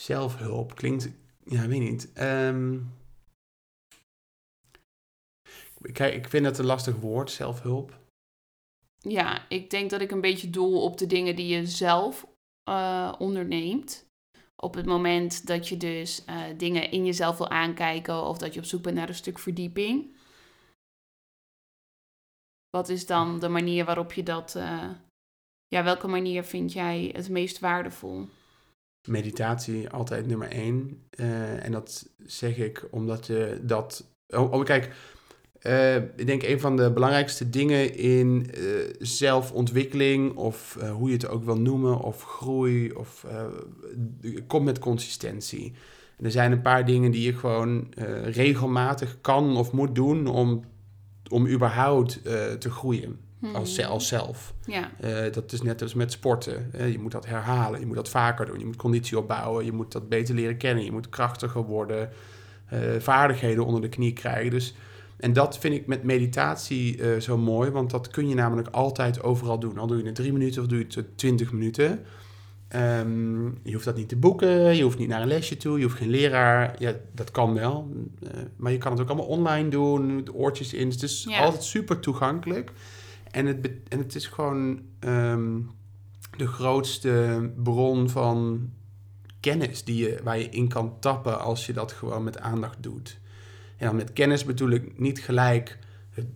Zelfhulp 0.00 0.74
klinkt, 0.74 1.10
ja, 1.44 1.66
weet 1.66 1.80
niet. 1.80 2.12
Ehm, 2.12 2.78
kijk, 5.92 6.14
ik 6.14 6.28
vind 6.28 6.46
het 6.46 6.58
een 6.58 6.64
lastig 6.64 6.96
woord, 6.96 7.30
zelfhulp. 7.30 8.05
Ja, 9.08 9.48
ik 9.48 9.70
denk 9.70 9.90
dat 9.90 10.00
ik 10.00 10.10
een 10.10 10.20
beetje 10.20 10.50
doel 10.50 10.82
op 10.82 10.98
de 10.98 11.06
dingen 11.06 11.36
die 11.36 11.46
je 11.46 11.66
zelf 11.66 12.26
eh, 12.64 13.12
onderneemt. 13.18 14.06
Op 14.56 14.74
het 14.74 14.86
moment 14.86 15.46
dat 15.46 15.68
je 15.68 15.76
dus 15.76 16.24
eh, 16.24 16.42
dingen 16.56 16.90
in 16.90 17.04
jezelf 17.04 17.38
wil 17.38 17.48
aankijken 17.48 18.22
of 18.22 18.38
dat 18.38 18.54
je 18.54 18.60
op 18.60 18.66
zoek 18.66 18.82
bent 18.82 18.96
naar 18.96 19.08
een 19.08 19.14
stuk 19.14 19.38
verdieping. 19.38 20.14
Wat 22.70 22.88
is 22.88 23.06
dan 23.06 23.40
de 23.40 23.48
manier 23.48 23.84
waarop 23.84 24.12
je 24.12 24.22
dat. 24.22 24.54
eh, 24.54 24.90
ja, 25.68 25.84
welke 25.84 26.06
manier 26.06 26.44
vind 26.44 26.72
jij 26.72 27.10
het 27.12 27.28
meest 27.28 27.58
waardevol? 27.58 28.28
Meditatie 29.08 29.90
altijd 29.90 30.26
nummer 30.26 30.50
één. 30.50 31.06
En 31.60 31.72
dat 31.72 32.10
zeg 32.18 32.56
ik 32.56 32.88
omdat 32.90 33.26
je 33.26 33.60
dat... 33.62 34.14
Oh, 34.34 34.52
oh, 34.52 34.64
kijk, 34.64 34.94
eh, 35.66 35.96
ik 35.96 36.26
denk 36.26 36.42
een 36.42 36.60
van 36.60 36.76
de 36.76 36.92
belangrijkste 36.92 37.50
dingen 37.50 37.96
in 37.96 38.50
eh, 38.54 38.62
zelfontwikkeling... 38.98 40.36
of 40.36 40.76
eh, 40.80 40.90
hoe 40.90 41.08
je 41.08 41.14
het 41.14 41.28
ook 41.28 41.44
wil 41.44 41.58
noemen, 41.58 42.00
of 42.00 42.22
groei, 42.22 42.92
of... 42.92 43.26
komt 44.46 44.64
met 44.64 44.78
consistentie. 44.78 45.72
En 46.18 46.24
er 46.24 46.30
zijn 46.30 46.52
een 46.52 46.62
paar 46.62 46.84
dingen 46.84 47.10
die 47.10 47.22
je 47.22 47.34
gewoon 47.34 47.86
regelmatig 48.24 49.18
kan 49.20 49.56
of 49.56 49.72
moet 49.72 49.94
doen... 49.94 50.26
om, 50.26 50.64
om 51.28 51.46
überhaupt 51.48 52.20
te 52.58 52.70
groeien 52.70 53.18
als, 53.52 53.76
Hmm. 53.76 53.84
als 53.86 54.08
zelf. 54.08 54.54
Ja, 54.64 54.90
dat 55.30 55.52
is 55.52 55.62
net 55.62 55.82
als 55.82 55.94
met 55.94 56.12
sporten. 56.12 56.70
je 56.90 56.98
moet 56.98 57.12
dat 57.12 57.26
herhalen, 57.26 57.80
je 57.80 57.86
moet 57.86 57.96
dat 57.96 58.08
vaker 58.08 58.46
doen. 58.46 58.58
Je 58.58 58.66
moet 58.66 58.76
conditie 58.76 59.18
opbouwen, 59.18 59.64
je 59.64 59.72
moet 59.72 59.92
dat 59.92 60.08
beter 60.08 60.34
leren 60.34 60.56
kennen. 60.56 60.84
Je 60.84 60.92
moet 60.92 61.08
krachtiger 61.08 61.62
worden, 61.62 62.10
vaardigheden 62.98 63.66
onder 63.66 63.80
de 63.80 63.88
knie 63.88 64.12
krijgen. 64.12 64.50
Dus, 64.50 64.74
en 65.16 65.32
dat 65.32 65.58
vind 65.58 65.74
ik 65.74 65.86
met 65.86 66.02
meditatie 66.02 67.02
eh, 67.02 67.20
zo 67.20 67.38
mooi, 67.38 67.70
want 67.70 67.90
dat 67.90 68.08
kun 68.08 68.28
je 68.28 68.34
namelijk 68.34 68.68
altijd 68.68 69.22
overal 69.22 69.58
doen. 69.58 69.78
Al 69.78 69.86
doe 69.86 69.98
je 69.98 70.04
het 70.04 70.14
drie 70.14 70.32
minuten 70.32 70.62
of 70.62 70.68
doe 70.68 70.78
je 70.78 70.86
het 70.88 71.18
twintig 71.18 71.52
minuten. 71.52 72.00
Ehm, 72.68 73.44
je 73.44 73.72
hoeft 73.72 73.84
dat 73.84 73.96
niet 73.96 74.08
te 74.08 74.16
boeken, 74.16 74.76
je 74.76 74.82
hoeft 74.82 74.98
niet 74.98 75.08
naar 75.08 75.22
een 75.22 75.28
lesje 75.28 75.56
toe, 75.56 75.78
je 75.78 75.84
hoeft 75.84 75.96
geen 75.96 76.10
leraar. 76.10 76.74
Ja, 76.78 76.94
dat 77.12 77.30
kan 77.30 77.54
wel, 77.54 77.92
eh, 78.22 78.30
maar 78.56 78.72
je 78.72 78.78
kan 78.78 78.92
het 78.92 79.00
ook 79.00 79.08
allemaal 79.08 79.26
online 79.26 79.68
doen, 79.68 80.16
met 80.16 80.34
oortjes 80.34 80.74
in. 80.74 80.84
Dus 80.88 80.94
het 80.94 81.02
is 81.02 81.26
Ja. 81.28 81.38
altijd 81.44 81.62
super 81.64 82.00
toegankelijk. 82.00 82.72
En 83.30 83.46
het, 83.46 83.70
en 83.88 83.98
het 83.98 84.14
is 84.14 84.26
gewoon 84.26 84.80
ehm, 84.98 85.58
de 86.36 86.46
grootste 86.46 87.50
bron 87.62 88.08
van 88.10 88.68
kennis 89.40 89.84
die 89.84 89.96
je, 90.08 90.20
waar 90.24 90.38
je 90.38 90.48
in 90.48 90.68
kan 90.68 90.92
tappen 91.00 91.40
als 91.40 91.66
je 91.66 91.72
dat 91.72 91.92
gewoon 91.92 92.24
met 92.24 92.38
aandacht 92.38 92.82
doet. 92.82 93.18
Dan 93.78 93.96
met 93.96 94.12
kennis 94.12 94.44
bedoel 94.44 94.70
ik 94.70 94.98
niet 94.98 95.20
gelijk 95.20 95.78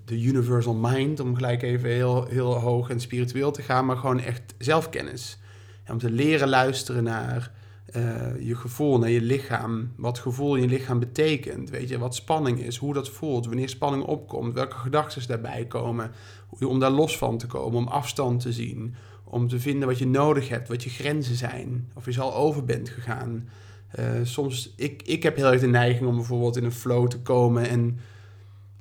de 0.04 0.22
universal 0.22 0.74
mind, 0.74 1.20
om 1.20 1.34
gelijk 1.34 1.62
even 1.62 1.90
heel, 1.90 2.26
heel 2.26 2.54
hoog 2.54 2.90
en 2.90 3.00
spiritueel 3.00 3.50
te 3.50 3.62
gaan, 3.62 3.86
maar 3.86 3.96
gewoon 3.96 4.20
echt 4.20 4.54
zelfkennis. 4.58 5.38
En 5.84 5.92
om 5.92 5.98
te 5.98 6.10
leren 6.10 6.48
luisteren 6.48 7.02
naar 7.02 7.52
eh, 7.86 8.40
je 8.40 8.54
gevoel, 8.54 8.98
naar 8.98 9.10
je 9.10 9.20
lichaam, 9.20 9.92
wat 9.96 10.18
gevoel 10.18 10.56
in 10.56 10.62
je 10.62 10.68
lichaam 10.68 10.98
betekent. 10.98 11.70
Weet 11.70 11.88
je, 11.88 11.98
wat 11.98 12.14
spanning 12.14 12.60
is, 12.60 12.76
hoe 12.76 12.94
dat 12.94 13.08
voelt, 13.08 13.46
wanneer 13.46 13.68
spanning 13.68 14.02
opkomt, 14.02 14.54
welke 14.54 14.76
gedachten 14.76 15.28
daarbij 15.28 15.66
komen, 15.66 16.10
om 16.60 16.78
daar 16.78 16.90
los 16.90 17.18
van 17.18 17.38
te 17.38 17.46
komen, 17.46 17.78
om 17.78 17.86
afstand 17.86 18.40
te 18.40 18.52
zien, 18.52 18.94
om 19.24 19.48
te 19.48 19.60
vinden 19.60 19.88
wat 19.88 19.98
je 19.98 20.06
nodig 20.06 20.48
hebt, 20.48 20.68
wat 20.68 20.84
je 20.84 20.90
grenzen 20.90 21.34
zijn, 21.34 21.90
of 21.94 22.14
je 22.14 22.20
al 22.20 22.34
over 22.34 22.64
bent 22.64 22.88
gegaan. 22.88 23.48
Eh, 23.90 24.04
soms, 24.22 24.72
ik, 24.76 25.02
ik 25.02 25.22
heb 25.22 25.36
heel 25.36 25.52
erg 25.52 25.60
de 25.60 25.66
neiging 25.66 26.08
om 26.08 26.16
bijvoorbeeld 26.16 26.56
in 26.56 26.64
een 26.64 26.72
flow 26.72 27.08
te 27.08 27.18
komen 27.18 27.68
en 27.68 27.98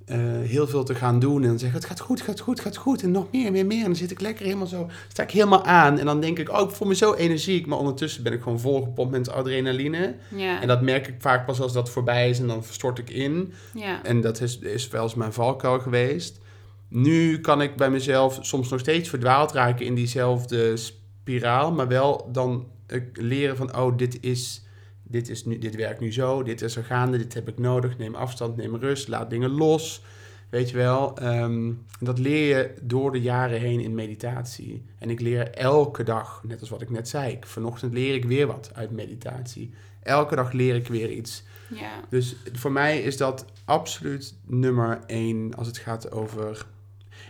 eh, 0.05 0.18
heel 0.41 0.68
veel 0.68 0.84
te 0.84 0.95
gaan 0.95 1.20
doen. 1.20 1.41
En 1.41 1.47
dan 1.47 1.60
zeggen, 1.60 1.80
het 1.80 1.88
gaat 1.88 1.99
goed, 1.99 2.22
gaat 2.22 2.39
goed, 2.39 2.60
gaat 2.60 2.78
goed. 2.78 3.03
En 3.03 3.12
nog 3.12 3.28
meer, 3.32 3.51
meer, 3.51 3.66
meer. 3.66 3.80
En 3.80 3.86
dan 3.86 3.95
zit 3.95 4.12
ik 4.12 4.22
lekker 4.22 4.45
helemaal 4.45 4.68
zo, 4.68 4.89
sta 5.07 5.24
ik 5.24 5.32
helemaal 5.32 5.66
aan. 5.66 5.99
En 5.99 6.05
dan 6.05 6.22
denk 6.22 6.39
ik, 6.39 6.49
oh, 6.49 6.70
ik 6.70 6.76
voel 6.76 6.88
me 6.88 6.95
zo 6.95 7.14
energiek. 7.14 7.66
Maar 7.66 7.78
ondertussen 7.78 8.24
ben 8.24 8.34
ik 8.34 8.41
gewoon 8.41 8.60
volgepompt 8.60 9.12
met 9.12 9.30
adrenaline. 9.30 10.16
ja, 10.36 10.62
En 10.62 10.68
dat 10.68 10.82
merk 10.82 11.07
ik 11.07 11.16
vaak 11.20 11.45
pas 11.45 11.62
als 11.62 11.74
dat 11.74 11.89
voorbij 11.89 12.30
is 12.30 12.39
en 12.39 12.47
dan 12.47 12.64
verstort 12.64 12.99
ik 12.99 13.10
in. 13.10 13.53
ja. 13.74 14.03
En 14.03 14.22
dat 14.22 14.41
is, 14.41 14.60
is 14.60 14.88
wel 14.88 15.03
eens 15.03 15.16
mijn 15.16 15.34
valkuil 15.34 15.80
geweest. 15.80 16.39
Nu 16.88 17.39
kan 17.41 17.62
ik 17.62 17.76
bij 17.76 17.89
mezelf 17.89 18.38
soms 18.41 18.70
nog 18.70 18.80
steeds 18.80 19.10
verdwaald 19.10 19.51
raken 19.51 19.86
in 19.86 19.95
diezelfde 19.95 20.78
spiraal. 20.78 21.72
Maar 21.72 21.88
wel 21.88 22.30
dan 22.32 22.68
leren 23.14 23.57
van, 23.57 23.78
oh, 23.78 23.97
dit 23.97 24.18
is, 24.22 24.64
dit 25.12 25.30
is 25.30 25.45
nu, 25.45 25.57
dit 25.57 25.76
werkt 25.76 25.99
nu 25.99 26.14
zo. 26.14 26.43
Dit 26.43 26.62
is 26.62 26.76
er 26.76 26.84
gaande, 26.84 27.18
dit 27.18 27.34
heb 27.34 27.47
ik 27.47 27.57
nodig. 27.57 27.97
Neem 27.97 28.16
afstand, 28.16 28.55
neem 28.55 28.76
rust, 28.76 29.07
laat 29.07 29.30
dingen 29.30 29.49
los. 29.49 30.01
Weet 30.49 30.70
je 30.70 30.78
wel, 30.78 31.18
ehm, 31.18 31.72
dat 31.99 32.20
leer 32.20 32.57
je 32.57 32.74
door 32.82 33.12
de 33.12 33.22
jaren 33.22 33.60
heen 33.60 33.80
in 33.80 33.95
meditatie. 33.95 34.84
En 34.99 35.10
ik 35.10 35.20
leer 35.20 35.49
elke 35.51 36.03
dag, 36.03 36.43
net 36.43 36.60
als 36.60 36.70
wat 36.70 36.82
ik 36.82 36.89
net 36.89 37.07
zei. 37.07 37.32
Ik, 37.32 37.45
vanochtend 37.45 37.93
leer 37.93 38.16
ik 38.16 38.26
weer 38.26 38.47
wat 38.47 38.72
uit 38.74 38.91
meditatie. 38.91 39.74
Elke 40.03 40.36
dag 40.36 40.51
leer 40.51 40.76
ik 40.76 40.88
weer 40.88 41.12
iets. 41.12 41.43
ja. 41.70 41.91
Dus 42.10 42.36
voor 42.53 42.72
mij 42.72 43.01
is 43.01 43.18
dat 43.18 43.45
absoluut 43.66 44.36
nummer 44.45 44.99
één 45.05 45.55
als 45.55 45.68
het 45.68 45.78
gaat 45.78 46.12
over. 46.12 46.66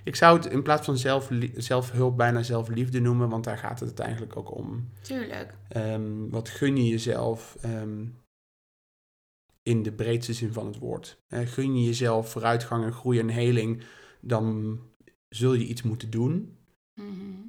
Ik 0.03 0.15
zou 0.15 0.37
het 0.37 0.45
in 0.45 0.63
plaats 0.63 0.85
van 0.85 0.97
zelf, 0.97 1.29
zelfhulp 1.55 2.17
bijna 2.17 2.43
zelfliefde 2.43 2.99
noemen, 2.99 3.29
want 3.29 3.43
daar 3.43 3.57
gaat 3.57 3.79
het 3.79 3.87
uiteindelijk 3.87 4.37
ook 4.37 4.55
om. 4.55 4.89
Tuurlijk. 5.01 5.57
Ehm, 5.67 6.29
wat 6.29 6.49
gun 6.49 6.77
je 6.77 6.87
jezelf 6.89 7.57
ehm, 7.61 8.05
in 9.63 9.83
de 9.83 9.91
breedste 9.91 10.33
zin 10.33 10.53
van 10.53 10.65
het 10.65 10.77
woord? 10.77 11.17
Eh, 11.27 11.47
gun 11.47 11.79
je 11.79 11.85
jezelf 11.85 12.31
vooruitgang 12.31 12.83
en 12.83 12.93
groei 12.93 13.19
en 13.19 13.29
heling, 13.29 13.83
dan 14.19 14.79
zul 15.29 15.53
je 15.53 15.65
iets 15.65 15.81
moeten 15.81 16.09
doen. 16.09 16.57
Mhm. 17.01 17.47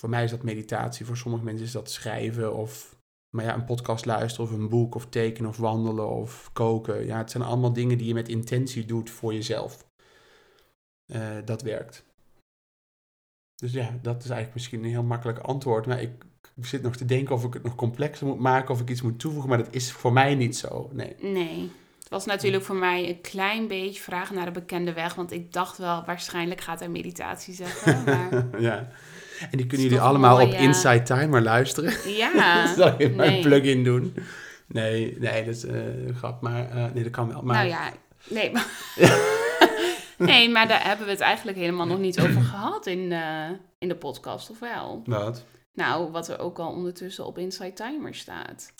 Voor 0.00 0.08
mij 0.08 0.24
is 0.24 0.30
dat 0.30 0.42
meditatie, 0.42 1.06
voor 1.06 1.16
sommige 1.16 1.44
mensen 1.44 1.66
is 1.66 1.72
dat 1.72 1.90
schrijven 1.90 2.54
of 2.54 2.96
maar 3.36 3.44
ja, 3.44 3.54
een 3.54 3.64
podcast 3.64 4.04
luisteren 4.04 4.50
of 4.50 4.58
een 4.58 4.68
boek 4.68 4.94
of 4.94 5.06
tekenen 5.06 5.50
of 5.50 5.56
wandelen 5.56 6.08
of 6.08 6.50
koken. 6.52 7.06
Ja, 7.06 7.18
het 7.18 7.30
zijn 7.30 7.42
allemaal 7.42 7.72
dingen 7.72 7.98
die 7.98 8.06
je 8.06 8.14
met 8.14 8.28
intentie 8.28 8.84
doet 8.84 9.10
voor 9.10 9.34
jezelf. 9.34 9.86
Eh, 11.06 11.36
dat 11.44 11.62
werkt. 11.62 12.04
Dus 13.54 13.72
ja, 13.72 13.98
dat 14.02 14.16
is 14.16 14.24
eigenlijk 14.30 14.54
misschien 14.54 14.84
een 14.84 14.90
heel 14.90 15.02
makkelijk 15.02 15.38
antwoord. 15.38 15.86
Maar 15.86 16.00
ik 16.00 16.24
Ik 16.56 16.66
zit 16.66 16.82
nog 16.82 16.96
te 16.96 17.04
denken 17.04 17.34
of 17.34 17.44
ik 17.44 17.54
het 17.54 17.62
nog 17.62 17.74
complexer 17.74 18.26
moet 18.26 18.38
maken, 18.38 18.74
of 18.74 18.80
ik 18.80 18.90
iets 18.90 19.02
moet 19.02 19.18
toevoegen, 19.18 19.48
maar 19.48 19.58
dat 19.58 19.74
is 19.74 19.92
voor 19.92 20.12
mij 20.12 20.34
niet 20.34 20.56
zo. 20.56 20.90
Nee. 20.92 21.14
Nee. 21.20 21.70
Het 22.06 22.14
was 22.14 22.24
natuurlijk 22.24 22.64
voor 22.64 22.76
mij 22.76 23.08
een 23.08 23.20
klein 23.20 23.68
beetje 23.68 24.02
vragen 24.02 24.34
naar 24.34 24.44
de 24.44 24.50
bekende 24.50 24.92
weg. 24.92 25.14
Want 25.14 25.32
ik 25.32 25.52
dacht 25.52 25.78
wel, 25.78 26.02
waarschijnlijk 26.04 26.60
gaat 26.60 26.78
hij 26.78 26.88
meditatie 26.88 27.54
zeggen. 27.54 28.04
Maar 28.04 28.60
ja. 28.60 28.88
En 29.50 29.58
die 29.58 29.66
kunnen 29.66 29.86
jullie 29.86 30.02
allemaal 30.02 30.36
mooi, 30.36 30.46
op 30.46 30.52
ja. 30.52 30.58
Inside 30.58 31.02
Timer 31.02 31.42
luisteren. 31.42 32.10
ja, 32.10 32.66
Zal 32.76 32.94
je 32.98 33.10
maar 33.10 33.26
een 33.26 33.32
nee. 33.32 33.42
plug-in 33.42 33.84
doen? 33.84 34.14
Nee, 34.66 35.16
nee, 35.18 35.44
dat 35.44 35.54
is 35.54 35.64
eh, 35.64 36.06
een 36.06 36.14
grap. 36.14 36.42
Maar 36.42 36.70
eh, 36.70 36.84
nee, 36.94 37.02
dat 37.02 37.12
kan 37.12 37.28
wel. 37.28 37.42
Maar 37.42 37.56
Nou 37.56 37.68
ja, 37.68 37.92
nee. 38.28 38.52
Maar, 38.52 38.66
nee, 40.32 40.50
maar 40.50 40.68
daar 40.68 40.84
hebben 40.84 41.06
we 41.06 41.12
het 41.12 41.20
eigenlijk 41.20 41.58
helemaal 41.58 41.86
nog 41.86 41.98
niet 41.98 42.20
over 42.20 42.42
gehad 42.42 42.86
in, 42.86 43.12
eh, 43.12 43.50
in 43.78 43.88
de 43.88 43.96
podcast, 43.96 44.50
of 44.50 44.58
wel? 44.58 45.02
wat? 45.04 45.44
Nou, 45.72 46.10
wat 46.10 46.28
er 46.28 46.38
ook 46.38 46.58
al 46.58 46.70
ondertussen 46.70 47.26
op 47.26 47.38
Inside 47.38 47.72
Timer 47.72 48.14
staat. 48.14 48.72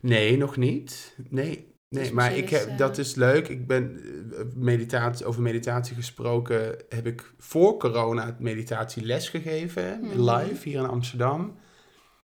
Nee, 0.00 0.36
nog 0.36 0.56
niet. 0.56 1.16
Nee. 1.28 1.72
Nee, 1.92 2.02
Dus 2.02 2.12
maar 2.12 2.36
ik 2.36 2.50
heb, 2.50 2.66
eh, 2.66 2.76
dat 2.76 2.98
is 2.98 3.14
leuk. 3.14 3.48
Ik 3.48 3.66
ben 3.66 4.00
eh, 4.32 4.44
meditatie, 4.54 5.26
over 5.26 5.42
meditatie 5.42 5.94
gesproken. 5.94 6.76
Heb 6.88 7.06
ik 7.06 7.32
voor 7.38 7.78
corona 7.78 8.36
meditatie 8.38 9.04
gegeven. 9.18 10.00
Mhm. 10.00 10.30
Live 10.30 10.68
hier 10.68 10.78
in 10.78 10.88
Amsterdam. 10.88 11.56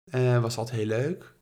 Eh, 0.06 0.42
was 0.42 0.58
altijd 0.58 0.78
heel 0.78 0.88
leuk. 0.88 1.36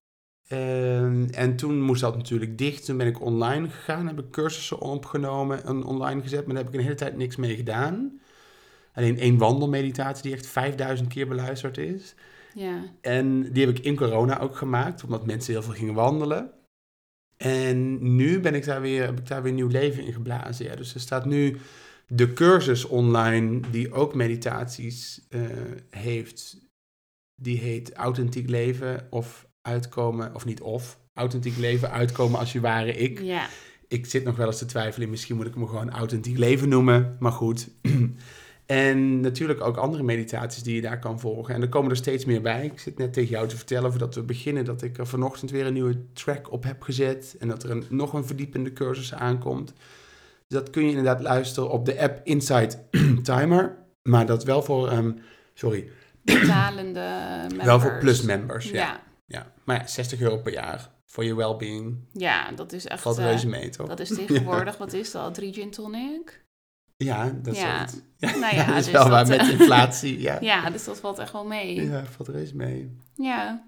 Ehm, 0.49 1.27
en 1.31 1.55
toen 1.55 1.81
moest 1.81 2.01
dat 2.01 2.15
natuurlijk 2.15 2.57
dicht. 2.57 2.85
Toen 2.85 2.97
ben 2.97 3.07
ik 3.07 3.21
online 3.21 3.69
gegaan. 3.69 4.07
Heb 4.07 4.19
ik 4.19 4.31
cursussen 4.31 4.79
opgenomen 4.79 5.65
en 5.65 5.83
online 5.83 6.21
gezet. 6.21 6.45
Maar 6.45 6.55
daar 6.55 6.63
heb 6.63 6.73
ik 6.73 6.79
een 6.79 6.85
hele 6.85 6.95
tijd 6.95 7.17
niks 7.17 7.35
mee 7.35 7.55
gedaan. 7.55 8.19
Alleen 8.93 9.17
één 9.17 9.37
wandelmeditatie 9.37 10.23
die 10.23 10.33
echt 10.33 10.47
5000 10.47 11.09
keer 11.09 11.27
beluisterd 11.27 11.77
is. 11.77 12.15
Ja, 12.53 12.83
En 13.01 13.51
die 13.51 13.65
heb 13.65 13.77
ik 13.77 13.85
in 13.85 13.95
corona 13.95 14.39
ook 14.39 14.55
gemaakt, 14.55 15.03
omdat 15.03 15.25
mensen 15.25 15.53
heel 15.53 15.63
veel 15.63 15.73
gingen 15.73 15.93
wandelen. 15.93 16.51
En 17.37 17.97
nu 18.15 18.39
ben 18.39 18.55
ik 18.55 18.65
daar 18.65 18.81
weer, 18.81 19.05
heb 19.05 19.19
ik 19.19 19.27
daar 19.27 19.43
weer 19.43 19.53
nieuw 19.53 19.67
leven 19.67 20.03
in 20.03 20.13
geblazen. 20.13 20.65
Ja. 20.65 20.75
Dus 20.75 20.93
er 20.93 20.99
staat 20.99 21.25
nu 21.25 21.57
de 22.07 22.33
cursus 22.33 22.85
online 22.85 23.59
die 23.71 23.91
ook 23.91 24.15
meditaties 24.15 25.25
eh, 25.29 25.41
heeft. 25.89 26.57
Die 27.35 27.57
heet 27.57 27.93
Authentiek 27.93 28.49
Leven 28.49 29.07
of 29.09 29.48
Uitkomen, 29.69 30.35
of 30.35 30.45
niet 30.45 30.61
of, 30.61 30.99
Authentiek 31.13 31.57
Leven, 31.57 31.91
Uitkomen 31.91 32.39
als 32.39 32.51
je 32.51 32.59
ware 32.59 32.93
ik. 32.93 33.19
ja. 33.21 33.47
Ik 33.87 34.05
zit 34.05 34.23
nog 34.23 34.35
wel 34.35 34.47
eens 34.47 34.57
te 34.57 34.65
twijfelen, 34.65 35.09
misschien 35.09 35.35
moet 35.35 35.47
ik 35.47 35.53
hem 35.53 35.67
gewoon 35.67 35.89
Authentiek 35.89 36.37
Leven 36.37 36.69
noemen, 36.69 37.15
maar 37.19 37.31
goed. 37.31 37.69
En 38.65 39.19
natuurlijk 39.19 39.61
ook 39.61 39.77
andere 39.77 40.03
meditaties 40.03 40.63
die 40.63 40.75
je 40.75 40.81
daar 40.81 40.99
kan 40.99 41.19
volgen. 41.19 41.55
En 41.55 41.61
er 41.61 41.69
komen 41.69 41.89
er 41.89 41.97
steeds 41.97 42.25
meer 42.25 42.41
bij. 42.41 42.65
Ik 42.65 42.79
zit 42.79 42.97
net 42.97 43.13
tegen 43.13 43.29
jou 43.29 43.47
te 43.47 43.55
vertellen 43.55 43.89
voordat 43.89 44.15
we 44.15 44.21
beginnen 44.21 44.65
dat 44.65 44.81
ik 44.81 44.97
er 44.97 45.07
vanochtend 45.07 45.51
weer 45.51 45.65
een 45.65 45.73
nieuwe 45.73 46.03
track 46.13 46.51
op 46.51 46.63
heb 46.63 46.81
gezet. 46.81 47.35
En 47.39 47.47
dat 47.47 47.63
er 47.63 47.69
een, 47.71 47.83
nog 47.89 48.13
een 48.13 48.25
verdiepende 48.25 48.73
cursus 48.73 49.13
aankomt. 49.13 49.73
Dus 50.47 50.59
dat 50.59 50.69
kun 50.69 50.83
je 50.83 50.89
inderdaad 50.89 51.21
luisteren 51.21 51.69
op 51.69 51.85
de 51.85 52.01
app 52.01 52.19
Insight 52.23 52.77
Timer. 53.23 53.77
Maar 54.03 54.25
dat 54.25 54.43
wel 54.43 54.63
voor, 54.63 54.89
ehm, 54.89 55.11
sorry, 55.53 55.89
betalende 56.21 57.07
members. 57.39 57.65
wel 57.65 57.79
voor 57.79 57.97
plus 57.97 58.21
members. 58.21 58.69
Ja. 58.69 58.75
Ja. 58.75 59.01
Ja. 59.29 59.51
Maar 59.63 59.75
ja, 59.79 59.87
60 59.87 60.19
euro 60.21 60.37
per 60.37 60.51
jaar 60.53 60.89
voor 61.05 61.23
je 61.23 61.35
well-being. 61.35 61.97
ja, 62.13 62.51
dat 62.51 62.73
is 62.73 62.85
echt... 62.85 63.01
Valt 63.01 63.17
eh, 63.17 63.23
reuze 63.23 63.47
mee, 63.47 63.69
toch? 63.69 63.87
dat 63.87 63.99
is 63.99 64.09
tegenwoordig, 64.25 64.77
wat 64.77 64.93
is 64.93 65.11
dat? 65.11 65.33
Drie 65.33 65.53
gin 65.53 65.71
tonic? 65.71 66.45
Ja, 66.97 67.29
dat 67.41 67.53
is, 67.53 67.61
Ja. 67.61 67.87
zoiets. 67.87 68.07
ja, 68.17 68.35
Nou 68.39 68.55
ja, 68.55 68.65
dat 68.73 68.75
is 68.77 68.83
dus 68.83 68.93
wel 68.93 69.09
waar 69.09 69.27
met 69.27 69.39
eh, 69.39 69.49
inflatie. 69.49 70.21
Ja. 70.21 70.37
Ja, 70.41 70.69
dus 70.69 70.83
dat 70.83 70.99
valt 70.99 71.19
echt 71.19 71.31
wel 71.31 71.45
mee. 71.45 71.85
Ja, 71.89 72.05
valt 72.05 72.27
reuze 72.29 72.55
mee. 72.55 72.97
Ja. 73.15 73.67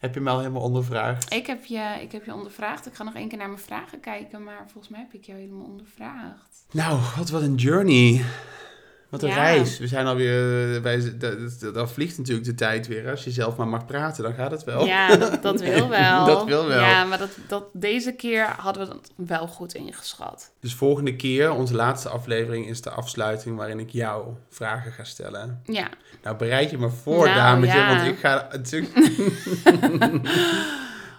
Heb 0.00 0.14
je 0.14 0.20
me 0.20 0.30
al 0.30 0.38
helemaal 0.38 0.62
ondervraagd? 0.62 1.32
Ik 1.32 1.46
heb, 1.46 1.64
je, 1.64 1.98
ik 2.02 2.12
heb 2.12 2.24
je 2.24 2.34
ondervraagd. 2.34 2.86
Ik 2.86 2.94
ga 2.94 3.04
nog 3.04 3.14
één 3.14 3.28
keer 3.28 3.38
naar 3.38 3.48
mijn 3.48 3.60
vragen 3.60 4.00
kijken, 4.00 4.42
maar 4.42 4.62
volgens 4.70 4.88
mij 4.88 5.00
heb 5.00 5.12
ik 5.12 5.24
jou 5.24 5.38
helemaal 5.38 5.64
ondervraagd. 5.66 6.64
Nou, 6.70 7.00
wat, 7.16 7.30
wat 7.30 7.42
een 7.42 7.54
journey. 7.54 8.24
Wat 9.14 9.22
een 9.22 9.28
Ja. 9.28 9.34
reis. 9.42 9.78
We 9.78 9.86
zijn 9.86 10.06
alweer... 10.06 10.82
Dat- 11.18 11.74
dan 11.74 11.88
vliegt 11.88 12.18
natuurlijk 12.18 12.46
de 12.46 12.54
tijd 12.54 12.86
weer. 12.86 13.10
Als 13.10 13.24
je 13.24 13.30
zelf 13.30 13.56
maar 13.56 13.68
mag 13.68 13.86
praten, 13.86 14.22
dan 14.22 14.34
gaat 14.34 14.50
het 14.50 14.64
wel. 14.64 14.86
Ja, 14.86 15.16
dat, 15.16 15.42
dat 15.42 15.60
wil 15.70 15.88
wel. 15.88 16.26
dat 16.26 16.44
wil 16.44 16.66
wel. 16.66 16.80
Ja, 16.80 17.04
maar 17.04 17.18
dat, 17.18 17.30
dat, 17.48 17.64
deze 17.72 18.12
keer 18.12 18.46
hadden 18.56 18.86
we 18.88 18.94
het 18.94 19.10
wel 19.16 19.46
goed 19.46 19.74
ingeschat. 19.74 20.52
Dus 20.60 20.74
volgende 20.74 21.16
keer, 21.16 21.50
onze 21.52 21.74
laatste 21.74 22.08
aflevering, 22.08 22.68
is 22.68 22.80
de 22.82 22.90
afsluiting 22.90 23.56
waarin 23.56 23.78
ik 23.78 23.90
jou 23.90 24.26
vragen 24.50 24.92
ga 24.92 25.04
stellen. 25.04 25.60
Ja. 25.64 25.88
Nou, 26.22 26.36
bereid 26.36 26.70
je 26.70 26.78
me 26.78 26.90
voor, 26.90 27.24
Nou, 27.24 27.36
dametje, 27.36 27.76
ja. 27.78 27.94
want 27.96 28.08
ik 28.08 28.18
ga 28.18 28.48
natuurlijk... 28.52 28.92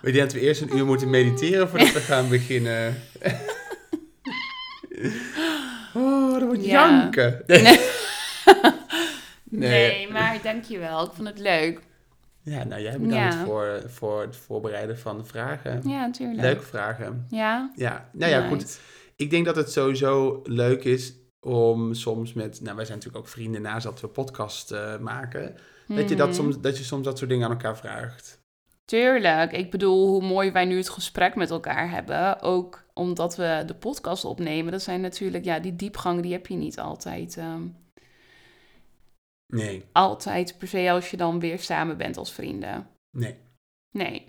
We 0.01 0.11
denken 0.11 0.19
dat 0.19 0.33
we 0.33 0.39
eerst 0.39 0.61
een 0.61 0.77
uur 0.77 0.85
moeten 0.85 1.09
mediteren 1.09 1.69
voordat 1.69 1.91
we 1.93 1.99
gaan 1.99 2.29
beginnen. 2.29 2.95
oh, 5.95 6.31
dat 6.33 6.41
wordt 6.41 6.65
Ja. 6.65 6.89
janken. 6.89 7.43
Nee. 9.47 9.69
Nee. 9.69 9.69
Nee, 9.91 10.11
maar 10.11 10.39
dankjewel. 10.43 11.05
Ik 11.05 11.11
vond 11.13 11.27
het 11.27 11.39
leuk. 11.39 11.79
Ja, 12.41 12.63
nou 12.63 12.81
jij 12.81 12.99
bedankt 12.99 13.33
Ja. 13.33 13.43
voor, 13.45 13.81
voor 13.87 14.21
het 14.21 14.35
voorbereiden 14.35 14.99
van 14.99 15.17
de 15.17 15.23
vragen. 15.23 15.81
Ja, 15.85 16.05
natuurlijk. 16.05 16.41
Leuke 16.41 16.61
vragen. 16.63 17.25
Ja? 17.29 17.71
Ja, 17.75 18.09
nou 18.13 18.31
ja, 18.31 18.47
goed. 18.47 18.79
Ik 19.15 19.29
denk 19.29 19.45
dat 19.45 19.55
het 19.55 19.71
sowieso 19.71 20.41
leuk 20.43 20.83
is 20.83 21.13
om 21.39 21.93
soms 21.93 22.33
met... 22.33 22.61
Nou, 22.61 22.75
wij 22.75 22.85
zijn 22.85 22.97
natuurlijk 22.97 23.25
ook 23.25 23.31
vrienden 23.31 23.61
naast 23.61 23.83
dat 23.85 24.01
we 24.01 24.07
podcast 24.07 24.71
eh, 24.71 24.97
maken. 24.97 25.55
Dat, 25.87 26.09
je 26.09 26.15
dat, 26.15 26.27
Mhm. 26.27 26.35
soms, 26.35 26.59
dat 26.61 26.77
je 26.77 26.83
soms 26.83 27.03
dat 27.05 27.17
soort 27.17 27.29
dingen 27.29 27.45
aan 27.45 27.51
elkaar 27.51 27.77
vraagt. 27.77 28.34
Tuurlijk. 28.85 29.51
Ik 29.51 29.71
bedoel, 29.71 30.07
hoe 30.07 30.21
mooi 30.21 30.51
wij 30.51 30.65
nu 30.65 30.77
het 30.77 30.89
gesprek 30.89 31.35
met 31.35 31.49
elkaar 31.49 31.89
hebben. 31.89 32.41
Ook 32.41 32.85
omdat 32.93 33.35
we 33.35 33.63
de 33.65 33.75
podcast 33.75 34.25
opnemen. 34.25 34.71
Dat 34.71 34.81
zijn 34.81 35.01
natuurlijk, 35.01 35.45
ja, 35.45 35.59
die 35.59 35.75
diepgang, 35.75 36.21
die 36.21 36.31
heb 36.31 36.47
je 36.47 36.55
niet 36.55 36.79
altijd. 36.79 37.37
ehm, 37.37 37.67
Nee, 39.53 39.85
altijd 39.91 40.57
per 40.57 40.67
se 40.67 40.91
als 40.91 41.11
je 41.11 41.17
dan 41.17 41.39
weer 41.39 41.59
samen 41.59 41.97
bent 41.97 42.17
als 42.17 42.33
vrienden. 42.33 42.87
nee. 43.17 43.35
Nee. 43.91 44.27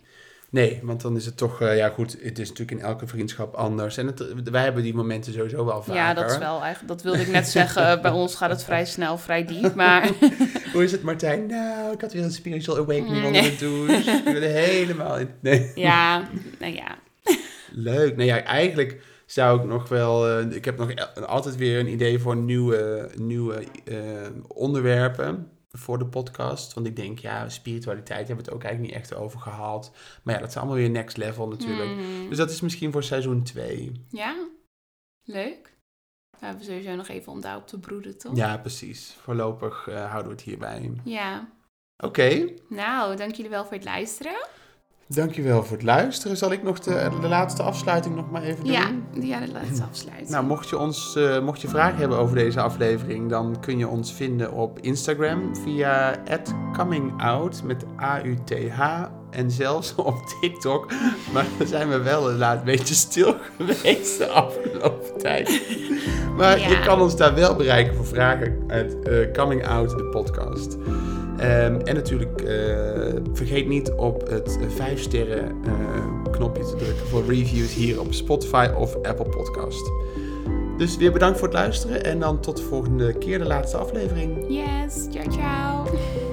Nee, 0.56 0.80
want 0.82 1.00
dan 1.00 1.16
is 1.16 1.26
het 1.26 1.36
toch... 1.36 1.60
eh, 1.60 1.76
ja 1.76 1.88
goed, 1.88 2.16
het 2.22 2.38
is 2.38 2.48
natuurlijk 2.48 2.78
in 2.80 2.86
elke 2.86 3.06
vriendschap 3.06 3.54
anders. 3.54 3.96
En 3.96 4.06
het, 4.06 4.50
wij 4.50 4.62
hebben 4.62 4.82
die 4.82 4.94
momenten 4.94 5.32
sowieso 5.32 5.64
wel 5.64 5.82
vaker. 5.82 5.94
Ja, 5.94 6.14
dat 6.14 6.30
is 6.30 6.38
wel 6.38 6.60
eigenlijk. 6.62 6.88
Dat 6.88 7.02
wilde 7.02 7.20
ik 7.20 7.28
net 7.28 7.48
zeggen. 7.48 8.02
Bij 8.02 8.10
ons 8.10 8.34
gaat 8.34 8.50
het 8.50 8.64
vrij 8.64 8.84
snel, 8.84 9.18
vrij 9.18 9.44
diep. 9.44 9.74
Maar 9.74 10.10
Hoe 10.72 10.84
is 10.84 10.92
het 10.92 11.02
Martijn? 11.02 11.46
Nou, 11.46 11.92
ik 11.92 12.00
had 12.00 12.12
weer 12.12 12.22
een 12.22 12.30
spiritual 12.32 12.76
awakening 12.76 13.24
onder 13.26 13.42
de 13.42 13.56
douche. 13.58 14.10
Ik 14.10 14.24
ben 14.24 14.34
er 14.42 14.50
helemaal 14.50 15.18
in... 15.18 15.28
Nee. 15.40 15.70
ja, 15.74 16.22
nou 16.60 16.74
ja. 16.74 16.96
Leuk. 17.70 18.16
Nou 18.16 18.28
ja, 18.28 18.42
eigenlijk 18.42 19.00
zou 19.26 19.60
ik 19.60 19.66
nog 19.66 19.88
wel... 19.88 20.28
eh, 20.28 20.50
ik 20.56 20.64
heb 20.64 20.78
nog 20.78 20.90
el- 20.90 21.24
altijd 21.24 21.56
weer 21.56 21.78
een 21.78 21.88
idee 21.92 22.18
voor 22.18 22.36
nieuwe, 22.36 23.10
nieuwe 23.16 23.54
eh, 23.84 23.96
onderwerpen 24.48 25.48
voor 25.78 25.98
de 25.98 26.06
podcast. 26.06 26.74
Want 26.74 26.86
ik 26.86 26.96
denk, 26.96 27.18
ja, 27.18 27.48
spiritualiteit 27.48 28.26
hebben 28.26 28.44
we 28.44 28.50
het 28.50 28.54
ook 28.60 28.64
eigenlijk 28.64 28.94
niet 28.94 29.02
echt 29.02 29.14
over 29.14 29.40
gehad. 29.40 29.92
Maar 30.22 30.34
ja, 30.34 30.40
dat 30.40 30.48
is 30.48 30.56
allemaal 30.56 30.74
weer 30.74 30.90
next 30.90 31.16
level 31.16 31.48
natuurlijk. 31.48 31.90
Mhm. 31.90 32.28
Dus 32.28 32.38
dat 32.38 32.50
is 32.50 32.60
misschien 32.60 32.92
voor 32.92 33.02
seizoen 33.02 33.42
2. 33.42 34.06
Ja, 34.10 34.48
leuk. 35.24 35.74
We 36.40 36.46
hebben 36.46 36.64
sowieso 36.64 36.94
nog 36.94 37.08
even 37.08 37.32
om 37.32 37.40
daarop 37.40 37.66
te 37.66 37.78
broeden, 37.78 38.18
toch? 38.18 38.36
Ja, 38.36 38.56
precies. 38.58 39.16
Voorlopig 39.20 39.88
eh, 39.88 40.10
houden 40.10 40.30
we 40.30 40.36
het 40.36 40.44
hierbij. 40.44 40.92
Ja. 41.04 41.54
Oké, 42.04 42.48
Nou, 42.68 43.16
dank 43.16 43.34
jullie 43.34 43.50
wel 43.50 43.64
voor 43.64 43.72
het 43.72 43.84
luisteren. 43.84 44.48
Dankjewel 45.08 45.64
voor 45.64 45.76
het 45.76 45.86
luisteren. 45.86 46.36
Zal 46.36 46.52
ik 46.52 46.62
nog 46.62 46.78
de, 46.80 47.08
de 47.20 47.28
laatste 47.28 47.62
afsluiting 47.62 48.14
nog 48.16 48.30
maar 48.30 48.42
even 48.42 48.64
doen? 48.64 48.72
Ja, 48.72 48.88
ja, 49.12 49.40
dat 49.40 49.48
laat 49.52 49.68
het 49.68 49.82
afsluiten. 49.90 50.32
Nou, 50.32 50.44
mocht 50.44 50.68
je, 50.68 50.78
ons, 50.78 51.16
eh, 51.16 51.40
mocht 51.40 51.60
je 51.60 51.68
vragen 51.68 51.98
hebben 51.98 52.18
over 52.18 52.36
deze 52.36 52.60
aflevering, 52.60 53.30
dan 53.30 53.56
kun 53.60 53.78
je 53.78 53.88
ons 53.88 54.12
vinden 54.12 54.52
op 54.52 54.78
Instagram 54.80 55.56
via 55.56 56.16
@comingout 56.76 57.62
met 57.62 57.84
A-U-T-H 58.00 59.02
en 59.30 59.50
zelfs 59.50 59.94
op 60.10 60.14
TikTok. 60.40 60.92
Maar 61.32 61.46
daar 61.58 61.66
zijn 61.66 61.88
we 61.88 61.98
wel 62.02 62.20
inderdaad 62.22 62.58
een 62.58 62.64
beetje 62.64 62.94
stil 62.94 63.34
geweest 63.56 64.18
de 64.18 64.28
afgelopen 64.28 65.18
tijd. 65.18 65.60
Maar 66.36 66.58
Ja. 66.60 66.68
je 66.68 66.80
kan 66.80 67.00
ons 67.00 67.16
daar 67.16 67.34
wel 67.34 67.56
bereiken 67.56 67.94
voor 67.94 68.06
vragen 68.06 68.64
uit 68.66 69.02
eh, 69.02 69.32
Coming 69.32 69.66
Out, 69.66 69.90
de 69.90 70.04
podcast. 70.04 70.76
Ehm, 71.38 71.80
en 71.84 71.94
natuurlijk, 71.94 72.40
eh, 72.40 73.14
vergeet 73.32 73.68
niet 73.68 73.92
op 73.92 74.28
het 74.28 74.58
5 74.68 75.00
sterren 75.00 75.48
eh, 75.64 76.30
knopje 76.30 76.64
te 76.64 76.76
drukken 76.76 77.06
voor 77.06 77.24
reviews 77.26 77.74
hier 77.74 78.00
op 78.00 78.12
Spotify 78.12 78.68
of 78.76 78.94
Apple 78.94 79.28
Podcast. 79.28 79.90
Dus 80.78 80.96
weer 80.96 81.12
bedankt 81.12 81.38
voor 81.38 81.48
het 81.48 81.56
luisteren 81.56 82.04
en 82.04 82.18
dan 82.18 82.40
tot 82.40 82.56
de 82.56 82.62
volgende 82.62 83.12
keer 83.12 83.38
de 83.38 83.44
laatste 83.44 83.76
aflevering. 83.76 84.44
Yes, 84.48 85.06
ciao 85.10 85.30
ciao. 85.30 86.25